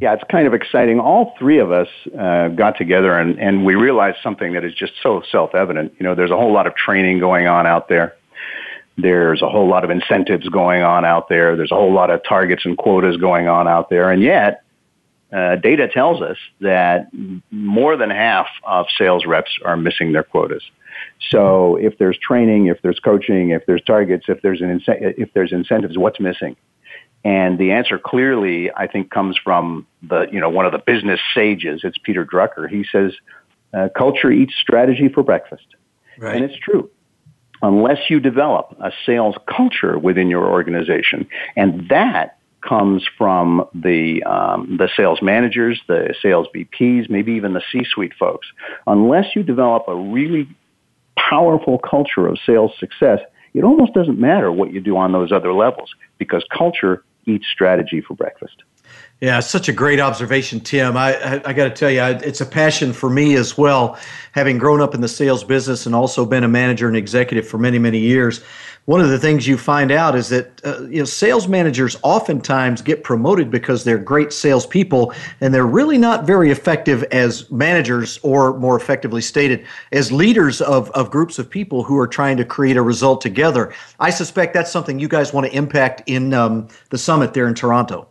Yeah, 0.00 0.14
it's 0.14 0.22
kind 0.30 0.46
of 0.46 0.54
exciting. 0.54 1.00
All 1.00 1.34
three 1.38 1.58
of 1.58 1.72
us 1.72 1.88
uh, 2.18 2.48
got 2.48 2.78
together 2.78 3.18
and, 3.18 3.38
and 3.40 3.64
we 3.64 3.74
realized 3.74 4.18
something 4.22 4.52
that 4.52 4.64
is 4.64 4.72
just 4.72 4.92
so 5.02 5.22
self-evident. 5.30 5.94
You 5.98 6.04
know, 6.04 6.14
there's 6.14 6.30
a 6.30 6.36
whole 6.36 6.52
lot 6.52 6.68
of 6.68 6.76
training 6.76 7.18
going 7.18 7.48
on 7.48 7.66
out 7.66 7.88
there. 7.88 8.14
There's 8.96 9.42
a 9.42 9.48
whole 9.48 9.68
lot 9.68 9.82
of 9.84 9.90
incentives 9.90 10.48
going 10.48 10.82
on 10.82 11.04
out 11.04 11.28
there. 11.28 11.56
There's 11.56 11.72
a 11.72 11.76
whole 11.76 11.92
lot 11.92 12.10
of 12.10 12.20
targets 12.28 12.64
and 12.64 12.76
quotas 12.78 13.16
going 13.16 13.48
on 13.48 13.66
out 13.66 13.90
there. 13.90 14.10
And 14.10 14.22
yet, 14.22 14.62
uh, 15.32 15.56
data 15.56 15.88
tells 15.88 16.22
us 16.22 16.36
that 16.60 17.08
more 17.50 17.96
than 17.96 18.10
half 18.10 18.46
of 18.64 18.86
sales 18.96 19.26
reps 19.26 19.50
are 19.64 19.76
missing 19.76 20.12
their 20.12 20.22
quotas. 20.22 20.62
So 21.30 21.76
if 21.76 21.98
there's 21.98 22.18
training, 22.18 22.66
if 22.66 22.80
there's 22.82 22.98
coaching, 22.98 23.50
if 23.50 23.66
there's 23.66 23.82
targets, 23.82 24.26
if 24.28 24.42
there's 24.42 24.60
an 24.60 24.80
if 24.86 25.32
there's 25.34 25.52
incentives, 25.52 25.98
what's 25.98 26.18
missing? 26.18 26.56
And 27.24 27.58
the 27.58 27.72
answer 27.72 27.98
clearly, 27.98 28.70
I 28.74 28.86
think, 28.86 29.10
comes 29.10 29.36
from 29.42 29.86
the, 30.02 30.26
you 30.30 30.40
know, 30.40 30.48
one 30.48 30.66
of 30.66 30.72
the 30.72 30.78
business 30.78 31.20
sages. 31.34 31.80
It's 31.84 31.98
Peter 31.98 32.24
Drucker. 32.24 32.68
He 32.68 32.84
says, 32.90 33.12
uh, 33.74 33.88
culture 33.96 34.30
eats 34.30 34.54
strategy 34.60 35.08
for 35.08 35.22
breakfast. 35.22 35.66
Right. 36.18 36.36
And 36.36 36.44
it's 36.44 36.58
true. 36.58 36.90
Unless 37.60 38.08
you 38.08 38.20
develop 38.20 38.76
a 38.80 38.92
sales 39.04 39.34
culture 39.48 39.98
within 39.98 40.30
your 40.30 40.48
organization, 40.48 41.28
and 41.56 41.88
that 41.88 42.38
comes 42.60 43.04
from 43.16 43.66
the 43.74 44.22
um, 44.24 44.76
the 44.78 44.88
sales 44.96 45.20
managers, 45.22 45.80
the 45.88 46.14
sales 46.22 46.46
VPs, 46.54 47.10
maybe 47.10 47.32
even 47.32 47.54
the 47.54 47.62
C-suite 47.72 48.12
folks. 48.18 48.46
Unless 48.86 49.34
you 49.34 49.42
develop 49.42 49.84
a 49.88 49.94
really 49.94 50.48
powerful 51.16 51.78
culture 51.78 52.28
of 52.28 52.38
sales 52.46 52.72
success, 52.78 53.18
it 53.54 53.64
almost 53.64 53.92
doesn't 53.92 54.20
matter 54.20 54.52
what 54.52 54.72
you 54.72 54.80
do 54.80 54.96
on 54.96 55.12
those 55.12 55.32
other 55.32 55.52
levels 55.52 55.94
because 56.18 56.44
culture 56.56 57.02
eats 57.28 57.46
strategy 57.46 58.00
for 58.00 58.14
breakfast. 58.14 58.62
Yeah, 59.20 59.40
such 59.40 59.68
a 59.68 59.72
great 59.72 59.98
observation, 59.98 60.60
Tim. 60.60 60.96
I, 60.96 61.16
I, 61.16 61.42
I 61.46 61.52
got 61.52 61.64
to 61.64 61.70
tell 61.70 61.90
you, 61.90 62.00
I, 62.00 62.10
it's 62.10 62.40
a 62.40 62.46
passion 62.46 62.92
for 62.92 63.10
me 63.10 63.34
as 63.34 63.58
well, 63.58 63.98
having 64.32 64.58
grown 64.58 64.80
up 64.80 64.94
in 64.94 65.00
the 65.00 65.08
sales 65.08 65.42
business 65.42 65.86
and 65.86 65.94
also 65.94 66.24
been 66.24 66.44
a 66.44 66.48
manager 66.48 66.86
and 66.86 66.96
executive 66.96 67.46
for 67.46 67.58
many, 67.58 67.80
many 67.80 67.98
years. 67.98 68.44
One 68.88 69.02
of 69.02 69.10
the 69.10 69.18
things 69.18 69.46
you 69.46 69.58
find 69.58 69.92
out 69.92 70.16
is 70.16 70.30
that 70.30 70.64
uh, 70.64 70.80
you 70.84 71.00
know 71.00 71.04
sales 71.04 71.46
managers 71.46 71.98
oftentimes 72.02 72.80
get 72.80 73.04
promoted 73.04 73.50
because 73.50 73.84
they're 73.84 73.98
great 73.98 74.32
salespeople, 74.32 75.12
and 75.42 75.52
they're 75.52 75.66
really 75.66 75.98
not 75.98 76.24
very 76.24 76.50
effective 76.50 77.02
as 77.12 77.50
managers, 77.50 78.18
or 78.22 78.58
more 78.58 78.78
effectively 78.78 79.20
stated, 79.20 79.66
as 79.92 80.10
leaders 80.10 80.62
of, 80.62 80.90
of 80.92 81.10
groups 81.10 81.38
of 81.38 81.50
people 81.50 81.82
who 81.82 81.98
are 81.98 82.06
trying 82.06 82.38
to 82.38 82.46
create 82.46 82.78
a 82.78 82.82
result 82.82 83.20
together. 83.20 83.74
I 84.00 84.08
suspect 84.08 84.54
that's 84.54 84.72
something 84.72 84.98
you 84.98 85.06
guys 85.06 85.34
want 85.34 85.46
to 85.46 85.54
impact 85.54 86.00
in 86.06 86.32
um, 86.32 86.68
the 86.88 86.96
summit 86.96 87.34
there 87.34 87.46
in 87.46 87.52
Toronto. 87.54 88.08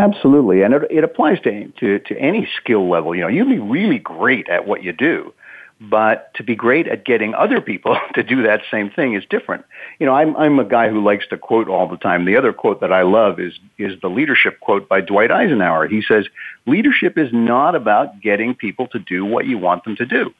Absolutely, 0.00 0.62
and 0.62 0.74
it, 0.74 0.82
it 0.90 1.04
applies 1.04 1.38
to, 1.42 1.68
to 1.78 2.00
to 2.00 2.18
any 2.18 2.48
skill 2.60 2.90
level. 2.90 3.14
You 3.14 3.20
know, 3.20 3.28
you 3.28 3.44
can 3.44 3.54
be 3.54 3.60
really 3.60 4.00
great 4.00 4.48
at 4.48 4.66
what 4.66 4.82
you 4.82 4.92
do, 4.92 5.32
but 5.80 6.32
to 6.34 6.42
be 6.42 6.54
great 6.54 6.86
at 6.88 7.04
getting 7.04 7.34
other 7.34 7.60
people 7.60 7.98
to 8.14 8.22
do 8.22 8.42
that 8.42 8.62
same 8.70 8.90
thing 8.90 9.14
is 9.14 9.24
different. 9.28 9.64
You 9.98 10.06
know, 10.06 10.14
I'm 10.14 10.36
I'm 10.36 10.58
a 10.58 10.64
guy 10.64 10.88
who 10.88 11.02
likes 11.02 11.26
to 11.28 11.38
quote 11.38 11.68
all 11.68 11.88
the 11.88 11.96
time. 11.96 12.24
The 12.24 12.36
other 12.36 12.52
quote 12.52 12.80
that 12.80 12.92
I 12.92 13.02
love 13.02 13.40
is 13.40 13.58
is 13.78 14.00
the 14.00 14.08
leadership 14.08 14.60
quote 14.60 14.88
by 14.88 15.00
Dwight 15.00 15.30
Eisenhower. 15.30 15.86
He 15.86 16.02
says, 16.02 16.26
"Leadership 16.66 17.18
is 17.18 17.30
not 17.32 17.74
about 17.74 18.20
getting 18.20 18.54
people 18.54 18.86
to 18.88 18.98
do 18.98 19.24
what 19.24 19.46
you 19.46 19.58
want 19.58 19.84
them 19.84 19.96
to 19.96 20.06
do. 20.06 20.32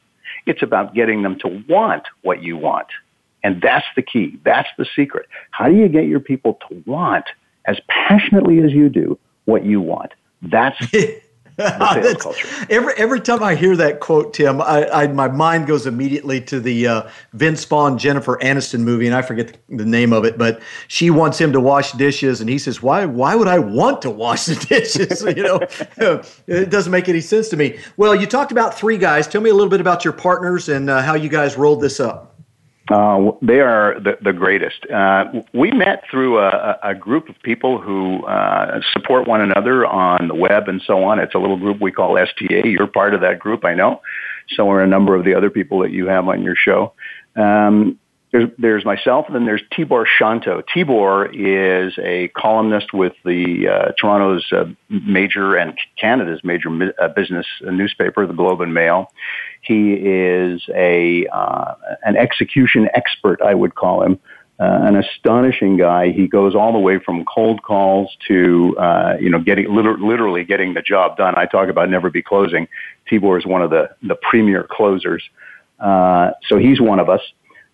It's 0.47 0.63
about 0.63 0.95
getting 0.95 1.23
them 1.23 1.39
to 1.41 1.65
want 1.69 2.05
what 2.23 2.43
you 2.43 2.57
want." 2.57 2.89
And 3.43 3.61
that's 3.61 3.87
the 3.95 4.03
key. 4.03 4.39
That's 4.43 4.71
the 4.79 4.87
secret. 4.97 5.27
How 5.51 5.69
do 5.69 5.75
you 5.75 5.89
get 5.89 6.07
your 6.07 6.21
people 6.21 6.59
to 6.69 6.83
want 6.87 7.27
as 7.67 7.79
passionately 7.89 8.61
as 8.61 8.73
you 8.73 8.89
do 8.89 9.19
what 9.45 9.65
you 9.65 9.81
want. 9.81 10.13
That's. 10.43 10.79
Every 12.69 12.95
every 12.95 13.21
time 13.21 13.43
I 13.43 13.55
hear 13.55 13.77
that 13.77 14.01
quote, 14.01 14.35
Tim, 14.35 14.61
I, 14.61 14.89
I 14.91 15.07
my 15.07 15.29
mind 15.29 15.69
goes 15.69 15.87
immediately 15.87 16.41
to 16.43 16.59
the 16.59 16.87
uh, 16.89 17.09
Vince 17.33 17.65
Vaughn 17.65 17.97
Jennifer 17.97 18.39
Aniston 18.43 18.81
movie, 18.81 19.07
and 19.07 19.15
I 19.15 19.23
forget 19.23 19.57
the, 19.69 19.77
the, 19.77 19.85
name 19.85 20.13
of 20.13 20.25
it, 20.25 20.37
but 20.37 20.61
she 20.89 21.11
wants 21.11 21.41
him 21.41 21.53
to 21.53 21.61
wash 21.61 21.93
dishes, 21.93 22.41
and 22.41 22.51
he 22.51 22.59
says, 22.59 22.83
"Why? 22.83 23.05
Why 23.05 23.37
would 23.37 23.47
I 23.47 23.61
want 23.61 24.03
to 24.03 24.11
wash 24.11 24.47
the 24.47 24.57
dishes? 24.69 25.23
you 25.23 25.45
know, 25.45 25.61
it 26.49 26.71
doesn't 26.71 26.91
make 26.91 27.09
any 27.09 27.21
sense 27.21 27.49
to 27.51 27.57
me." 27.57 27.79
Well, 27.97 28.17
you 28.17 28.27
talked 28.27 28.51
about 28.51 28.77
three 28.77 28.99
guys. 28.99 29.29
Tell 29.29 29.41
me 29.41 29.51
a 29.51 29.55
little 29.55 29.71
bit 29.71 29.81
about 29.81 30.05
your 30.05 30.15
partners 30.15 30.69
and 30.69 30.91
uh, 30.91 31.03
how 31.03 31.15
you 31.15 31.29
guys 31.29 31.57
rolled 31.57 31.81
this 31.81 32.01
up. 32.01 32.34
Uh, 32.91 33.33
they 33.41 33.61
are 33.61 33.99
the, 33.99 34.19
the 34.23 34.33
greatest. 34.33 34.85
Uh, 34.91 35.25
we 35.55 35.71
met 35.71 36.05
through 36.11 36.39
a, 36.39 36.79
a, 36.83 36.95
group 36.95 37.31
of 37.31 37.37
people 37.43 37.81
who 37.81 38.23
uh, 38.27 38.79
support 38.93 39.27
one 39.27 39.41
another 39.41 39.87
on 39.87 40.29
the 40.29 40.35
web 40.35 40.69
and 40.69 40.83
so 40.87 41.03
on. 41.03 41.19
It's 41.19 41.35
a 41.35 41.39
little 41.39 41.57
group 41.57 41.81
we 41.81 41.91
call 41.91 42.19
STA. 42.19 42.63
You're 42.67 42.87
part 42.87 43.15
of 43.15 43.23
that 43.23 43.39
group, 43.39 43.65
I 43.65 43.73
know. 43.75 44.03
So 44.51 44.69
are 44.71 44.83
a 44.83 44.87
number 44.87 45.15
of 45.15 45.25
the 45.25 45.35
other 45.35 45.49
people 45.49 45.79
that 45.81 45.93
you 45.93 46.09
have 46.09 46.29
on 46.29 46.43
your 46.43 46.57
show. 46.57 46.93
Um, 47.37 47.99
there's, 48.35 48.51
there's 48.59 48.85
myself, 48.85 49.27
and 49.29 49.37
then 49.37 49.47
there's 49.47 49.63
Tibor 49.73 50.05
Shanto. 50.07 50.61
Tibor 50.63 51.31
is 51.33 51.95
a 52.03 52.29
columnist 52.37 52.93
with 52.93 53.13
the 53.25 53.69
uh, 53.69 53.93
Toronto's 53.99 54.45
uh, 54.51 54.65
major 54.89 55.55
and 55.55 55.79
Canada's 56.01 56.41
major 56.43 56.69
uh, 57.01 57.09
business 57.09 57.47
newspaper, 57.63 58.27
the 58.27 58.33
Globe 58.33 58.61
and 58.61 58.75
Mail. 58.75 59.07
He 59.65 59.93
is 59.93 60.63
a 60.75 61.27
uh, 61.29 61.75
an 62.03 62.17
execution 62.17 62.89
expert, 62.95 63.41
I 63.43 63.55
would 63.55 63.75
call 63.75 64.03
him. 64.03 64.19
Uh, 64.61 64.83
an 64.83 64.95
astonishing 64.95 65.77
guy. 65.77 66.13
He 66.13 66.29
goes 66.29 66.55
all 66.55 66.73
the 66.73 66.79
way 66.79 67.01
from 67.01 67.25
cold 67.25 67.65
calls 67.65 68.17
to 68.29 68.77
uh, 68.79 69.17
you 69.21 69.29
know 69.29 69.41
getting 69.41 69.67
literally 69.75 70.45
getting 70.45 70.75
the 70.75 70.83
job 70.83 71.17
done. 71.17 71.35
I 71.37 71.47
talk 71.47 71.69
about 71.69 71.91
never 71.91 72.09
be 72.09 72.23
closing. 72.23 72.69
Tibor 73.11 73.37
is 73.37 73.45
one 73.45 73.63
of 73.63 73.71
the 73.71 73.91
the 74.03 74.15
premier 74.15 74.65
closers. 74.71 75.25
Uh, 75.81 76.31
so 76.49 76.59
he's 76.59 76.81
one 76.81 77.01
of 77.01 77.09
us. 77.09 77.21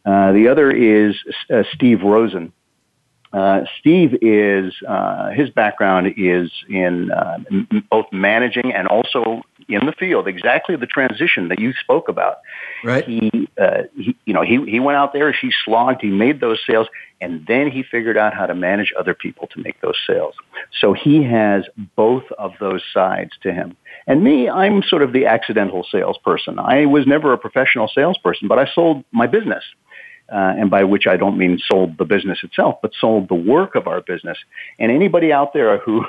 Uh, 0.07 0.33
the 0.33 0.49
other 0.49 0.71
is 0.71 1.17
uh, 1.53 1.65
Steve 1.75 2.03
Rosen. 2.03 2.53
Uh, 3.33 3.61
Steve 3.79 4.17
is 4.23 4.73
uh, 4.89 5.31
his 5.31 5.51
background 5.51 6.15
is 6.17 6.51
in 6.69 7.11
m- 7.13 7.87
both 7.91 8.07
managing 8.11 8.73
and 8.73 8.89
also 8.89 9.43
in 9.75 9.87
the 9.87 9.93
field. 9.93 10.27
Exactly 10.29 10.77
the 10.77 10.87
transition 10.87 11.49
that 11.49 11.59
you 11.59 11.73
spoke 11.81 12.09
about. 12.09 12.39
Right. 12.85 13.05
He, 13.05 13.49
uh, 13.61 13.83
he, 13.97 14.17
you 14.25 14.35
know, 14.35 14.43
he 14.43 14.65
he 14.71 14.81
went 14.81 14.97
out 14.97 15.13
there. 15.13 15.33
He 15.33 15.53
slogged. 15.65 16.01
He 16.01 16.09
made 16.09 16.41
those 16.41 16.59
sales, 16.67 16.89
and 17.21 17.47
then 17.47 17.71
he 17.71 17.83
figured 17.83 18.17
out 18.17 18.35
how 18.35 18.47
to 18.47 18.55
manage 18.55 18.93
other 18.99 19.15
people 19.15 19.47
to 19.49 19.61
make 19.61 19.81
those 19.81 19.99
sales. 20.07 20.35
So 20.81 20.93
he 20.93 21.23
has 21.25 21.65
both 21.97 22.25
of 22.39 22.53
those 22.61 22.83
sides 22.93 23.33
to 23.43 23.53
him. 23.53 23.77
And 24.07 24.25
me, 24.25 24.49
I'm 24.49 24.83
sort 24.83 25.03
of 25.03 25.13
the 25.13 25.27
accidental 25.27 25.87
salesperson. 25.91 26.59
I 26.59 26.87
was 26.87 27.07
never 27.07 27.33
a 27.33 27.39
professional 27.39 27.89
salesperson, 27.89 28.49
but 28.49 28.59
I 28.59 28.67
sold 28.75 29.05
my 29.13 29.27
business 29.27 29.65
uh, 30.31 30.55
and 30.59 30.71
by 30.71 30.85
which 30.85 31.07
I 31.07 31.17
don't 31.17 31.37
mean 31.37 31.61
sold 31.67 31.99
the 31.99 32.05
business 32.05 32.39
itself, 32.43 32.77
but 32.83 32.93
sold 32.99 33.29
the 33.29 33.35
work 33.35 33.75
of 33.75 33.87
our 33.87 34.01
business. 34.01 34.39
And 34.79 34.93
anybody 34.93 35.33
out 35.33 35.53
there 35.53 35.79
who, 35.79 36.05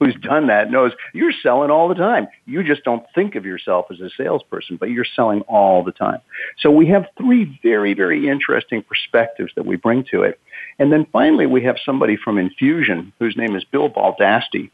who's 0.00 0.14
done 0.20 0.48
that 0.48 0.70
knows 0.70 0.92
you're 1.12 1.32
selling 1.42 1.70
all 1.70 1.88
the 1.88 1.94
time. 1.94 2.28
You 2.46 2.62
just 2.62 2.84
don't 2.84 3.04
think 3.14 3.36
of 3.36 3.46
yourself 3.46 3.86
as 3.90 4.00
a 4.00 4.10
salesperson, 4.16 4.76
but 4.76 4.90
you're 4.90 5.06
selling 5.16 5.40
all 5.42 5.82
the 5.82 5.92
time. 5.92 6.20
So 6.58 6.70
we 6.70 6.88
have 6.88 7.06
three 7.16 7.58
very, 7.62 7.94
very 7.94 8.28
interesting 8.28 8.82
perspectives 8.82 9.52
that 9.56 9.64
we 9.64 9.76
bring 9.76 10.04
to 10.10 10.22
it. 10.22 10.38
And 10.78 10.92
then 10.92 11.06
finally, 11.12 11.46
we 11.46 11.62
have 11.64 11.76
somebody 11.84 12.16
from 12.16 12.38
Infusion 12.38 13.12
whose 13.18 13.36
name 13.36 13.56
is 13.56 13.64
Bill 13.64 13.88
Baldasti, 13.88 14.70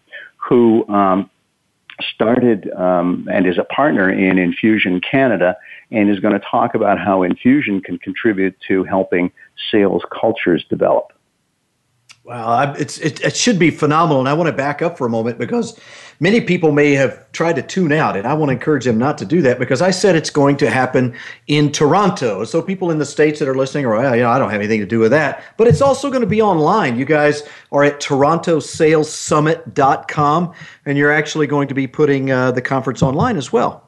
who 0.48 0.88
um, 0.88 1.30
started 2.02 2.70
um, 2.72 3.28
and 3.30 3.46
is 3.46 3.58
a 3.58 3.64
partner 3.64 4.10
in 4.10 4.38
Infusion 4.38 5.00
Canada 5.00 5.56
and 5.90 6.10
is 6.10 6.20
going 6.20 6.34
to 6.34 6.44
talk 6.50 6.74
about 6.74 6.98
how 6.98 7.22
Infusion 7.22 7.80
can 7.80 7.98
contribute 7.98 8.56
to 8.68 8.84
helping 8.84 9.32
sales 9.70 10.02
cultures 10.20 10.64
develop. 10.68 11.12
Wow, 12.24 12.74
it's 12.74 12.98
it, 12.98 13.24
it, 13.24 13.34
should 13.34 13.58
be 13.58 13.70
phenomenal. 13.70 14.20
And 14.20 14.28
I 14.28 14.34
want 14.34 14.48
to 14.48 14.52
back 14.52 14.82
up 14.82 14.98
for 14.98 15.06
a 15.06 15.10
moment 15.10 15.38
because 15.38 15.80
many 16.20 16.42
people 16.42 16.70
may 16.70 16.92
have 16.92 17.32
tried 17.32 17.56
to 17.56 17.62
tune 17.62 17.92
out, 17.92 18.14
and 18.14 18.26
I 18.26 18.34
want 18.34 18.50
to 18.50 18.52
encourage 18.52 18.84
them 18.84 18.98
not 18.98 19.16
to 19.18 19.24
do 19.24 19.40
that 19.42 19.58
because 19.58 19.80
I 19.80 19.90
said 19.90 20.14
it's 20.14 20.28
going 20.28 20.58
to 20.58 20.70
happen 20.70 21.16
in 21.46 21.72
Toronto. 21.72 22.44
So 22.44 22.60
people 22.60 22.90
in 22.90 22.98
the 22.98 23.06
states 23.06 23.38
that 23.38 23.48
are 23.48 23.56
listening 23.56 23.86
are, 23.86 24.14
you 24.14 24.22
know, 24.22 24.28
I 24.28 24.38
don't 24.38 24.50
have 24.50 24.60
anything 24.60 24.80
to 24.80 24.86
do 24.86 24.98
with 24.98 25.12
that. 25.12 25.42
But 25.56 25.66
it's 25.66 25.80
also 25.80 26.10
going 26.10 26.20
to 26.20 26.26
be 26.26 26.42
online. 26.42 26.98
You 26.98 27.06
guys 27.06 27.42
are 27.72 27.84
at 27.84 28.00
TorontoSalesSummit.com, 28.00 30.54
and 30.84 30.98
you're 30.98 31.12
actually 31.12 31.46
going 31.46 31.68
to 31.68 31.74
be 31.74 31.86
putting 31.86 32.30
uh, 32.30 32.50
the 32.52 32.62
conference 32.62 33.02
online 33.02 33.38
as 33.38 33.50
well. 33.50 33.86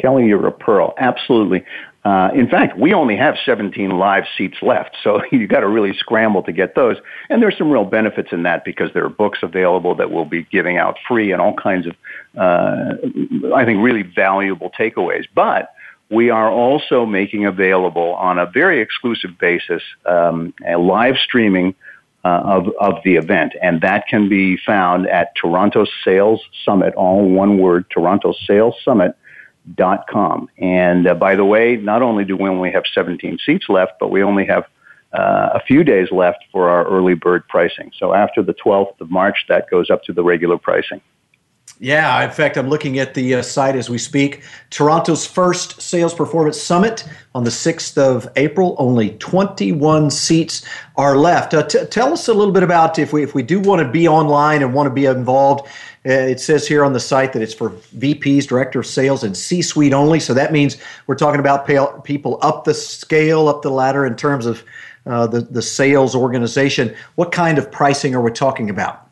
Kelly, 0.00 0.26
you're 0.26 0.46
a 0.46 0.52
pearl. 0.52 0.94
Absolutely. 0.98 1.64
Uh, 2.02 2.30
in 2.34 2.48
fact, 2.48 2.78
we 2.78 2.94
only 2.94 3.14
have 3.16 3.36
17 3.44 3.90
live 3.90 4.24
seats 4.36 4.56
left, 4.62 4.96
so 5.02 5.22
you 5.32 5.46
got 5.46 5.60
to 5.60 5.68
really 5.68 5.92
scramble 5.94 6.42
to 6.42 6.52
get 6.52 6.74
those. 6.74 6.96
And 7.28 7.42
there's 7.42 7.58
some 7.58 7.70
real 7.70 7.84
benefits 7.84 8.32
in 8.32 8.44
that 8.44 8.64
because 8.64 8.90
there 8.94 9.04
are 9.04 9.10
books 9.10 9.40
available 9.42 9.94
that 9.96 10.10
we'll 10.10 10.24
be 10.24 10.44
giving 10.44 10.78
out 10.78 10.96
free 11.06 11.32
and 11.32 11.42
all 11.42 11.54
kinds 11.54 11.86
of, 11.86 11.94
uh, 12.38 12.94
I 13.54 13.64
think, 13.64 13.82
really 13.82 14.02
valuable 14.02 14.70
takeaways. 14.78 15.24
But 15.34 15.74
we 16.10 16.30
are 16.30 16.50
also 16.50 17.04
making 17.04 17.44
available 17.44 18.14
on 18.14 18.38
a 18.38 18.46
very 18.46 18.80
exclusive 18.80 19.38
basis 19.38 19.82
um, 20.06 20.54
a 20.66 20.76
live 20.78 21.16
streaming 21.16 21.74
uh, 22.24 22.42
of, 22.44 22.68
of 22.80 22.94
the 23.04 23.16
event. 23.16 23.52
And 23.62 23.80
that 23.82 24.06
can 24.08 24.28
be 24.28 24.56
found 24.56 25.06
at 25.06 25.34
Toronto 25.36 25.86
Sales 26.04 26.42
Summit, 26.64 26.94
all 26.94 27.28
one 27.28 27.58
word, 27.58 27.86
Toronto 27.90 28.34
Sales 28.46 28.74
Summit 28.84 29.14
dot 29.74 30.06
com. 30.08 30.48
And 30.58 31.06
uh, 31.06 31.14
by 31.14 31.34
the 31.34 31.44
way, 31.44 31.76
not 31.76 32.02
only 32.02 32.24
do 32.24 32.36
we 32.36 32.48
only 32.48 32.70
have 32.70 32.84
17 32.92 33.38
seats 33.44 33.66
left, 33.68 33.92
but 34.00 34.10
we 34.10 34.22
only 34.22 34.46
have 34.46 34.64
uh, 35.12 35.50
a 35.54 35.60
few 35.60 35.82
days 35.84 36.10
left 36.12 36.44
for 36.52 36.68
our 36.68 36.86
early 36.86 37.14
bird 37.14 37.46
pricing. 37.48 37.90
So 37.98 38.14
after 38.14 38.42
the 38.42 38.54
12th 38.54 39.00
of 39.00 39.10
March, 39.10 39.46
that 39.48 39.68
goes 39.70 39.90
up 39.90 40.04
to 40.04 40.12
the 40.12 40.22
regular 40.22 40.58
pricing. 40.58 41.00
Yeah, 41.82 42.22
in 42.22 42.30
fact, 42.30 42.58
I'm 42.58 42.68
looking 42.68 42.98
at 42.98 43.14
the 43.14 43.36
uh, 43.36 43.42
site 43.42 43.74
as 43.74 43.88
we 43.88 43.96
speak. 43.96 44.42
Toronto's 44.68 45.26
first 45.26 45.80
sales 45.80 46.12
performance 46.12 46.60
summit 46.60 47.08
on 47.34 47.44
the 47.44 47.50
6th 47.50 47.96
of 47.96 48.28
April. 48.36 48.76
Only 48.78 49.12
21 49.12 50.10
seats 50.10 50.62
are 50.96 51.16
left. 51.16 51.54
Uh, 51.54 51.62
t- 51.62 51.86
tell 51.86 52.12
us 52.12 52.28
a 52.28 52.34
little 52.34 52.52
bit 52.52 52.62
about 52.62 52.98
if 52.98 53.14
we 53.14 53.22
if 53.22 53.34
we 53.34 53.42
do 53.42 53.60
want 53.60 53.80
to 53.80 53.90
be 53.90 54.06
online 54.06 54.60
and 54.60 54.74
want 54.74 54.88
to 54.88 54.94
be 54.94 55.06
involved. 55.06 55.66
Uh, 56.06 56.12
it 56.12 56.40
says 56.40 56.66
here 56.66 56.82
on 56.82 56.94
the 56.94 57.00
site 57.00 57.34
that 57.34 57.42
it's 57.42 57.52
for 57.52 57.70
VPs, 57.70 58.46
director 58.46 58.80
of 58.80 58.86
sales, 58.86 59.22
and 59.22 59.36
C-suite 59.36 59.92
only. 59.92 60.18
So 60.18 60.32
that 60.32 60.50
means 60.50 60.78
we're 61.06 61.14
talking 61.14 61.40
about 61.40 61.66
people 62.04 62.38
up 62.40 62.64
the 62.64 62.72
scale, 62.72 63.48
up 63.48 63.60
the 63.60 63.70
ladder 63.70 64.06
in 64.06 64.16
terms 64.16 64.46
of 64.46 64.64
uh, 65.06 65.26
the 65.26 65.40
the 65.40 65.62
sales 65.62 66.14
organization. 66.14 66.94
What 67.16 67.32
kind 67.32 67.58
of 67.58 67.70
pricing 67.70 68.14
are 68.14 68.20
we 68.22 68.30
talking 68.30 68.70
about? 68.70 69.06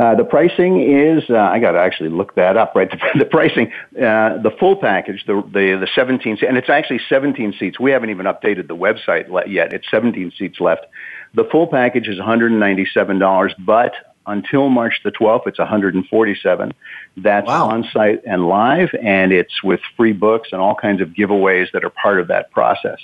Uh, 0.00 0.14
the 0.14 0.24
pricing 0.24 0.80
is, 0.80 1.28
uh, 1.28 1.36
I 1.36 1.58
got 1.58 1.72
to 1.72 1.78
actually 1.78 2.08
look 2.08 2.34
that 2.36 2.56
up, 2.56 2.74
right? 2.74 2.90
The, 2.90 2.98
the 3.18 3.26
pricing, 3.26 3.70
uh, 3.96 4.38
the 4.38 4.50
full 4.58 4.76
package, 4.76 5.26
the, 5.26 5.42
the, 5.52 5.76
the 5.78 5.88
17, 5.94 6.38
and 6.48 6.56
it's 6.56 6.70
actually 6.70 7.00
17 7.06 7.54
seats. 7.58 7.78
We 7.78 7.90
haven't 7.90 8.08
even 8.08 8.24
updated 8.24 8.66
the 8.66 8.76
website 8.76 9.28
yet. 9.46 9.74
It's 9.74 9.86
17 9.90 10.32
seats 10.38 10.58
left. 10.58 10.86
The 11.34 11.44
full 11.44 11.66
package 11.66 12.08
is 12.08 12.18
$197, 12.18 13.54
but 13.58 13.92
until 14.26 14.68
March 14.68 15.00
the 15.02 15.10
12th, 15.10 15.46
it's 15.46 15.58
147. 15.58 16.74
That's 17.16 17.46
wow. 17.46 17.68
on 17.68 17.84
site 17.92 18.22
and 18.26 18.46
live, 18.46 18.90
and 19.02 19.32
it's 19.32 19.62
with 19.62 19.80
free 19.96 20.12
books 20.12 20.50
and 20.52 20.60
all 20.60 20.74
kinds 20.74 21.00
of 21.00 21.08
giveaways 21.08 21.72
that 21.72 21.84
are 21.84 21.90
part 21.90 22.20
of 22.20 22.28
that 22.28 22.50
process. 22.50 22.98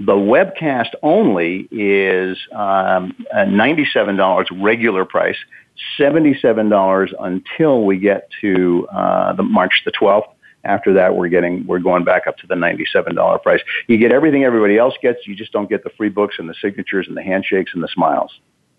The 0.00 0.14
webcast 0.14 0.92
only 1.02 1.68
is 1.70 2.38
um, 2.52 3.14
$97 3.34 4.62
regular 4.62 5.04
price, 5.04 5.36
$77 5.98 7.12
until 7.20 7.84
we 7.84 7.98
get 7.98 8.30
to 8.40 8.88
uh, 8.88 9.34
the 9.34 9.42
March 9.42 9.82
the 9.84 9.92
12th. 9.92 10.28
After 10.64 10.94
that, 10.94 11.16
we're 11.16 11.28
getting 11.28 11.66
we're 11.66 11.78
going 11.78 12.04
back 12.04 12.26
up 12.26 12.36
to 12.38 12.46
the 12.46 12.54
$97 12.54 13.42
price. 13.42 13.60
You 13.88 13.98
get 13.98 14.12
everything 14.12 14.44
everybody 14.44 14.78
else 14.78 14.94
gets. 15.00 15.26
You 15.26 15.34
just 15.34 15.52
don't 15.52 15.68
get 15.68 15.84
the 15.84 15.90
free 15.96 16.10
books 16.10 16.36
and 16.38 16.48
the 16.48 16.54
signatures 16.60 17.06
and 17.08 17.16
the 17.16 17.22
handshakes 17.22 17.72
and 17.74 17.82
the 17.82 17.88
smiles. 17.88 18.30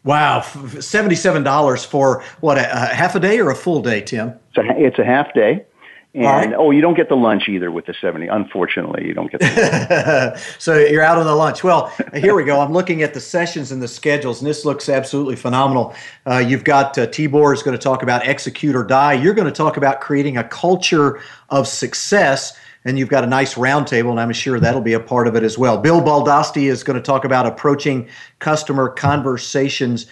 Wow, 0.04 0.42
seventy-seven 0.42 1.44
dollars 1.44 1.86
for 1.86 2.24
what 2.40 2.58
a, 2.58 2.62
a, 2.62 2.86
half 2.88 3.16
a 3.16 3.20
day 3.20 3.40
or 3.40 3.52
a 3.52 3.56
full 3.56 3.82
day, 3.82 4.02
Tim? 4.02 4.34
It's 4.50 4.58
a, 4.58 4.86
it's 4.86 5.00
a 5.00 5.06
half 5.06 5.34
day. 5.34 5.66
And 6.14 6.26
right. 6.26 6.54
oh, 6.54 6.72
you 6.72 6.82
don't 6.82 6.96
get 6.96 7.08
the 7.08 7.16
lunch 7.16 7.48
either 7.48 7.72
with 7.72 7.86
the 7.86 7.94
70. 7.94 8.28
Unfortunately, 8.28 9.08
you 9.08 9.14
don't 9.14 9.32
get 9.32 9.40
the 9.40 10.38
So 10.60 10.78
you're 10.78 11.04
out 11.04 11.18
on 11.18 11.26
the 11.26 11.36
lunch. 11.36 11.64
Well, 11.64 11.88
here 12.14 12.36
we 12.36 12.44
go. 12.44 12.60
I'm 12.60 12.74
looking 12.74 13.02
at 13.02 13.14
the 13.14 13.22
sessions 13.22 13.72
and 13.72 13.82
the 13.82 13.88
schedules, 13.88 14.42
and 14.42 14.50
this 14.50 14.66
looks 14.66 14.90
absolutely 14.90 15.38
phenomenal. 15.38 15.96
Uh, 16.26 16.44
you've 16.46 16.66
got 16.66 16.98
uh, 16.98 17.08
Tibor 17.08 17.54
is 17.54 17.64
going 17.64 17.78
to 17.78 17.82
talk 17.82 18.04
about 18.04 18.28
execute 18.28 18.76
or 18.76 18.84
die. 18.84 19.14
You're 19.14 19.34
going 19.34 19.48
to 19.48 19.54
talk 19.54 19.78
about 19.78 20.02
creating 20.02 20.36
a 20.36 20.44
culture 20.44 21.22
of 21.50 21.66
success 21.66 22.60
and 22.86 22.98
you've 22.98 23.10
got 23.10 23.24
a 23.24 23.28
nice 23.28 23.56
roundtable, 23.56 24.12
and 24.12 24.20
I'm 24.20 24.32
sure 24.34 24.60
that'll 24.60 24.82
be 24.82 24.94
a 24.94 25.00
part 25.00 25.28
of 25.28 25.36
it 25.36 25.44
as 25.44 25.58
well. 25.58 25.78
Bill 25.78 26.02
Baldasti 26.02 26.64
is 26.64 26.84
going 26.84 26.98
to 26.98 27.02
talk 27.02 27.26
about 27.26 27.46
approaching 27.46 28.08
customer 28.40 28.90
conversations 28.90 30.08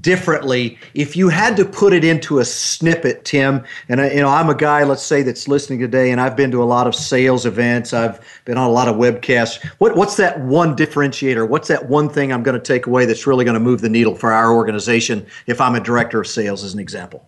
differently. 0.00 0.78
If 0.94 1.16
you 1.16 1.28
had 1.28 1.56
to 1.58 1.64
put 1.64 1.92
it 1.92 2.04
into 2.04 2.38
a 2.38 2.44
snippet, 2.44 3.24
Tim, 3.24 3.64
and 3.88 4.00
uh, 4.00 4.04
you 4.04 4.22
know 4.22 4.28
I'm 4.28 4.48
a 4.48 4.54
guy, 4.54 4.84
let's 4.84 5.02
say 5.02 5.22
that's 5.22 5.48
listening 5.48 5.80
today, 5.80 6.10
and 6.10 6.20
I've 6.20 6.36
been 6.36 6.50
to 6.52 6.62
a 6.62 6.64
lot 6.64 6.86
of 6.86 6.94
sales 6.94 7.44
events, 7.44 7.92
I've 7.92 8.20
been 8.46 8.56
on 8.56 8.68
a 8.68 8.72
lot 8.72 8.88
of 8.88 8.96
webcasts. 8.96 9.64
What 9.78 9.96
what's 9.96 10.16
that 10.16 10.40
one 10.40 10.74
differentiator? 10.74 11.46
What's 11.46 11.68
that 11.68 11.88
one 11.88 12.08
thing 12.08 12.32
I'm 12.32 12.42
going 12.42 12.58
to 12.58 12.64
take 12.64 12.86
away 12.86 13.04
that's 13.04 13.26
really 13.26 13.44
going 13.44 13.54
to 13.54 13.60
move 13.60 13.82
the 13.82 13.90
needle 13.90 14.14
for 14.14 14.32
our 14.32 14.54
organization? 14.54 15.26
If 15.46 15.60
I'm 15.60 15.74
a 15.74 15.80
director 15.80 16.20
of 16.20 16.26
sales, 16.26 16.64
as 16.64 16.72
an 16.72 16.80
example. 16.80 17.26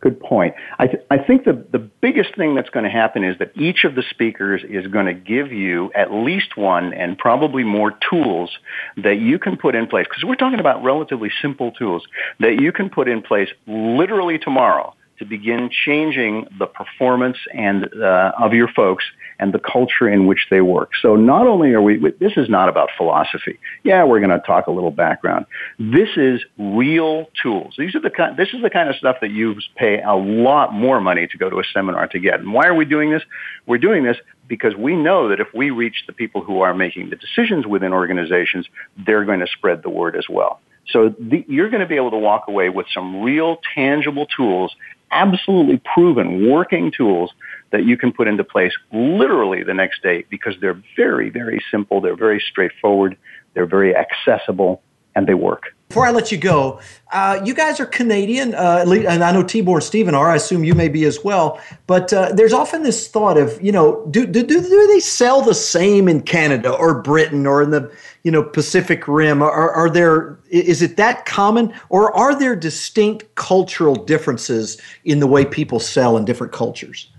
Good 0.00 0.20
point. 0.20 0.54
I, 0.78 0.86
th- 0.86 1.02
I 1.10 1.18
think 1.18 1.44
the, 1.44 1.64
the 1.72 1.80
biggest 1.80 2.36
thing 2.36 2.54
that's 2.54 2.70
going 2.70 2.84
to 2.84 2.90
happen 2.90 3.24
is 3.24 3.36
that 3.38 3.50
each 3.56 3.82
of 3.82 3.96
the 3.96 4.04
speakers 4.08 4.62
is 4.68 4.86
going 4.86 5.06
to 5.06 5.14
give 5.14 5.52
you 5.52 5.90
at 5.92 6.12
least 6.12 6.56
one 6.56 6.94
and 6.94 7.18
probably 7.18 7.64
more 7.64 7.92
tools 8.08 8.56
that 8.96 9.18
you 9.18 9.40
can 9.40 9.56
put 9.56 9.74
in 9.74 9.88
place. 9.88 10.06
Because 10.08 10.22
we're 10.22 10.36
talking 10.36 10.60
about 10.60 10.84
relatively 10.84 11.32
simple 11.42 11.72
tools 11.72 12.04
that 12.38 12.60
you 12.60 12.70
can 12.70 12.90
put 12.90 13.08
in 13.08 13.22
place 13.22 13.48
literally 13.66 14.38
tomorrow 14.38 14.94
to 15.18 15.24
begin 15.24 15.68
changing 15.68 16.46
the 16.60 16.66
performance 16.66 17.38
and 17.52 17.92
uh, 18.00 18.32
of 18.38 18.54
your 18.54 18.68
folks 18.68 19.04
and 19.38 19.52
the 19.52 19.58
culture 19.58 20.08
in 20.08 20.26
which 20.26 20.46
they 20.50 20.60
work. 20.60 20.90
So 21.00 21.16
not 21.16 21.46
only 21.46 21.72
are 21.72 21.82
we, 21.82 21.98
this 22.18 22.32
is 22.36 22.48
not 22.48 22.68
about 22.68 22.88
philosophy. 22.96 23.58
Yeah, 23.84 24.04
we're 24.04 24.20
going 24.20 24.30
to 24.30 24.44
talk 24.44 24.66
a 24.66 24.70
little 24.70 24.90
background. 24.90 25.46
This 25.78 26.08
is 26.16 26.44
real 26.58 27.26
tools. 27.42 27.74
These 27.78 27.94
are 27.94 28.00
the 28.00 28.10
kind, 28.10 28.36
this 28.36 28.48
is 28.52 28.62
the 28.62 28.70
kind 28.70 28.88
of 28.88 28.96
stuff 28.96 29.16
that 29.20 29.30
you 29.30 29.54
pay 29.76 30.02
a 30.02 30.14
lot 30.14 30.72
more 30.72 31.00
money 31.00 31.26
to 31.26 31.38
go 31.38 31.48
to 31.48 31.58
a 31.58 31.64
seminar 31.72 32.08
to 32.08 32.18
get. 32.18 32.40
And 32.40 32.52
why 32.52 32.66
are 32.66 32.74
we 32.74 32.84
doing 32.84 33.10
this? 33.10 33.22
We're 33.66 33.78
doing 33.78 34.04
this 34.04 34.16
because 34.48 34.74
we 34.74 34.96
know 34.96 35.28
that 35.28 35.40
if 35.40 35.48
we 35.54 35.70
reach 35.70 36.04
the 36.06 36.12
people 36.12 36.42
who 36.42 36.60
are 36.60 36.74
making 36.74 37.10
the 37.10 37.16
decisions 37.16 37.66
within 37.66 37.92
organizations, 37.92 38.66
they're 39.06 39.24
going 39.24 39.40
to 39.40 39.46
spread 39.46 39.82
the 39.82 39.90
word 39.90 40.16
as 40.16 40.24
well. 40.28 40.60
So 40.90 41.14
the, 41.18 41.44
you're 41.48 41.68
going 41.70 41.82
to 41.82 41.86
be 41.86 41.96
able 41.96 42.12
to 42.12 42.18
walk 42.18 42.48
away 42.48 42.70
with 42.70 42.86
some 42.92 43.22
real 43.22 43.58
tangible 43.74 44.26
tools, 44.26 44.74
absolutely 45.10 45.80
proven 45.94 46.50
working 46.50 46.90
tools 46.90 47.30
that 47.70 47.84
you 47.84 47.96
can 47.96 48.12
put 48.12 48.28
into 48.28 48.44
place 48.44 48.72
literally 48.92 49.62
the 49.62 49.74
next 49.74 50.02
day 50.02 50.24
because 50.30 50.54
they're 50.60 50.82
very, 50.96 51.30
very 51.30 51.62
simple. 51.70 52.00
They're 52.00 52.16
very 52.16 52.42
straightforward. 52.50 53.16
They're 53.54 53.66
very 53.66 53.94
accessible 53.94 54.82
and 55.18 55.26
they 55.26 55.34
work. 55.34 55.74
Before 55.88 56.06
I 56.06 56.10
let 56.10 56.30
you 56.30 56.38
go, 56.38 56.80
uh, 57.12 57.40
you 57.44 57.54
guys 57.54 57.80
are 57.80 57.86
Canadian, 57.86 58.54
uh, 58.54 58.84
and 58.86 59.24
I 59.24 59.32
know 59.32 59.42
Tibor 59.42 59.74
and 59.74 59.82
Stephen 59.82 60.14
are. 60.14 60.28
I 60.28 60.36
assume 60.36 60.62
you 60.62 60.74
may 60.74 60.88
be 60.88 61.04
as 61.04 61.24
well. 61.24 61.60
But 61.86 62.12
uh, 62.12 62.32
there's 62.32 62.52
often 62.52 62.82
this 62.82 63.08
thought 63.08 63.38
of, 63.38 63.60
you 63.60 63.72
know, 63.72 64.06
do, 64.10 64.26
do, 64.26 64.44
do, 64.44 64.60
they 64.60 65.00
sell 65.00 65.40
the 65.40 65.54
same 65.54 66.06
in 66.06 66.22
Canada 66.22 66.70
or 66.70 67.02
Britain 67.02 67.46
or 67.46 67.62
in 67.62 67.70
the, 67.70 67.90
you 68.22 68.30
know, 68.30 68.42
Pacific 68.42 69.08
Rim? 69.08 69.42
Are, 69.42 69.72
are 69.72 69.90
there, 69.90 70.38
is 70.50 70.82
it 70.82 70.98
that 70.98 71.24
common? 71.24 71.72
Or 71.88 72.14
are 72.14 72.38
there 72.38 72.54
distinct 72.54 73.34
cultural 73.34 73.94
differences 73.96 74.78
in 75.04 75.20
the 75.20 75.26
way 75.26 75.46
people 75.46 75.80
sell 75.80 76.18
in 76.18 76.26
different 76.26 76.52
cultures? 76.52 77.10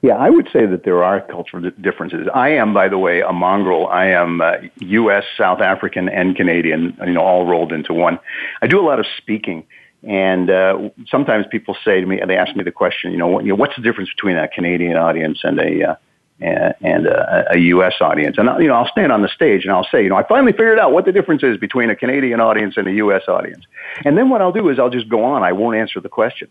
Yeah, 0.00 0.14
I 0.14 0.30
would 0.30 0.48
say 0.52 0.64
that 0.64 0.84
there 0.84 1.02
are 1.02 1.20
cultural 1.20 1.70
differences. 1.80 2.28
I 2.32 2.50
am, 2.50 2.72
by 2.72 2.88
the 2.88 2.98
way, 2.98 3.20
a 3.20 3.32
mongrel. 3.32 3.88
I 3.88 4.06
am 4.06 4.40
uh, 4.40 4.52
U.S., 4.78 5.24
South 5.36 5.60
African, 5.60 6.08
and 6.08 6.36
Canadian, 6.36 6.96
you 7.04 7.14
know, 7.14 7.22
all 7.22 7.46
rolled 7.46 7.72
into 7.72 7.92
one. 7.92 8.20
I 8.62 8.68
do 8.68 8.78
a 8.78 8.86
lot 8.86 9.00
of 9.00 9.06
speaking, 9.16 9.66
and 10.04 10.50
uh, 10.50 10.90
sometimes 11.08 11.46
people 11.50 11.76
say 11.84 12.00
to 12.00 12.06
me, 12.06 12.20
and 12.20 12.30
they 12.30 12.36
ask 12.36 12.54
me 12.54 12.62
the 12.62 12.70
question, 12.70 13.10
you 13.10 13.18
know, 13.18 13.26
what, 13.26 13.44
you 13.44 13.50
know, 13.50 13.56
what's 13.56 13.74
the 13.74 13.82
difference 13.82 14.08
between 14.10 14.36
a 14.36 14.46
Canadian 14.46 14.96
audience 14.96 15.40
and 15.42 15.58
a 15.58 15.90
uh, 15.90 15.94
and 16.40 17.08
a, 17.08 17.54
a, 17.54 17.58
U.S. 17.58 17.94
audience. 18.00 18.38
And 18.38 18.48
you 18.62 18.68
know, 18.68 18.74
I'll 18.74 18.86
stand 18.86 19.10
on 19.10 19.22
the 19.22 19.28
stage 19.28 19.64
and 19.64 19.72
I'll 19.72 19.88
say, 19.90 20.04
you 20.04 20.08
know, 20.08 20.14
I 20.14 20.22
finally 20.22 20.52
figured 20.52 20.78
out 20.78 20.92
what 20.92 21.04
the 21.04 21.10
difference 21.10 21.42
is 21.42 21.56
between 21.56 21.90
a 21.90 21.96
Canadian 21.96 22.40
audience 22.40 22.76
and 22.76 22.86
a 22.86 22.92
U.S. 22.92 23.22
audience. 23.26 23.64
And 24.04 24.16
then 24.16 24.28
what 24.28 24.40
I'll 24.40 24.52
do 24.52 24.68
is 24.68 24.78
I'll 24.78 24.88
just 24.88 25.08
go 25.08 25.24
on. 25.24 25.42
I 25.42 25.50
won't 25.50 25.76
answer 25.76 26.00
the 26.00 26.08
question. 26.08 26.48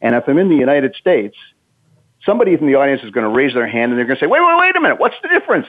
And 0.00 0.16
if 0.16 0.26
I'm 0.26 0.38
in 0.38 0.48
the 0.48 0.56
United 0.56 0.96
States 0.96 1.36
somebody 2.24 2.56
from 2.56 2.66
the 2.66 2.74
audience 2.74 3.02
is 3.02 3.10
going 3.10 3.24
to 3.24 3.30
raise 3.30 3.54
their 3.54 3.66
hand 3.66 3.92
and 3.92 3.98
they're 3.98 4.06
going 4.06 4.16
to 4.16 4.24
say, 4.24 4.26
wait, 4.26 4.40
wait, 4.40 4.56
wait 4.60 4.76
a 4.76 4.80
minute, 4.80 4.98
what's 4.98 5.16
the 5.22 5.28
difference? 5.28 5.66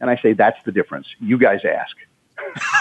And 0.00 0.10
I 0.10 0.16
say, 0.20 0.32
that's 0.32 0.58
the 0.64 0.72
difference. 0.72 1.06
You 1.20 1.38
guys 1.38 1.60
ask. 1.64 1.96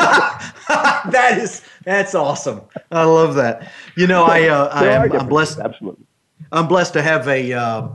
that 1.12 1.38
is 1.38 1.64
that's 1.86 2.16
awesome. 2.16 2.62
I 2.92 3.04
love 3.04 3.36
that. 3.36 3.72
You 3.96 4.08
know, 4.08 4.24
I 4.24 4.48
uh, 4.48 4.68
I 4.72 4.88
am 4.88 5.12
I'm 5.12 5.28
blessed. 5.28 5.60
Absolutely, 5.60 6.06
I'm 6.52 6.68
blessed 6.68 6.94
to 6.94 7.04
have 7.04 7.28
a 7.28 7.54
uh, 7.54 7.88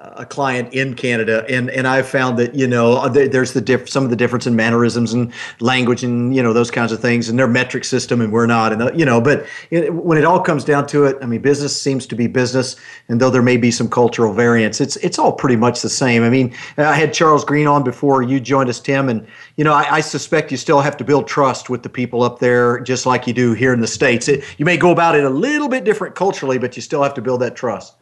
a 0.00 0.24
client 0.24 0.72
in 0.72 0.94
Canada, 0.94 1.44
and 1.48 1.70
and 1.70 1.86
I've 1.88 2.08
found 2.08 2.38
that 2.38 2.54
you 2.54 2.68
know 2.68 3.08
there's 3.08 3.52
the 3.52 3.60
diff- 3.60 3.88
some 3.88 4.04
of 4.04 4.10
the 4.10 4.16
difference 4.16 4.46
in 4.46 4.54
mannerisms 4.54 5.12
and 5.12 5.32
language 5.58 6.04
and 6.04 6.34
you 6.34 6.42
know 6.42 6.52
those 6.52 6.70
kinds 6.70 6.92
of 6.92 7.00
things, 7.00 7.28
and 7.28 7.38
their 7.38 7.48
metric 7.48 7.84
system, 7.84 8.20
and 8.20 8.32
we're 8.32 8.46
not, 8.46 8.72
and 8.72 8.98
you 8.98 9.04
know, 9.04 9.20
but 9.20 9.44
it, 9.70 9.92
when 9.92 10.16
it 10.16 10.24
all 10.24 10.40
comes 10.40 10.64
down 10.64 10.86
to 10.88 11.04
it, 11.04 11.16
I 11.20 11.26
mean, 11.26 11.40
business 11.40 11.80
seems 11.80 12.06
to 12.06 12.14
be 12.14 12.28
business, 12.28 12.76
and 13.08 13.20
though 13.20 13.30
there 13.30 13.42
may 13.42 13.56
be 13.56 13.72
some 13.72 13.88
cultural 13.88 14.32
variance, 14.32 14.80
it's 14.80 14.96
it's 14.96 15.18
all 15.18 15.32
pretty 15.32 15.56
much 15.56 15.82
the 15.82 15.90
same. 15.90 16.22
I 16.22 16.30
mean, 16.30 16.54
I 16.76 16.94
had 16.94 17.12
Charles 17.12 17.44
Green 17.44 17.66
on 17.66 17.82
before 17.82 18.22
you 18.22 18.38
joined 18.38 18.70
us, 18.70 18.78
Tim, 18.78 19.08
and 19.08 19.26
you 19.56 19.64
know, 19.64 19.72
I, 19.72 19.96
I 19.96 20.00
suspect 20.00 20.52
you 20.52 20.56
still 20.56 20.80
have 20.80 20.96
to 20.98 21.04
build 21.04 21.26
trust 21.26 21.70
with 21.70 21.82
the 21.82 21.88
people 21.88 22.22
up 22.22 22.38
there, 22.38 22.78
just 22.80 23.04
like 23.04 23.26
you 23.26 23.32
do 23.32 23.52
here 23.52 23.72
in 23.72 23.80
the 23.80 23.88
states. 23.88 24.28
It, 24.28 24.44
you 24.58 24.64
may 24.64 24.76
go 24.76 24.92
about 24.92 25.16
it 25.16 25.24
a 25.24 25.30
little 25.30 25.68
bit 25.68 25.82
different 25.82 26.14
culturally, 26.14 26.58
but 26.58 26.76
you 26.76 26.82
still 26.82 27.02
have 27.02 27.14
to 27.14 27.22
build 27.22 27.40
that 27.40 27.56
trust. 27.56 27.97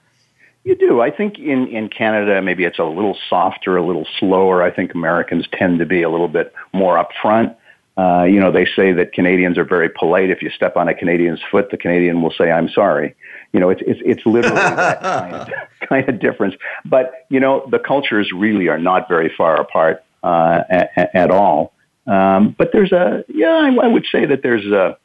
You 0.67 0.75
do. 0.75 1.01
I 1.01 1.13
think 1.13 1.39
in, 1.39 1.69
in 1.69 1.89
Canada, 1.89 2.43
maybe 2.43 2.65
it's 2.65 2.81
a 2.81 2.85
little 2.85 3.17
softer, 3.31 3.77
a 3.77 3.87
little 3.87 4.05
slower. 4.19 4.65
I 4.65 4.73
think 4.73 4.95
Americans 4.97 5.47
tend 5.53 5.79
to 5.79 5.87
be 5.87 6.03
a 6.03 6.11
little 6.11 6.27
bit 6.27 6.53
more 6.73 6.97
upfront. 6.97 7.55
Uh, 7.97 8.25
you 8.25 8.41
know, 8.41 8.51
they 8.51 8.67
say 8.75 8.93
that 8.93 9.13
Canadians 9.13 9.59
are 9.59 9.65
very 9.65 9.89
polite. 9.89 10.29
If 10.29 10.43
you 10.43 10.51
step 10.51 10.77
on 10.77 10.89
a 10.89 10.95
Canadian's 10.95 11.39
foot, 11.53 11.71
the 11.71 11.77
Canadian 11.77 12.21
will 12.21 12.33
say, 12.37 12.51
I'm 12.51 12.69
sorry. 12.69 13.15
You 13.53 13.61
know, 13.61 13.71
it's, 13.71 13.81
it's, 13.87 14.01
it's 14.05 14.27
literally 14.27 14.57
that 14.61 15.01
kind 15.01 15.35
of, 15.35 15.49
kind 15.89 16.09
of 16.09 16.19
difference. 16.19 16.57
But, 16.85 17.13
you 17.29 17.39
know, 17.39 17.65
the 17.71 17.79
cultures 17.79 18.33
really 18.35 18.67
are 18.67 18.81
not 18.81 19.09
very 19.09 19.33
far 19.39 19.61
apart 19.61 20.03
uh, 20.25 20.63
at, 20.69 21.15
at 21.15 21.31
all. 21.31 21.75
Um, 22.09 22.57
but 22.59 22.71
there's 22.73 22.91
a, 22.91 23.25
yeah, 23.29 23.71
I, 23.71 23.85
I 23.85 23.87
would 23.87 24.07
say 24.11 24.27
that 24.27 24.43
there's 24.43 24.67
a, 24.67 24.99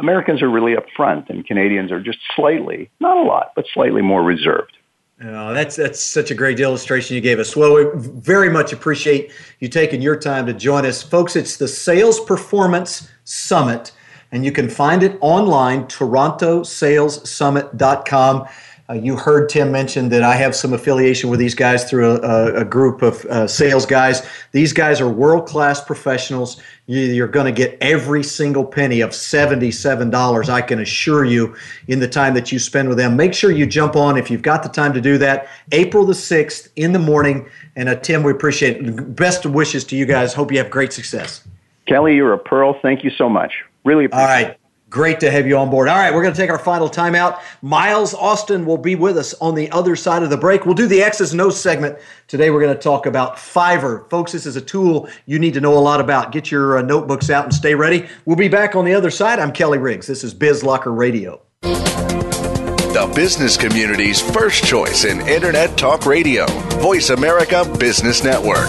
Americans 0.00 0.42
are 0.42 0.50
really 0.50 0.74
upfront, 0.74 1.30
and 1.30 1.46
Canadians 1.46 1.92
are 1.92 2.00
just 2.00 2.18
slightly, 2.34 2.90
not 3.00 3.18
a 3.18 3.22
lot, 3.22 3.52
but 3.54 3.66
slightly 3.72 4.02
more 4.02 4.22
reserved. 4.22 4.76
Oh, 5.22 5.52
that's 5.52 5.76
that's 5.76 6.00
such 6.00 6.30
a 6.30 6.34
great 6.34 6.58
illustration 6.60 7.14
you 7.14 7.20
gave 7.20 7.38
us. 7.38 7.54
Well, 7.54 7.74
we 7.74 7.84
very 7.94 8.48
much 8.48 8.72
appreciate 8.72 9.30
you 9.58 9.68
taking 9.68 10.00
your 10.00 10.16
time 10.16 10.46
to 10.46 10.54
join 10.54 10.86
us, 10.86 11.02
folks. 11.02 11.36
It's 11.36 11.58
the 11.58 11.68
Sales 11.68 12.18
Performance 12.20 13.10
Summit, 13.24 13.92
and 14.32 14.46
you 14.46 14.52
can 14.52 14.70
find 14.70 15.02
it 15.02 15.18
online, 15.20 15.84
TorontoSalesSummit.com. 15.84 18.46
Uh, 18.90 18.94
you 18.94 19.14
heard 19.14 19.48
Tim 19.48 19.70
mention 19.70 20.08
that 20.08 20.24
I 20.24 20.34
have 20.34 20.56
some 20.56 20.72
affiliation 20.72 21.30
with 21.30 21.38
these 21.38 21.54
guys 21.54 21.88
through 21.88 22.20
a, 22.22 22.62
a 22.62 22.64
group 22.64 23.02
of 23.02 23.24
uh, 23.26 23.46
sales 23.46 23.86
guys. 23.86 24.26
These 24.50 24.72
guys 24.72 25.00
are 25.00 25.08
world 25.08 25.46
class 25.46 25.80
professionals. 25.80 26.60
You, 26.86 27.22
are 27.22 27.28
going 27.28 27.46
to 27.46 27.52
get 27.52 27.78
every 27.80 28.24
single 28.24 28.64
penny 28.64 29.00
of 29.00 29.10
$77, 29.10 30.48
I 30.48 30.60
can 30.60 30.80
assure 30.80 31.24
you, 31.24 31.54
in 31.86 32.00
the 32.00 32.08
time 32.08 32.34
that 32.34 32.50
you 32.50 32.58
spend 32.58 32.88
with 32.88 32.98
them. 32.98 33.16
Make 33.16 33.32
sure 33.32 33.52
you 33.52 33.64
jump 33.64 33.94
on 33.94 34.16
if 34.16 34.28
you've 34.28 34.42
got 34.42 34.64
the 34.64 34.68
time 34.68 34.92
to 34.94 35.00
do 35.00 35.18
that. 35.18 35.46
April 35.70 36.04
the 36.04 36.12
6th 36.12 36.70
in 36.74 36.92
the 36.92 36.98
morning. 36.98 37.48
And 37.76 37.88
uh, 37.88 37.94
Tim, 37.94 38.24
we 38.24 38.32
appreciate 38.32 38.84
it. 38.84 39.14
Best 39.14 39.46
wishes 39.46 39.84
to 39.84 39.96
you 39.96 40.04
guys. 40.04 40.34
Hope 40.34 40.50
you 40.50 40.58
have 40.58 40.70
great 40.70 40.92
success. 40.92 41.46
Kelly, 41.86 42.16
you're 42.16 42.32
a 42.32 42.38
pearl. 42.38 42.76
Thank 42.82 43.04
you 43.04 43.10
so 43.10 43.28
much. 43.28 43.62
Really 43.84 44.06
appreciate 44.06 44.20
All 44.20 44.28
right. 44.28 44.46
It. 44.48 44.59
Great 44.90 45.20
to 45.20 45.30
have 45.30 45.46
you 45.46 45.56
on 45.56 45.70
board. 45.70 45.88
All 45.88 45.96
right, 45.96 46.12
we're 46.12 46.22
going 46.22 46.34
to 46.34 46.40
take 46.40 46.50
our 46.50 46.58
final 46.58 46.90
timeout. 46.90 47.40
Miles 47.62 48.12
Austin 48.12 48.66
will 48.66 48.76
be 48.76 48.96
with 48.96 49.16
us 49.16 49.34
on 49.34 49.54
the 49.54 49.70
other 49.70 49.94
side 49.94 50.24
of 50.24 50.30
the 50.30 50.36
break. 50.36 50.66
We'll 50.66 50.74
do 50.74 50.88
the 50.88 51.00
X's 51.00 51.30
and 51.30 51.40
O's 51.40 51.60
segment. 51.60 51.96
Today, 52.26 52.50
we're 52.50 52.60
going 52.60 52.74
to 52.74 52.82
talk 52.82 53.06
about 53.06 53.36
Fiverr. 53.36 54.10
Folks, 54.10 54.32
this 54.32 54.46
is 54.46 54.56
a 54.56 54.60
tool 54.60 55.08
you 55.26 55.38
need 55.38 55.54
to 55.54 55.60
know 55.60 55.78
a 55.78 55.78
lot 55.78 56.00
about. 56.00 56.32
Get 56.32 56.50
your 56.50 56.78
uh, 56.78 56.82
notebooks 56.82 57.30
out 57.30 57.44
and 57.44 57.54
stay 57.54 57.76
ready. 57.76 58.08
We'll 58.24 58.36
be 58.36 58.48
back 58.48 58.74
on 58.74 58.84
the 58.84 58.92
other 58.92 59.12
side. 59.12 59.38
I'm 59.38 59.52
Kelly 59.52 59.78
Riggs. 59.78 60.08
This 60.08 60.24
is 60.24 60.34
Biz 60.34 60.64
Locker 60.64 60.92
Radio. 60.92 61.40
The 61.62 63.12
business 63.14 63.56
community's 63.56 64.20
first 64.20 64.64
choice 64.64 65.04
in 65.04 65.20
Internet 65.28 65.78
Talk 65.78 66.04
Radio, 66.04 66.46
Voice 66.80 67.10
America 67.10 67.64
Business 67.78 68.24
Network. 68.24 68.68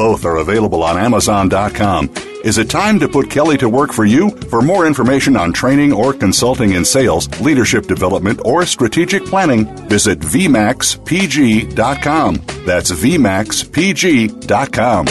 Both 0.00 0.24
are 0.24 0.36
available 0.36 0.82
on 0.82 0.96
Amazon.com. 0.96 2.14
Is 2.42 2.56
it 2.56 2.70
time 2.70 2.98
to 3.00 3.06
put 3.06 3.28
Kelly 3.28 3.58
to 3.58 3.68
work 3.68 3.92
for 3.92 4.06
you? 4.06 4.30
For 4.48 4.62
more 4.62 4.86
information 4.86 5.36
on 5.36 5.52
training 5.52 5.92
or 5.92 6.14
consulting 6.14 6.72
in 6.72 6.86
sales, 6.86 7.28
leadership 7.38 7.86
development, 7.86 8.40
or 8.46 8.64
strategic 8.64 9.26
planning, 9.26 9.66
visit 9.88 10.18
VMAXPG.com. 10.20 12.34
That's 12.64 12.92
VMAXPG.com. 12.92 15.06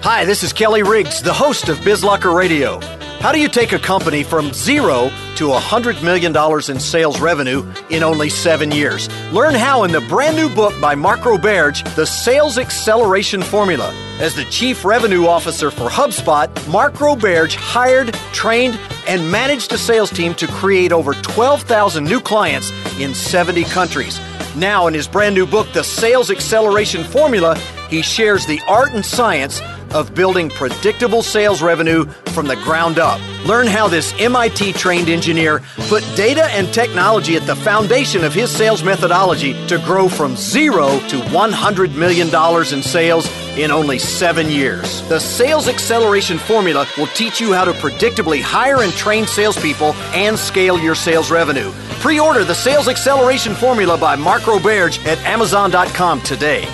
Hi, 0.00 0.24
this 0.24 0.42
is 0.42 0.54
Kelly 0.54 0.82
Riggs, 0.82 1.20
the 1.20 1.34
host 1.34 1.68
of 1.68 1.76
BizLocker 1.80 2.34
Radio. 2.34 2.80
How 3.24 3.32
do 3.32 3.40
you 3.40 3.48
take 3.48 3.72
a 3.72 3.78
company 3.78 4.22
from 4.22 4.52
zero 4.52 5.08
to 5.36 5.48
$100 5.48 6.02
million 6.02 6.36
in 6.70 6.78
sales 6.78 7.18
revenue 7.22 7.66
in 7.88 8.02
only 8.02 8.28
seven 8.28 8.70
years? 8.70 9.08
Learn 9.32 9.54
how 9.54 9.84
in 9.84 9.92
the 9.92 10.02
brand 10.02 10.36
new 10.36 10.54
book 10.54 10.78
by 10.78 10.94
Mark 10.94 11.20
Roberge, 11.20 11.82
The 11.94 12.04
Sales 12.04 12.58
Acceleration 12.58 13.40
Formula. 13.40 13.94
As 14.20 14.34
the 14.34 14.44
Chief 14.50 14.84
Revenue 14.84 15.24
Officer 15.24 15.70
for 15.70 15.88
HubSpot, 15.88 16.50
Mark 16.70 16.96
Roberge 16.96 17.54
hired, 17.54 18.12
trained, 18.34 18.78
and 19.08 19.32
managed 19.32 19.72
a 19.72 19.78
sales 19.78 20.10
team 20.10 20.34
to 20.34 20.46
create 20.46 20.92
over 20.92 21.14
12,000 21.14 22.04
new 22.04 22.20
clients 22.20 22.72
in 23.00 23.14
70 23.14 23.64
countries. 23.64 24.20
Now, 24.54 24.86
in 24.86 24.92
his 24.92 25.08
brand 25.08 25.34
new 25.34 25.46
book, 25.46 25.72
The 25.72 25.82
Sales 25.82 26.30
Acceleration 26.30 27.02
Formula, 27.02 27.56
he 27.88 28.02
shares 28.02 28.44
the 28.44 28.60
art 28.68 28.92
and 28.92 29.04
science 29.04 29.62
of 29.94 30.14
building 30.14 30.50
predictable 30.50 31.22
sales 31.22 31.62
revenue 31.62 32.04
from 32.34 32.46
the 32.46 32.56
ground 32.56 32.98
up. 32.98 33.20
Learn 33.46 33.66
how 33.66 33.88
this 33.88 34.12
MIT 34.20 34.74
trained 34.74 35.08
engineer 35.08 35.62
put 35.88 36.02
data 36.16 36.44
and 36.52 36.72
technology 36.74 37.36
at 37.36 37.46
the 37.46 37.56
foundation 37.56 38.24
of 38.24 38.34
his 38.34 38.50
sales 38.50 38.82
methodology 38.82 39.54
to 39.68 39.78
grow 39.78 40.08
from 40.08 40.36
zero 40.36 40.98
to 41.08 41.16
$100 41.16 41.96
million 41.96 42.28
in 42.74 42.82
sales 42.82 43.26
in 43.56 43.70
only 43.70 43.98
seven 43.98 44.50
years. 44.50 45.06
The 45.08 45.20
Sales 45.20 45.68
Acceleration 45.68 46.38
Formula 46.38 46.86
will 46.98 47.06
teach 47.08 47.40
you 47.40 47.52
how 47.52 47.64
to 47.64 47.72
predictably 47.72 48.40
hire 48.40 48.82
and 48.82 48.92
train 48.92 49.26
salespeople 49.26 49.92
and 50.12 50.38
scale 50.38 50.78
your 50.78 50.94
sales 50.94 51.30
revenue. 51.30 51.70
Pre 52.00 52.18
order 52.18 52.44
the 52.44 52.54
Sales 52.54 52.88
Acceleration 52.88 53.54
Formula 53.54 53.96
by 53.96 54.16
Mark 54.16 54.42
Roberge 54.42 55.04
at 55.06 55.18
Amazon.com 55.18 56.20
today. 56.22 56.68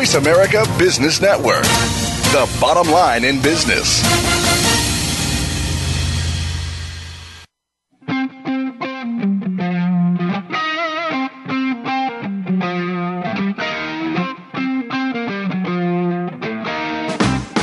Voice 0.00 0.14
America 0.14 0.64
Business 0.78 1.20
Network, 1.20 1.62
the 2.32 2.50
bottom 2.58 2.90
line 2.90 3.22
in 3.22 3.38
business. 3.42 4.00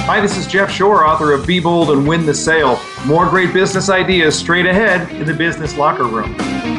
Hi, 0.06 0.22
this 0.22 0.38
is 0.38 0.46
Jeff 0.46 0.70
Shore, 0.70 1.08
author 1.08 1.34
of 1.34 1.48
Be 1.48 1.60
Bold 1.60 1.90
and 1.90 2.08
Win 2.08 2.28
the 2.28 2.36
Sale. 2.36 2.80
More 3.08 3.28
great 3.28 3.52
business 3.52 3.90
ideas 3.90 4.38
straight 4.38 4.68
ahead 4.68 5.12
in 5.14 5.26
the 5.26 5.34
business 5.34 5.76
locker 5.76 6.04
room. 6.04 6.77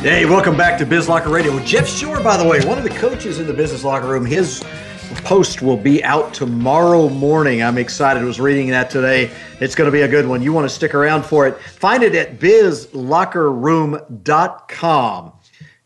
Hey, 0.00 0.26
welcome 0.26 0.56
back 0.56 0.78
to 0.78 0.86
Biz 0.86 1.08
Locker 1.08 1.28
Radio. 1.28 1.58
Jeff 1.64 1.88
Shore, 1.88 2.22
by 2.22 2.36
the 2.36 2.48
way, 2.48 2.64
one 2.64 2.78
of 2.78 2.84
the 2.84 2.90
coaches 2.90 3.40
in 3.40 3.48
the 3.48 3.52
Business 3.52 3.82
Locker 3.82 4.06
Room. 4.06 4.24
His 4.24 4.64
post 5.24 5.60
will 5.60 5.76
be 5.76 6.04
out 6.04 6.32
tomorrow 6.32 7.08
morning. 7.08 7.64
I'm 7.64 7.78
excited. 7.78 8.22
I 8.22 8.24
was 8.24 8.38
reading 8.38 8.68
that 8.68 8.90
today. 8.90 9.28
It's 9.58 9.74
going 9.74 9.88
to 9.88 9.92
be 9.92 10.02
a 10.02 10.08
good 10.08 10.24
one. 10.24 10.40
You 10.40 10.52
want 10.52 10.66
to 10.66 10.74
stick 10.74 10.94
around 10.94 11.24
for 11.24 11.48
it. 11.48 11.60
Find 11.60 12.04
it 12.04 12.14
at 12.14 12.38
bizlockerroom.com. 12.38 15.32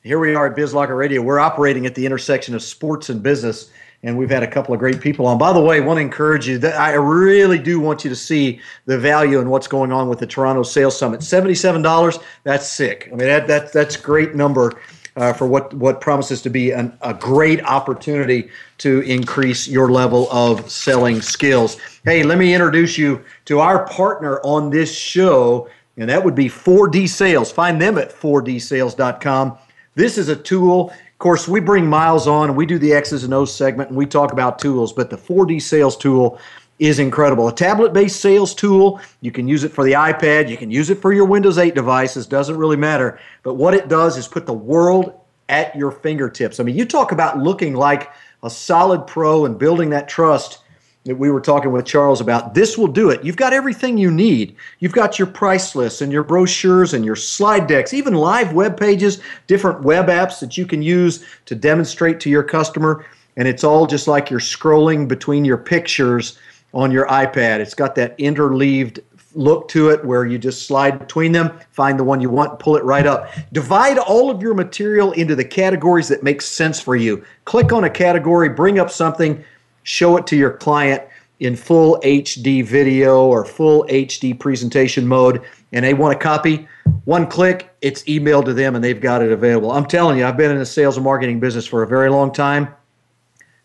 Here 0.03 0.19
we 0.19 0.35
are 0.35 0.47
at 0.47 0.57
Biz 0.57 0.75
Locker 0.75 0.95
Radio. 0.95 1.23
We're 1.23 1.41
operating 1.41 1.87
at 1.87 1.95
the 1.95 2.05
intersection 2.05 2.55
of 2.55 2.63
sports 2.63 3.09
and 3.09 3.23
business 3.23 3.71
and 4.03 4.17
we've 4.19 4.31
had 4.31 4.43
a 4.43 4.49
couple 4.49 4.75
of 4.75 4.81
great 4.81 5.01
people 5.01 5.27
on. 5.27 5.39
By 5.39 5.53
the 5.53 5.61
way, 5.61 5.77
I 5.77 5.81
want 5.81 5.99
to 5.99 6.03
encourage 6.03 6.49
you 6.49 6.59
that 6.59 6.79
I 6.79 6.95
really 6.95 7.59
do 7.59 7.81
want 7.81 8.03
you 8.05 8.11
to 8.11 8.17
see 8.17 8.61
the 8.87 8.99
value 8.99 9.39
in 9.39 9.49
what's 9.49 9.69
going 9.69 9.93
on 9.93 10.09
with 10.09 10.19
the 10.19 10.27
Toronto 10.27 10.63
Sales 10.63 10.99
Summit. 10.99 11.23
Seventy-seven 11.23 11.83
dollars. 11.83 12.19
That's 12.45 12.69
sick. 12.69 13.09
I 13.13 13.17
mean, 13.17 13.29
that, 13.29 13.47
that 13.47 13.73
that's 13.73 13.97
great 13.97 14.35
number. 14.35 14.81
Uh, 15.15 15.31
for 15.31 15.47
what, 15.47 15.75
what 15.75 16.01
promises 16.01 16.41
to 16.41 16.49
be 16.49 16.71
an, 16.71 16.97
a 17.03 17.13
great 17.13 17.63
opportunity 17.67 18.49
to 18.79 19.01
increase 19.01 19.69
your 19.69 19.91
level 19.91 20.27
of 20.33 20.71
selling 20.71 21.21
skills. 21.21 21.77
Hey, 22.03 22.23
let 22.23 22.39
me 22.39 22.55
introduce 22.55 22.97
you 22.97 23.23
to 23.45 23.59
our 23.59 23.87
partner 23.89 24.41
on 24.41 24.71
this 24.71 24.91
show, 24.91 25.69
and 25.99 26.09
that 26.09 26.25
would 26.25 26.35
be 26.35 26.47
4D 26.47 27.11
Sales. 27.11 27.53
Find 27.53 27.79
them 27.79 27.99
at 27.99 28.11
4dsales.com. 28.11 29.59
This 29.97 30.17
is 30.17 30.31
a 30.31 30.37
tool 30.37 30.95
course, 31.23 31.47
we 31.47 31.61
bring 31.61 31.87
Miles 31.87 32.27
on 32.27 32.49
and 32.49 32.57
we 32.57 32.67
do 32.67 32.79
the 32.79 32.93
X's 32.93 33.23
and 33.23 33.33
O's 33.33 33.55
segment 33.55 33.91
and 33.91 33.97
we 33.97 34.07
talk 34.07 34.33
about 34.33 34.59
tools, 34.59 34.93
but 34.93 35.09
the 35.09 35.17
4D 35.17 35.63
sales 35.63 35.97
tool 35.97 36.39
is 36.81 36.99
incredible. 36.99 37.47
A 37.47 37.55
tablet 37.55 37.93
based 37.93 38.21
sales 38.21 38.55
tool, 38.55 39.01
you 39.21 39.31
can 39.31 39.47
use 39.47 39.63
it 39.63 39.71
for 39.71 39.85
the 39.85 39.93
iPad, 39.93 40.49
you 40.49 40.57
can 40.57 40.71
use 40.71 40.91
it 40.91 41.01
for 41.01 41.13
your 41.13 41.25
Windows 41.25 41.59
8 41.59 41.77
devices, 41.77 42.27
doesn't 42.27 42.57
really 42.57 42.77
matter. 42.77 43.21
But 43.45 43.55
what 43.55 43.73
it 43.73 43.89
does 43.89 44.17
is 44.17 44.27
put 44.27 44.47
the 44.47 44.53
world 44.53 45.15
at 45.49 45.77
your 45.77 45.93
fingertips. 45.93 46.59
I 46.59 46.65
mean, 46.65 46.77
you 46.77 46.85
talk 46.85 47.13
about 47.13 47.39
looking 47.39 47.75
like 47.75 48.11
a 48.43 48.51
solid 48.51 49.07
pro 49.07 49.45
and 49.45 49.57
building 49.57 49.91
that 49.91 50.09
trust 50.09 50.62
that 51.05 51.17
we 51.17 51.31
were 51.31 51.41
talking 51.41 51.73
with 51.73 51.85
Charles 51.85 52.21
about. 52.21 52.55
This 52.55 52.79
will 52.79 52.87
do 52.87 53.11
it. 53.11 53.25
You've 53.25 53.37
got 53.37 53.53
everything 53.53 53.99
you 53.99 54.11
need. 54.11 54.55
You've 54.79 54.93
got 54.93 55.19
your 55.19 55.27
price 55.27 55.75
lists 55.75 56.01
and 56.01 56.13
your 56.13 56.23
brochures 56.23 56.95
and 56.95 57.05
your 57.05 57.17
slide 57.17 57.67
decks, 57.67 57.93
even 57.93 58.15
live 58.15 58.53
web 58.53 58.79
pages, 58.79 59.21
different 59.47 59.83
web 59.83 60.07
apps 60.07 60.39
that 60.41 60.57
you 60.57 60.65
can 60.65 60.83
use 60.83 61.25
to 61.47 61.55
demonstrate 61.55 62.21
to 62.21 62.31
your 62.31 62.45
customer. 62.45 63.05
And 63.37 63.49
it's 63.49 63.65
all 63.65 63.87
just 63.87 64.07
like 64.07 64.31
you're 64.31 64.41
scrolling 64.41 65.09
between 65.09 65.45
your 65.45 65.59
pictures 65.59 66.39
on 66.73 66.93
your 66.93 67.07
iPad. 67.09 67.59
It's 67.59 67.75
got 67.75 67.95
that 67.97 68.17
interleaved 68.19 69.01
look 69.35 69.69
to 69.69 69.89
it 69.89 70.05
where 70.05 70.27
you 70.27 70.39
just 70.39 70.67
slide 70.67 70.99
between 70.99 71.33
them, 71.33 71.59
find 71.71 71.99
the 71.99 72.05
one 72.05 72.21
you 72.21 72.31
want, 72.31 72.59
pull 72.59 72.77
it 72.77 72.85
right 72.85 73.07
up. 73.07 73.31
Divide 73.53 73.99
all 73.99 74.31
of 74.31 74.43
your 74.43 74.55
material 74.55 75.13
into 75.13 75.35
the 75.35 75.45
categories 75.45 76.09
that 76.09 76.23
make 76.23 76.43
sense 76.43 76.81
for 76.81 76.97
you. 76.97 77.25
Click 77.45 77.73
on 77.73 77.85
a 77.85 77.91
category, 77.91 78.49
bring 78.49 78.79
up 78.79 78.91
something 78.91 79.43
show 79.83 80.17
it 80.17 80.27
to 80.29 80.37
your 80.37 80.51
client 80.51 81.03
in 81.41 81.57
full 81.57 82.01
HD 82.05 82.65
video 82.65 83.27
or 83.27 83.45
full 83.45 83.85
HD 83.89 84.39
presentation 84.39 85.07
mode 85.07 85.43
and 85.73 85.85
they 85.85 85.95
want 85.95 86.15
a 86.15 86.19
copy, 86.19 86.69
one 87.05 87.27
click, 87.27 87.75
it's 87.81 88.03
emailed 88.05 88.45
to 88.45 88.55
them 88.55 88.75
and 88.77 88.85
they've 88.85 89.01
got 89.01 89.23
it 89.23 89.33
available. 89.33 89.73
I'm 89.73 89.87
telling 89.87 90.19
you, 90.19 90.25
I've 90.25 90.37
been 90.37 90.51
in 90.51 90.59
the 90.59 90.67
sales 90.67 90.97
and 90.97 91.05
marketing 91.05 91.41
business 91.41 91.67
for 91.67 91.83
a 91.83 91.87
very 91.87 92.11
long 92.11 92.33
time. 92.33 92.69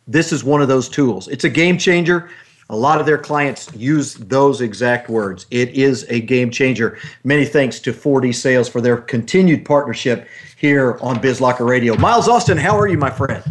This 0.07 0.31
is 0.31 0.43
one 0.43 0.61
of 0.61 0.67
those 0.67 0.89
tools. 0.89 1.27
It's 1.27 1.43
a 1.43 1.49
game 1.49 1.77
changer. 1.77 2.29
A 2.69 2.75
lot 2.75 2.99
of 2.99 3.05
their 3.05 3.17
clients 3.17 3.73
use 3.75 4.15
those 4.15 4.59
exact 4.59 5.09
words. 5.09 5.45
It 5.51 5.69
is 5.69 6.05
a 6.09 6.19
game 6.19 6.49
changer. 6.49 6.97
Many 7.23 7.45
thanks 7.45 7.79
to 7.81 7.93
4D 7.93 8.35
Sales 8.35 8.67
for 8.67 8.81
their 8.81 8.97
continued 8.97 9.65
partnership 9.65 10.27
here 10.57 10.97
on 11.01 11.17
BizLocker 11.17 11.67
Radio. 11.67 11.95
Miles 11.95 12.27
Austin, 12.27 12.57
how 12.57 12.77
are 12.77 12.87
you, 12.87 12.97
my 12.97 13.09
friend? 13.09 13.43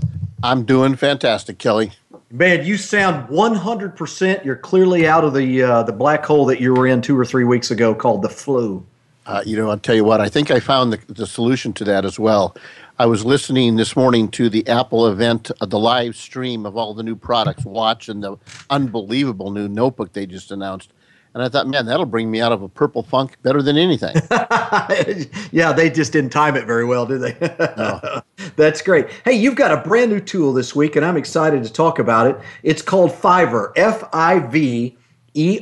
I'm 0.42 0.64
doing 0.64 0.96
fantastic, 0.96 1.58
Kelly. 1.58 1.92
Man, 2.30 2.66
you 2.66 2.76
sound 2.76 3.28
100%. 3.28 4.44
You're 4.44 4.56
clearly 4.56 5.06
out 5.06 5.22
of 5.22 5.32
the 5.32 5.62
uh, 5.62 5.82
the 5.84 5.92
black 5.92 6.24
hole 6.24 6.44
that 6.46 6.60
you 6.60 6.74
were 6.74 6.86
in 6.86 7.00
two 7.00 7.16
or 7.16 7.24
three 7.24 7.44
weeks 7.44 7.70
ago 7.70 7.94
called 7.94 8.22
the 8.22 8.28
flu. 8.28 8.84
Uh, 9.26 9.42
you 9.46 9.56
know, 9.56 9.70
I'll 9.70 9.78
tell 9.78 9.94
you 9.94 10.04
what, 10.04 10.20
I 10.20 10.28
think 10.28 10.50
I 10.50 10.60
found 10.60 10.92
the, 10.92 11.12
the 11.12 11.26
solution 11.26 11.72
to 11.74 11.84
that 11.84 12.04
as 12.04 12.18
well. 12.18 12.56
I 12.98 13.06
was 13.06 13.24
listening 13.24 13.76
this 13.76 13.96
morning 13.96 14.28
to 14.30 14.48
the 14.48 14.66
Apple 14.68 15.06
event, 15.08 15.50
uh, 15.60 15.66
the 15.66 15.78
live 15.78 16.16
stream 16.16 16.64
of 16.64 16.76
all 16.76 16.94
the 16.94 17.02
new 17.02 17.16
products, 17.16 17.64
Watch 17.64 18.08
and 18.08 18.22
the 18.22 18.36
unbelievable 18.70 19.50
new 19.50 19.68
notebook 19.68 20.12
they 20.12 20.26
just 20.26 20.50
announced. 20.50 20.92
And 21.36 21.44
I 21.44 21.50
thought, 21.50 21.68
man, 21.68 21.84
that'll 21.84 22.06
bring 22.06 22.30
me 22.30 22.40
out 22.40 22.50
of 22.50 22.62
a 22.62 22.68
purple 22.68 23.02
funk 23.02 23.36
better 23.42 23.60
than 23.60 23.76
anything. 23.76 24.16
yeah, 25.52 25.70
they 25.70 25.90
just 25.90 26.10
didn't 26.10 26.30
time 26.30 26.56
it 26.56 26.64
very 26.64 26.86
well, 26.86 27.04
did 27.04 27.20
they? 27.20 27.36
no. 27.76 28.22
That's 28.56 28.80
great. 28.80 29.10
Hey, 29.22 29.34
you've 29.34 29.54
got 29.54 29.70
a 29.70 29.86
brand 29.86 30.10
new 30.10 30.20
tool 30.20 30.54
this 30.54 30.74
week, 30.74 30.96
and 30.96 31.04
I'm 31.04 31.18
excited 31.18 31.62
to 31.62 31.70
talk 31.70 31.98
about 31.98 32.26
it. 32.26 32.38
It's 32.62 32.80
called 32.80 33.10
Fiverr, 33.10 33.70
F 33.76 34.02
I 34.14 34.38
V 34.38 34.96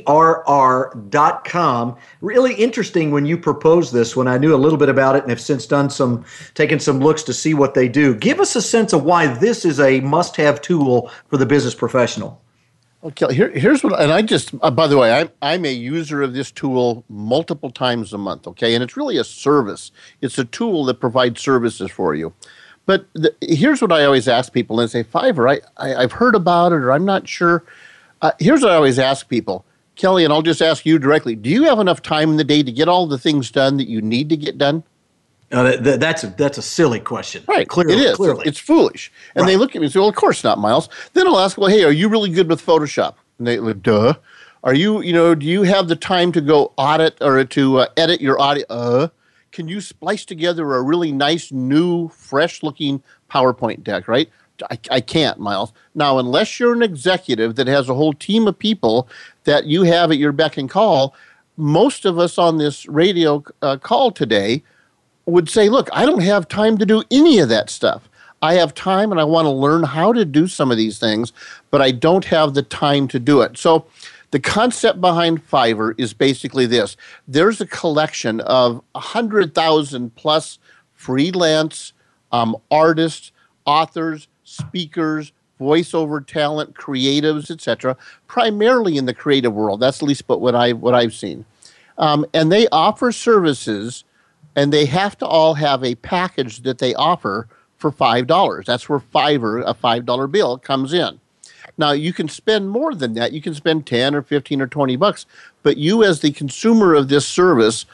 err.com. 0.07 1.97
Really 2.21 2.53
interesting 2.53 3.11
when 3.11 3.25
you 3.25 3.37
proposed 3.37 3.91
this 3.91 4.15
when 4.15 4.29
I 4.29 4.37
knew 4.37 4.55
a 4.55 4.57
little 4.57 4.79
bit 4.79 4.87
about 4.87 5.17
it 5.17 5.23
and 5.23 5.29
have 5.29 5.41
since 5.41 5.65
done 5.65 5.89
some 5.89 6.23
taken 6.53 6.79
some 6.79 7.01
looks 7.01 7.21
to 7.23 7.33
see 7.33 7.53
what 7.53 7.73
they 7.73 7.89
do. 7.89 8.15
Give 8.15 8.39
us 8.39 8.55
a 8.55 8.61
sense 8.61 8.93
of 8.93 9.03
why 9.03 9.27
this 9.27 9.65
is 9.65 9.81
a 9.81 9.99
must-have 9.99 10.61
tool 10.61 11.11
for 11.27 11.35
the 11.35 11.45
business 11.45 11.75
professional. 11.75 12.41
Okay, 13.05 13.35
here, 13.35 13.51
here's 13.51 13.83
what, 13.83 14.01
and 14.01 14.11
I 14.11 14.23
just, 14.23 14.55
uh, 14.63 14.71
by 14.71 14.87
the 14.87 14.97
way, 14.97 15.13
I'm, 15.13 15.29
I'm 15.39 15.63
a 15.63 15.71
user 15.71 16.23
of 16.23 16.33
this 16.33 16.49
tool 16.49 17.03
multiple 17.07 17.69
times 17.69 18.13
a 18.13 18.17
month, 18.17 18.47
okay? 18.47 18.73
And 18.73 18.83
it's 18.83 18.97
really 18.97 19.17
a 19.17 19.23
service. 19.23 19.91
It's 20.21 20.39
a 20.39 20.45
tool 20.45 20.85
that 20.85 20.99
provides 20.99 21.39
services 21.39 21.91
for 21.91 22.15
you. 22.15 22.33
But 22.87 23.05
the, 23.13 23.35
here's 23.41 23.79
what 23.79 23.91
I 23.91 24.05
always 24.05 24.27
ask 24.27 24.51
people 24.51 24.79
and 24.79 24.89
say, 24.89 25.03
Fiverr, 25.03 25.61
I, 25.77 25.95
I, 25.97 26.01
have 26.01 26.13
heard 26.13 26.33
about 26.33 26.71
it 26.71 26.77
or 26.77 26.91
I'm 26.91 27.05
not 27.05 27.27
sure. 27.27 27.63
Uh, 28.23 28.31
here's 28.39 28.63
what 28.63 28.71
I 28.71 28.75
always 28.75 28.97
ask 28.97 29.29
people 29.29 29.65
Kelly, 29.95 30.23
and 30.23 30.33
I'll 30.33 30.41
just 30.41 30.61
ask 30.61 30.83
you 30.83 30.97
directly 30.97 31.35
do 31.35 31.49
you 31.49 31.63
have 31.65 31.77
enough 31.77 32.01
time 32.01 32.31
in 32.31 32.37
the 32.37 32.43
day 32.43 32.63
to 32.63 32.71
get 32.71 32.89
all 32.89 33.05
the 33.05 33.19
things 33.19 33.51
done 33.51 33.77
that 33.77 33.87
you 33.87 34.01
need 34.01 34.29
to 34.29 34.37
get 34.37 34.57
done? 34.57 34.83
Uh, 35.55 35.63
that, 35.63 35.83
that, 35.85 35.99
that's 36.01 36.23
a 36.25 36.27
that's 36.27 36.57
a 36.57 36.61
silly 36.61 36.99
question. 36.99 37.41
Right, 37.47 37.67
clearly, 37.67 37.93
it 37.93 37.99
is. 37.99 38.15
Clearly. 38.17 38.45
It's 38.45 38.59
foolish. 38.59 39.09
And 39.35 39.43
right. 39.43 39.51
they 39.51 39.57
look 39.57 39.73
at 39.73 39.79
me 39.79 39.85
and 39.85 39.93
say, 39.93 39.99
"Well, 39.99 40.09
of 40.09 40.15
course 40.15 40.43
not, 40.43 40.59
Miles." 40.59 40.89
Then 41.13 41.27
I'll 41.27 41.39
ask, 41.39 41.57
"Well, 41.57 41.69
hey, 41.69 41.85
are 41.85 41.93
you 41.93 42.09
really 42.09 42.29
good 42.29 42.49
with 42.49 42.63
Photoshop?" 42.63 43.15
And 43.37 43.47
they, 43.47 43.57
like, 43.59 43.81
"Duh." 43.81 44.15
Are 44.65 44.73
you, 44.73 45.01
you 45.01 45.13
know, 45.13 45.35
do 45.35 45.45
you 45.45 45.61
have 45.61 45.87
the 45.87 45.95
time 45.95 46.31
to 46.31 46.41
go 46.41 46.73
audit 46.75 47.21
or 47.21 47.43
to 47.43 47.77
uh, 47.77 47.87
edit 47.97 48.19
your 48.19 48.41
audio? 48.41 48.65
Uh, 48.67 49.07
can 49.51 49.67
you 49.67 49.79
splice 49.79 50.25
together 50.25 50.73
a 50.73 50.81
really 50.81 51.11
nice, 51.11 51.51
new, 51.51 52.09
fresh-looking 52.09 53.03
PowerPoint 53.31 53.83
deck? 53.83 54.07
Right? 54.07 54.27
I, 54.71 54.79
I 54.89 55.01
can't, 55.01 55.39
Miles. 55.39 55.71
Now, 55.93 56.17
unless 56.17 56.59
you're 56.59 56.73
an 56.73 56.81
executive 56.81 57.55
that 57.55 57.67
has 57.67 57.89
a 57.89 57.93
whole 57.93 58.13
team 58.13 58.47
of 58.47 58.57
people 58.57 59.07
that 59.43 59.65
you 59.65 59.83
have 59.83 60.11
at 60.11 60.17
your 60.17 60.31
beck 60.31 60.57
and 60.57 60.69
call, 60.69 61.15
most 61.57 62.03
of 62.03 62.17
us 62.17 62.39
on 62.39 62.57
this 62.57 62.87
radio 62.87 63.43
uh, 63.61 63.77
call 63.77 64.11
today 64.11 64.63
would 65.25 65.49
say, 65.49 65.69
Look, 65.69 65.89
I 65.93 66.05
don't 66.05 66.21
have 66.21 66.47
time 66.47 66.77
to 66.77 66.85
do 66.85 67.03
any 67.11 67.39
of 67.39 67.49
that 67.49 67.69
stuff. 67.69 68.09
I 68.41 68.55
have 68.55 68.73
time 68.73 69.11
and 69.11 69.19
I 69.19 69.23
want 69.23 69.45
to 69.45 69.51
learn 69.51 69.83
how 69.83 70.13
to 70.13 70.25
do 70.25 70.47
some 70.47 70.71
of 70.71 70.77
these 70.77 70.99
things, 70.99 71.33
but 71.71 71.81
I 71.81 71.91
don't 71.91 72.25
have 72.25 72.53
the 72.53 72.61
time 72.61 73.07
to 73.09 73.19
do 73.19 73.41
it. 73.41 73.57
So, 73.57 73.85
the 74.31 74.39
concept 74.39 74.99
behind 74.99 75.47
Fiverr 75.47 75.93
is 75.97 76.13
basically 76.13 76.65
this 76.65 76.97
there's 77.27 77.61
a 77.61 77.67
collection 77.67 78.41
of 78.41 78.81
100,000 78.91 80.15
plus 80.15 80.59
freelance 80.93 81.93
um, 82.31 82.57
artists, 82.69 83.31
authors, 83.65 84.27
speakers, 84.43 85.31
voiceover 85.59 86.25
talent, 86.25 86.73
creatives, 86.73 87.49
etc., 87.49 87.95
primarily 88.27 88.97
in 88.97 89.05
the 89.05 89.13
creative 89.13 89.53
world. 89.53 89.79
That's 89.79 90.01
at 90.01 90.07
least 90.07 90.23
what 90.27 90.55
I 90.55 90.73
what 90.73 90.95
I've 90.95 91.13
seen. 91.13 91.45
Um, 91.97 92.25
and 92.33 92.51
they 92.51 92.67
offer 92.69 93.11
services, 93.11 94.03
and 94.55 94.71
they 94.71 94.85
have 94.85 95.17
to 95.17 95.25
all 95.25 95.55
have 95.55 95.83
a 95.83 95.95
package 95.95 96.61
that 96.61 96.77
they 96.77 96.93
offer 96.95 97.47
for 97.77 97.91
five 97.91 98.27
dollars. 98.27 98.65
That's 98.65 98.87
where 98.87 98.99
Fiverr, 98.99 99.63
a 99.65 99.73
five 99.73 100.05
dollar 100.05 100.27
bill, 100.27 100.57
comes 100.57 100.93
in. 100.93 101.19
Now 101.77 101.91
you 101.91 102.13
can 102.13 102.29
spend 102.29 102.69
more 102.69 102.95
than 102.95 103.13
that. 103.15 103.33
You 103.33 103.41
can 103.41 103.53
spend 103.53 103.85
ten 103.85 104.15
or 104.15 104.21
fifteen 104.21 104.61
or 104.61 104.67
twenty 104.67 104.95
bucks, 104.95 105.25
but 105.63 105.77
you, 105.77 106.03
as 106.03 106.21
the 106.21 106.31
consumer 106.31 106.93
of 106.93 107.09
this 107.09 107.27
service, 107.27 107.85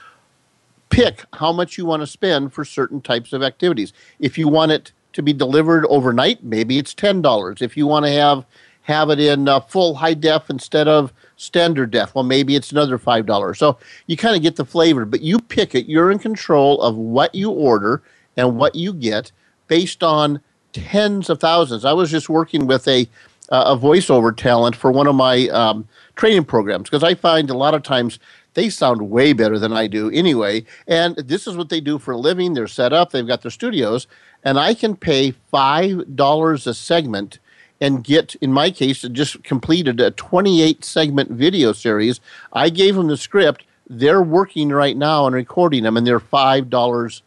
pick 0.89 1.25
how 1.33 1.51
much 1.51 1.77
you 1.77 1.85
want 1.85 2.01
to 2.01 2.07
spend 2.07 2.53
for 2.53 2.63
certain 2.63 3.01
types 3.01 3.33
of 3.33 3.41
activities. 3.41 3.93
If 4.19 4.37
you 4.37 4.47
want 4.47 4.71
it 4.71 4.91
to 5.13 5.23
be 5.23 5.33
delivered 5.33 5.85
overnight, 5.87 6.43
maybe 6.43 6.77
it's 6.77 6.93
ten 6.93 7.21
dollars. 7.21 7.61
If 7.61 7.75
you 7.75 7.87
want 7.87 8.05
to 8.05 8.11
have 8.11 8.45
have 8.83 9.09
it 9.09 9.19
in 9.19 9.47
uh, 9.47 9.59
full 9.61 9.95
high 9.95 10.13
def 10.13 10.49
instead 10.49 10.87
of 10.87 11.13
standard 11.41 11.91
def, 11.91 12.13
well, 12.15 12.23
maybe 12.23 12.55
it's 12.55 12.71
another 12.71 12.97
five 12.97 13.25
dollars. 13.25 13.59
So 13.59 13.77
you 14.07 14.17
kind 14.17 14.35
of 14.35 14.41
get 14.41 14.55
the 14.55 14.65
flavor, 14.65 15.05
but 15.05 15.21
you 15.21 15.39
pick 15.39 15.75
it. 15.75 15.87
You're 15.87 16.11
in 16.11 16.19
control 16.19 16.81
of 16.81 16.95
what 16.95 17.33
you 17.33 17.49
order 17.49 18.03
and 18.37 18.57
what 18.57 18.75
you 18.75 18.93
get 18.93 19.31
based 19.67 20.03
on 20.03 20.41
tens 20.73 21.29
of 21.29 21.39
thousands. 21.39 21.85
I 21.85 21.93
was 21.93 22.11
just 22.11 22.29
working 22.29 22.67
with 22.67 22.87
a 22.87 23.07
uh, 23.49 23.75
a 23.75 23.77
voiceover 23.77 24.35
talent 24.35 24.75
for 24.75 24.91
one 24.91 25.07
of 25.07 25.15
my 25.15 25.49
um, 25.49 25.87
training 26.15 26.45
programs 26.45 26.89
because 26.89 27.03
I 27.03 27.15
find 27.15 27.49
a 27.49 27.57
lot 27.57 27.73
of 27.73 27.83
times 27.83 28.17
they 28.53 28.69
sound 28.69 29.09
way 29.09 29.33
better 29.33 29.59
than 29.59 29.73
I 29.73 29.87
do 29.87 30.09
anyway. 30.11 30.65
And 30.87 31.15
this 31.17 31.47
is 31.47 31.57
what 31.57 31.69
they 31.69 31.81
do 31.81 31.99
for 31.99 32.11
a 32.11 32.17
living. 32.17 32.53
They're 32.53 32.67
set 32.67 32.93
up, 32.93 33.11
they've 33.11 33.27
got 33.27 33.41
their 33.41 33.51
studios, 33.51 34.07
and 34.43 34.59
I 34.59 34.73
can 34.73 34.95
pay 34.95 35.33
$5 35.53 36.67
a 36.67 36.73
segment 36.73 37.39
and 37.81 38.03
get, 38.03 38.35
in 38.35 38.53
my 38.53 38.71
case, 38.71 39.01
just 39.01 39.43
completed 39.43 39.99
a 39.99 40.11
28 40.11 40.85
segment 40.85 41.31
video 41.31 41.73
series. 41.73 42.21
I 42.53 42.69
gave 42.69 42.95
them 42.95 43.07
the 43.07 43.17
script. 43.17 43.65
They're 43.89 44.21
working 44.21 44.69
right 44.69 44.95
now 44.95 45.25
and 45.25 45.35
recording 45.35 45.83
them, 45.83 45.97
and 45.97 46.07
they're 46.07 46.19
$5 46.19 47.21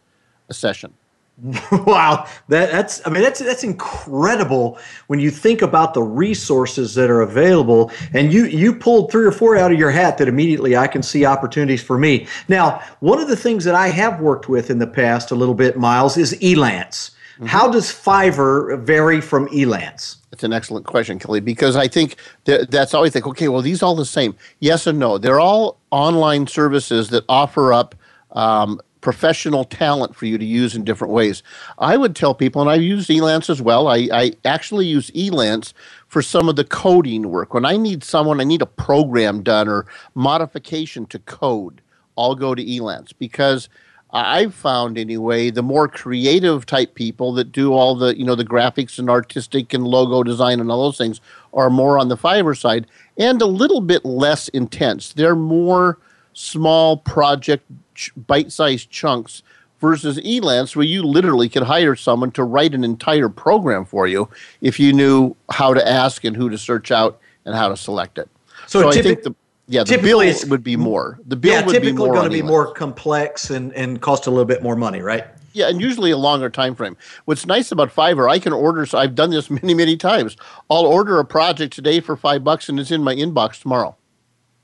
a 0.49 0.53
session. 0.53 0.93
wow, 1.85 2.25
that, 2.47 2.71
that's 2.71 3.05
I 3.05 3.09
mean 3.09 3.21
that's 3.21 3.41
that's 3.41 3.65
incredible 3.65 4.79
when 5.07 5.19
you 5.19 5.29
think 5.29 5.61
about 5.61 5.93
the 5.93 6.01
resources 6.01 6.95
that 6.95 7.09
are 7.09 7.19
available. 7.19 7.91
And 8.13 8.31
you 8.31 8.45
you 8.45 8.73
pulled 8.73 9.11
three 9.11 9.25
or 9.25 9.33
four 9.33 9.57
out 9.57 9.73
of 9.73 9.77
your 9.77 9.91
hat 9.91 10.17
that 10.19 10.29
immediately 10.29 10.77
I 10.77 10.87
can 10.87 11.03
see 11.03 11.25
opportunities 11.25 11.83
for 11.83 11.97
me. 11.97 12.25
Now, 12.47 12.81
one 13.01 13.19
of 13.19 13.27
the 13.27 13.35
things 13.35 13.65
that 13.65 13.75
I 13.75 13.89
have 13.89 14.21
worked 14.21 14.47
with 14.47 14.69
in 14.69 14.79
the 14.79 14.87
past 14.87 15.29
a 15.29 15.35
little 15.35 15.55
bit, 15.55 15.77
Miles, 15.77 16.15
is 16.15 16.33
Elance. 16.41 17.11
Mm-hmm. 17.35 17.47
How 17.47 17.69
does 17.69 17.87
Fiverr 17.91 18.79
vary 18.79 19.19
from 19.19 19.47
Elance? 19.49 20.17
That's 20.31 20.43
an 20.43 20.53
excellent 20.53 20.85
question, 20.85 21.19
Kelly, 21.19 21.41
because 21.41 21.75
I 21.75 21.87
think 21.87 22.15
that 22.45 22.71
that's 22.71 22.93
always 22.93 23.13
think, 23.13 23.27
okay, 23.27 23.49
well, 23.49 23.61
these 23.61 23.83
all 23.83 23.95
the 23.95 24.05
same. 24.05 24.35
Yes 24.59 24.87
and 24.87 24.99
no. 24.99 25.17
They're 25.17 25.39
all 25.39 25.77
online 25.91 26.47
services 26.47 27.09
that 27.09 27.25
offer 27.27 27.73
up 27.73 27.95
um, 28.31 28.79
professional 29.01 29.65
talent 29.65 30.15
for 30.15 30.25
you 30.25 30.37
to 30.37 30.43
use 30.45 30.75
in 30.75 30.83
different 30.83 31.13
ways. 31.13 31.43
I 31.77 31.95
would 31.95 32.15
tell 32.15 32.33
people, 32.33 32.61
and 32.61 32.71
I 32.71 32.75
use 32.75 33.07
Elance 33.07 33.49
as 33.49 33.61
well. 33.61 33.87
I, 33.87 34.09
I 34.11 34.31
actually 34.45 34.87
use 34.87 35.11
Elance 35.11 35.73
for 36.07 36.21
some 36.21 36.49
of 36.49 36.55
the 36.55 36.63
coding 36.63 37.29
work. 37.29 37.53
When 37.53 37.65
I 37.65 37.77
need 37.77 38.03
someone, 38.03 38.41
I 38.41 38.45
need 38.45 38.61
a 38.61 38.65
program 38.65 39.43
done 39.43 39.67
or 39.67 39.85
modification 40.15 41.05
to 41.07 41.19
code, 41.19 41.81
I'll 42.17 42.35
go 42.35 42.55
to 42.55 42.63
Elance 42.63 43.13
because 43.17 43.69
I've 44.15 44.55
found 44.55 44.97
anyway, 44.97 45.49
the 45.49 45.61
more 45.61 45.89
creative 45.89 46.65
type 46.65 46.95
people 46.95 47.33
that 47.33 47.51
do 47.51 47.73
all 47.73 47.95
the, 47.95 48.17
you 48.17 48.23
know, 48.23 48.35
the 48.35 48.45
graphics 48.45 48.97
and 48.97 49.09
artistic 49.09 49.73
and 49.73 49.85
logo 49.85 50.23
design 50.23 50.61
and 50.61 50.71
all 50.71 50.83
those 50.83 50.97
things 50.97 51.19
are 51.53 51.69
more 51.69 51.99
on 51.99 52.07
the 52.07 52.15
Fiverr 52.15 52.57
side 52.57 52.87
and 53.17 53.41
a 53.41 53.45
little 53.45 53.81
bit 53.81 54.05
less 54.05 54.47
intense. 54.49 55.11
They're 55.11 55.35
more 55.35 55.99
small 56.31 56.95
project 56.95 57.65
ch- 57.93 58.13
bite-sized 58.15 58.89
chunks 58.89 59.43
versus 59.81 60.17
Elance, 60.19 60.77
where 60.77 60.85
you 60.85 61.03
literally 61.03 61.49
could 61.49 61.63
hire 61.63 61.97
someone 61.97 62.31
to 62.31 62.43
write 62.45 62.73
an 62.73 62.85
entire 62.85 63.27
program 63.27 63.83
for 63.83 64.07
you 64.07 64.29
if 64.61 64.79
you 64.79 64.93
knew 64.93 65.35
how 65.51 65.73
to 65.73 65.85
ask 65.85 66.23
and 66.23 66.37
who 66.37 66.49
to 66.49 66.57
search 66.57 66.89
out 66.89 67.19
and 67.43 67.53
how 67.53 67.67
to 67.67 67.75
select 67.75 68.17
it. 68.17 68.29
So, 68.67 68.81
so 68.81 68.89
I 68.89 69.01
think 69.01 69.23
the 69.23 69.35
yeah, 69.67 69.83
the 69.83 69.97
bill 69.97 70.21
would 70.49 70.63
be 70.63 70.75
more. 70.75 71.19
The 71.25 71.35
bill 71.35 71.53
yeah, 71.53 71.65
would 71.65 71.73
typically 71.73 71.91
be 71.93 71.97
more 71.97 72.13
going 72.13 72.25
to 72.25 72.29
be 72.29 72.41
more 72.41 72.71
complex 72.73 73.49
and, 73.49 73.73
and 73.73 74.01
cost 74.01 74.27
a 74.27 74.29
little 74.29 74.45
bit 74.45 74.61
more 74.61 74.75
money, 74.75 75.01
right? 75.01 75.25
Yeah, 75.53 75.69
and 75.69 75.81
usually 75.81 76.11
a 76.11 76.17
longer 76.17 76.49
time 76.49 76.75
frame. 76.75 76.97
What's 77.23 77.45
nice 77.45 77.71
about 77.71 77.89
Fiverr, 77.89 78.29
I 78.29 78.39
can 78.39 78.53
order. 78.53 78.85
So 78.85 78.97
I've 78.97 79.15
done 79.15 79.31
this 79.31 79.49
many, 79.49 79.73
many 79.73 79.97
times. 79.97 80.37
I'll 80.69 80.85
order 80.85 81.19
a 81.19 81.25
project 81.25 81.73
today 81.73 81.99
for 81.99 82.15
five 82.15 82.43
bucks, 82.43 82.69
and 82.69 82.79
it's 82.79 82.91
in 82.91 83.03
my 83.03 83.15
inbox 83.15 83.61
tomorrow. 83.61 83.95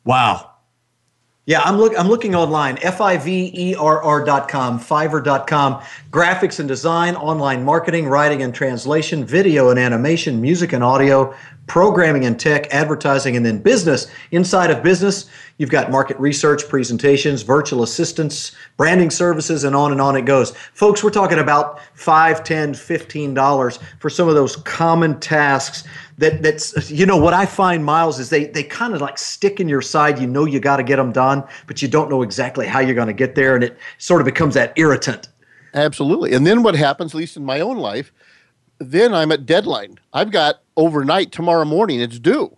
Wow, 0.04 0.51
yeah, 1.48 1.62
I'm 1.64 1.78
look 1.78 1.98
I'm 1.98 2.08
looking 2.08 2.36
online, 2.36 2.78
F-I-V-E-R-R.com, 2.84 4.80
Fiverr.com, 4.80 5.82
graphics 6.12 6.60
and 6.60 6.68
design, 6.68 7.16
online 7.16 7.66
marketing, 7.66 8.08
writing 8.08 8.44
and 8.44 8.54
translation, 8.54 9.26
video 9.26 9.70
and 9.70 9.80
animation, 9.80 10.40
music 10.40 10.72
and 10.72 10.84
audio, 10.84 11.34
programming 11.66 12.26
and 12.26 12.40
tech, 12.40 12.68
advertising, 12.72 13.36
and 13.36 13.44
then 13.44 13.58
business. 13.58 14.06
Inside 14.30 14.70
of 14.70 14.84
business, 14.84 15.30
you've 15.62 15.70
got 15.70 15.92
market 15.92 16.20
research, 16.20 16.68
presentations, 16.68 17.44
virtual 17.44 17.84
assistants, 17.84 18.52
branding 18.78 19.12
services, 19.12 19.64
and 19.64 19.76
on 19.76 19.92
and 19.92 20.02
on 20.02 20.16
it 20.16 20.24
goes. 20.24 20.58
Folks, 20.74 21.04
we're 21.04 21.12
talking 21.12 21.38
about 21.38 21.80
$5, 21.96 22.44
$10, 22.44 22.72
$15 22.72 23.80
for 24.00 24.10
some 24.10 24.28
of 24.28 24.34
those 24.34 24.56
common 24.56 25.20
tasks 25.20 25.84
that 26.18 26.42
that's 26.42 26.90
you 26.90 27.06
know 27.06 27.18
what 27.18 27.36
I 27.36 27.46
find 27.46 27.86
Miles 27.86 28.20
is 28.20 28.32
they 28.32 28.46
they 28.46 28.64
kind 28.64 28.94
of 28.96 29.02
like 29.02 29.20
stick 29.20 29.60
in 29.60 29.70
your 29.70 29.82
side. 29.82 30.20
You 30.20 30.26
know 30.26 30.46
you 30.46 30.60
got 30.60 30.78
to 30.78 30.84
get 30.84 30.96
them 30.96 31.12
done, 31.12 31.44
but 31.68 31.82
you 31.82 31.88
don't 31.88 32.10
know 32.10 32.24
exactly 32.24 32.66
how 32.66 32.80
you're 32.80 32.96
going 32.96 33.08
to 33.08 33.14
get 33.14 33.36
there, 33.36 33.54
and 33.54 33.64
it 33.64 33.78
sort 34.00 34.20
of 34.20 34.26
becomes 34.26 34.56
that 34.56 34.74
irritant. 34.78 35.30
Absolutely. 35.76 36.34
And 36.34 36.46
then 36.46 36.64
what 36.64 36.76
happens, 36.76 37.14
at 37.14 37.18
least 37.18 37.38
in 37.38 37.46
my 37.46 37.60
own 37.60 37.78
life, 37.78 38.12
then 38.80 39.14
I'm 39.14 39.32
at 39.32 39.46
deadline. 39.46 40.00
I've 40.12 40.32
got 40.32 40.62
overnight 40.76 41.32
tomorrow 41.32 41.66
morning. 41.66 42.02
It's 42.02 42.20
due 42.20 42.58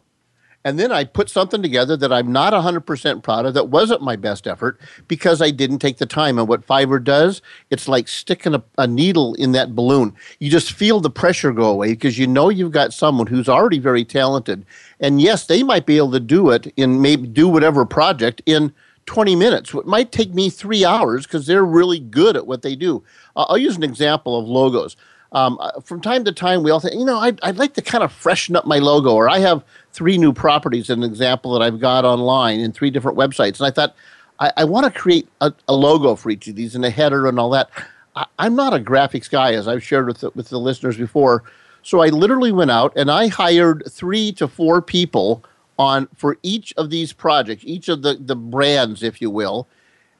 and 0.65 0.79
then 0.79 0.91
I 0.91 1.03
put 1.03 1.29
something 1.29 1.61
together 1.61 1.97
that 1.97 2.13
I'm 2.13 2.31
not 2.31 2.53
100% 2.53 3.23
proud 3.23 3.45
of 3.45 3.53
that 3.53 3.69
wasn't 3.69 4.01
my 4.01 4.15
best 4.15 4.47
effort 4.47 4.79
because 5.07 5.41
I 5.41 5.51
didn't 5.51 5.79
take 5.79 5.97
the 5.97 6.05
time. 6.05 6.39
And 6.39 6.47
what 6.47 6.65
Fiverr 6.65 7.03
does, 7.03 7.41
it's 7.69 7.87
like 7.87 8.07
sticking 8.07 8.55
a, 8.55 8.63
a 8.77 8.87
needle 8.87 9.33
in 9.35 9.51
that 9.51 9.75
balloon. 9.75 10.15
You 10.39 10.49
just 10.49 10.71
feel 10.71 10.99
the 10.99 11.09
pressure 11.09 11.51
go 11.51 11.69
away 11.69 11.89
because 11.89 12.17
you 12.17 12.27
know 12.27 12.49
you've 12.49 12.71
got 12.71 12.93
someone 12.93 13.27
who's 13.27 13.49
already 13.49 13.79
very 13.79 14.05
talented. 14.05 14.65
And 14.99 15.21
yes, 15.21 15.47
they 15.47 15.63
might 15.63 15.85
be 15.85 15.97
able 15.97 16.11
to 16.11 16.19
do 16.19 16.49
it 16.49 16.71
in 16.77 17.01
maybe 17.01 17.27
do 17.27 17.49
whatever 17.49 17.85
project 17.85 18.41
in 18.45 18.73
20 19.05 19.35
minutes. 19.35 19.73
It 19.73 19.85
might 19.85 20.13
take 20.13 20.33
me 20.33 20.49
three 20.49 20.85
hours 20.85 21.25
because 21.25 21.45
they're 21.45 21.65
really 21.65 21.99
good 21.99 22.37
at 22.37 22.47
what 22.47 22.61
they 22.61 22.75
do. 22.75 23.03
I'll 23.35 23.57
use 23.57 23.75
an 23.75 23.83
example 23.83 24.39
of 24.39 24.47
logos. 24.47 24.95
Um, 25.33 25.57
uh, 25.59 25.81
from 25.81 25.99
time 25.99 26.23
to 26.25 26.31
time, 26.31 26.61
we 26.63 26.69
all 26.69 26.79
think, 26.79 26.93
you 26.93 27.05
know, 27.05 27.17
I'd, 27.17 27.39
I'd 27.41 27.57
like 27.57 27.73
to 27.73 27.81
kind 27.81 28.03
of 28.03 28.11
freshen 28.11 28.55
up 28.55 28.65
my 28.65 28.77
logo, 28.77 29.13
or 29.13 29.27
I 29.29 29.39
have 29.39 29.63
three 29.91 30.17
new 30.17 30.31
properties, 30.31 30.89
an 30.89 31.03
example 31.03 31.53
that 31.53 31.63
I've 31.63 31.79
got 31.79 32.05
online 32.05 32.59
in 32.59 32.71
three 32.71 32.91
different 32.91 33.17
websites. 33.17 33.59
And 33.59 33.67
I 33.67 33.71
thought, 33.71 33.95
I, 34.39 34.51
I 34.57 34.63
want 34.63 34.85
to 34.85 34.99
create 34.99 35.27
a, 35.41 35.51
a, 35.67 35.73
logo 35.73 36.15
for 36.15 36.29
each 36.29 36.47
of 36.47 36.55
these 36.55 36.75
and 36.75 36.85
a 36.85 36.89
header 36.89 37.27
and 37.27 37.39
all 37.39 37.49
that. 37.51 37.69
I, 38.15 38.25
am 38.39 38.55
not 38.55 38.73
a 38.73 38.79
graphics 38.79 39.29
guy, 39.29 39.53
as 39.53 39.67
I've 39.67 39.83
shared 39.83 40.07
with 40.07 40.19
the, 40.19 40.31
with 40.35 40.49
the 40.49 40.59
listeners 40.59 40.97
before. 40.97 41.43
So 41.81 42.01
I 42.01 42.07
literally 42.07 42.51
went 42.51 42.71
out 42.71 42.93
and 42.95 43.09
I 43.09 43.27
hired 43.27 43.83
three 43.89 44.31
to 44.33 44.47
four 44.47 44.81
people 44.81 45.43
on 45.79 46.07
for 46.15 46.37
each 46.43 46.73
of 46.77 46.91
these 46.91 47.11
projects, 47.11 47.63
each 47.65 47.89
of 47.89 48.03
the, 48.03 48.15
the 48.19 48.35
brands, 48.35 49.01
if 49.01 49.21
you 49.21 49.29
will, 49.29 49.67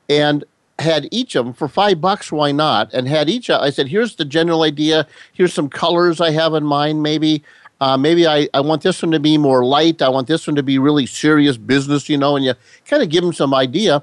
and 0.10 0.44
had 0.80 1.08
each 1.12 1.36
of 1.36 1.46
them 1.46 1.54
for 1.54 1.68
five 1.68 2.02
bucks. 2.02 2.32
Why 2.32 2.52
not? 2.52 2.94
And 2.94 3.08
had 3.08 3.30
each. 3.30 3.50
I 3.50 3.70
said, 3.70 3.88
here's 3.88 4.16
the 4.16 4.26
general 4.26 4.64
idea. 4.64 5.08
Here's 5.34 5.54
some 5.54 5.70
colors 5.70 6.20
I 6.20 6.32
have 6.32 6.54
in 6.54 6.64
mind. 6.64 7.04
Maybe 7.04 7.44
uh, 7.82 7.98
maybe 7.98 8.26
I, 8.26 8.48
I 8.54 8.62
want 8.62 8.82
this 8.82 9.02
one 9.02 9.12
to 9.12 9.20
be 9.20 9.38
more 9.38 9.66
light. 9.66 10.02
I 10.02 10.08
want 10.08 10.28
this 10.28 10.48
one 10.48 10.56
to 10.56 10.64
be 10.64 10.80
really 10.80 11.06
serious 11.06 11.58
business, 11.58 12.08
you 12.08 12.18
know, 12.18 12.38
and 12.38 12.46
you 12.46 12.54
kind 12.86 13.04
of 13.04 13.10
give 13.10 13.24
them 13.24 13.34
some 13.34 13.54
idea. 13.54 14.02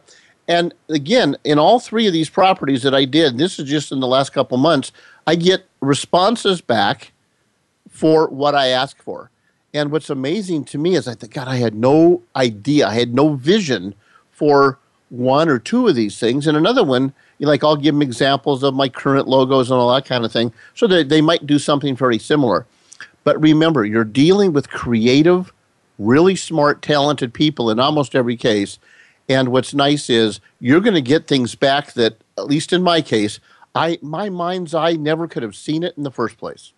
And 0.48 0.74
again, 0.90 1.36
in 1.44 1.58
all 1.58 1.80
three 1.80 2.06
of 2.06 2.12
these 2.12 2.28
properties 2.28 2.82
that 2.82 2.94
I 2.94 3.06
did, 3.06 3.38
this 3.38 3.58
is 3.58 3.68
just 3.68 3.90
in 3.90 4.00
the 4.00 4.06
last 4.06 4.34
couple 4.34 4.58
months, 4.58 4.92
I 5.26 5.34
get 5.34 5.66
responses 5.80 6.60
back 6.60 7.12
for 7.88 8.28
what 8.28 8.54
I 8.54 8.66
ask 8.66 9.02
for. 9.02 9.30
And 9.72 9.90
what's 9.90 10.10
amazing 10.10 10.64
to 10.66 10.78
me 10.78 10.96
is 10.96 11.06
I 11.08 11.14
think, 11.14 11.32
God, 11.32 11.48
I 11.48 11.56
had 11.56 11.74
no 11.74 12.22
idea. 12.34 12.86
I 12.86 12.94
had 12.94 13.14
no 13.14 13.34
vision 13.34 13.94
for 14.30 14.78
one 15.10 15.48
or 15.48 15.58
two 15.58 15.86
of 15.86 15.94
these 15.94 16.18
things. 16.18 16.46
And 16.46 16.56
another 16.56 16.82
one, 16.82 17.12
like 17.38 17.62
I'll 17.62 17.76
give 17.76 17.94
them 17.94 18.02
examples 18.02 18.62
of 18.62 18.74
my 18.74 18.88
current 18.88 19.28
logos 19.28 19.70
and 19.70 19.78
all 19.78 19.92
that 19.94 20.06
kind 20.06 20.24
of 20.24 20.32
thing, 20.32 20.52
so 20.74 20.86
that 20.86 21.08
they 21.08 21.20
might 21.20 21.46
do 21.46 21.58
something 21.58 21.94
very 21.94 22.18
similar. 22.18 22.66
But 23.24 23.40
remember, 23.40 23.84
you're 23.84 24.04
dealing 24.04 24.52
with 24.52 24.70
creative, 24.70 25.52
really 25.98 26.36
smart, 26.36 26.80
talented 26.80 27.34
people 27.34 27.70
in 27.70 27.78
almost 27.78 28.14
every 28.14 28.36
case. 28.36 28.78
And 29.28 29.50
what's 29.50 29.74
nice 29.74 30.10
is 30.10 30.40
you're 30.58 30.80
going 30.80 30.94
to 30.94 31.02
get 31.02 31.26
things 31.26 31.54
back 31.54 31.92
that, 31.92 32.16
at 32.38 32.46
least 32.46 32.72
in 32.72 32.82
my 32.82 33.02
case, 33.02 33.38
I 33.74 33.98
my 34.02 34.28
mind's 34.28 34.74
eye 34.74 34.94
never 34.94 35.28
could 35.28 35.42
have 35.42 35.54
seen 35.54 35.82
it 35.82 35.96
in 35.96 36.02
the 36.02 36.10
first 36.10 36.38
place. 36.38 36.72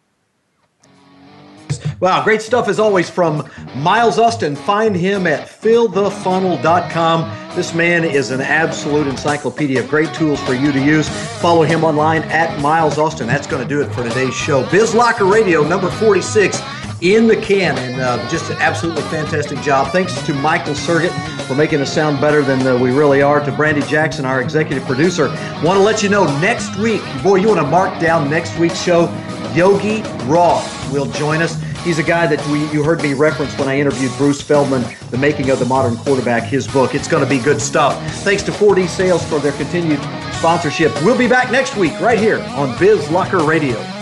Wow, 2.00 2.24
great 2.24 2.42
stuff 2.42 2.68
as 2.68 2.80
always 2.80 3.08
from 3.08 3.48
Miles 3.76 4.18
Austin. 4.18 4.56
Find 4.56 4.96
him 4.96 5.26
at 5.26 5.48
fillthefunnel.com. 5.48 7.54
This 7.54 7.74
man 7.74 8.04
is 8.04 8.30
an 8.30 8.40
absolute 8.40 9.06
encyclopedia 9.06 9.80
of 9.80 9.88
great 9.88 10.12
tools 10.14 10.40
for 10.40 10.54
you 10.54 10.72
to 10.72 10.82
use. 10.82 11.08
Follow 11.40 11.62
him 11.62 11.84
online 11.84 12.22
at 12.24 12.58
Miles 12.60 12.98
Austin. 12.98 13.26
That's 13.26 13.46
going 13.46 13.62
to 13.62 13.68
do 13.68 13.82
it 13.82 13.92
for 13.92 14.02
today's 14.02 14.34
show. 14.34 14.68
Biz 14.70 14.94
Locker 14.94 15.26
Radio, 15.26 15.62
number 15.62 15.90
46 15.90 16.60
in 17.02 17.26
the 17.26 17.36
can, 17.36 17.76
and 17.78 18.00
uh, 18.00 18.28
just 18.28 18.50
an 18.50 18.56
absolutely 18.58 19.02
fantastic 19.02 19.60
job. 19.60 19.92
Thanks 19.92 20.20
to 20.24 20.34
Michael 20.34 20.74
Sergett 20.74 21.12
for 21.46 21.54
making 21.54 21.80
us 21.80 21.92
sound 21.92 22.20
better 22.20 22.42
than 22.42 22.66
uh, 22.66 22.78
we 22.78 22.92
really 22.92 23.22
are. 23.22 23.44
To 23.44 23.52
Brandy 23.52 23.82
Jackson, 23.82 24.24
our 24.24 24.40
executive 24.40 24.84
producer. 24.84 25.28
Want 25.62 25.78
to 25.78 25.80
let 25.80 26.02
you 26.02 26.08
know 26.08 26.24
next 26.40 26.76
week, 26.78 27.02
boy, 27.22 27.36
you 27.36 27.48
want 27.48 27.60
to 27.60 27.66
mark 27.66 28.00
down 28.00 28.30
next 28.30 28.56
week's 28.58 28.80
show. 28.80 29.12
Yogi 29.52 30.02
Roth 30.24 30.92
will 30.92 31.06
join 31.06 31.42
us. 31.42 31.60
He's 31.84 31.98
a 31.98 32.02
guy 32.02 32.28
that 32.28 32.46
we, 32.48 32.60
you 32.70 32.84
heard 32.84 33.02
me 33.02 33.12
reference 33.12 33.58
when 33.58 33.68
I 33.68 33.78
interviewed 33.78 34.12
Bruce 34.16 34.40
Feldman, 34.40 34.84
The 35.10 35.18
Making 35.18 35.50
of 35.50 35.58
the 35.58 35.64
Modern 35.64 35.96
Quarterback, 35.96 36.44
his 36.44 36.68
book. 36.68 36.94
It's 36.94 37.08
going 37.08 37.24
to 37.24 37.28
be 37.28 37.38
good 37.38 37.60
stuff. 37.60 38.00
Thanks 38.22 38.44
to 38.44 38.52
4D 38.52 38.88
Sales 38.88 39.24
for 39.28 39.40
their 39.40 39.52
continued 39.52 40.00
sponsorship. 40.34 40.92
We'll 41.02 41.18
be 41.18 41.28
back 41.28 41.50
next 41.50 41.76
week 41.76 41.98
right 42.00 42.18
here 42.18 42.40
on 42.40 42.78
Biz 42.78 43.10
Locker 43.10 43.42
Radio. 43.44 44.01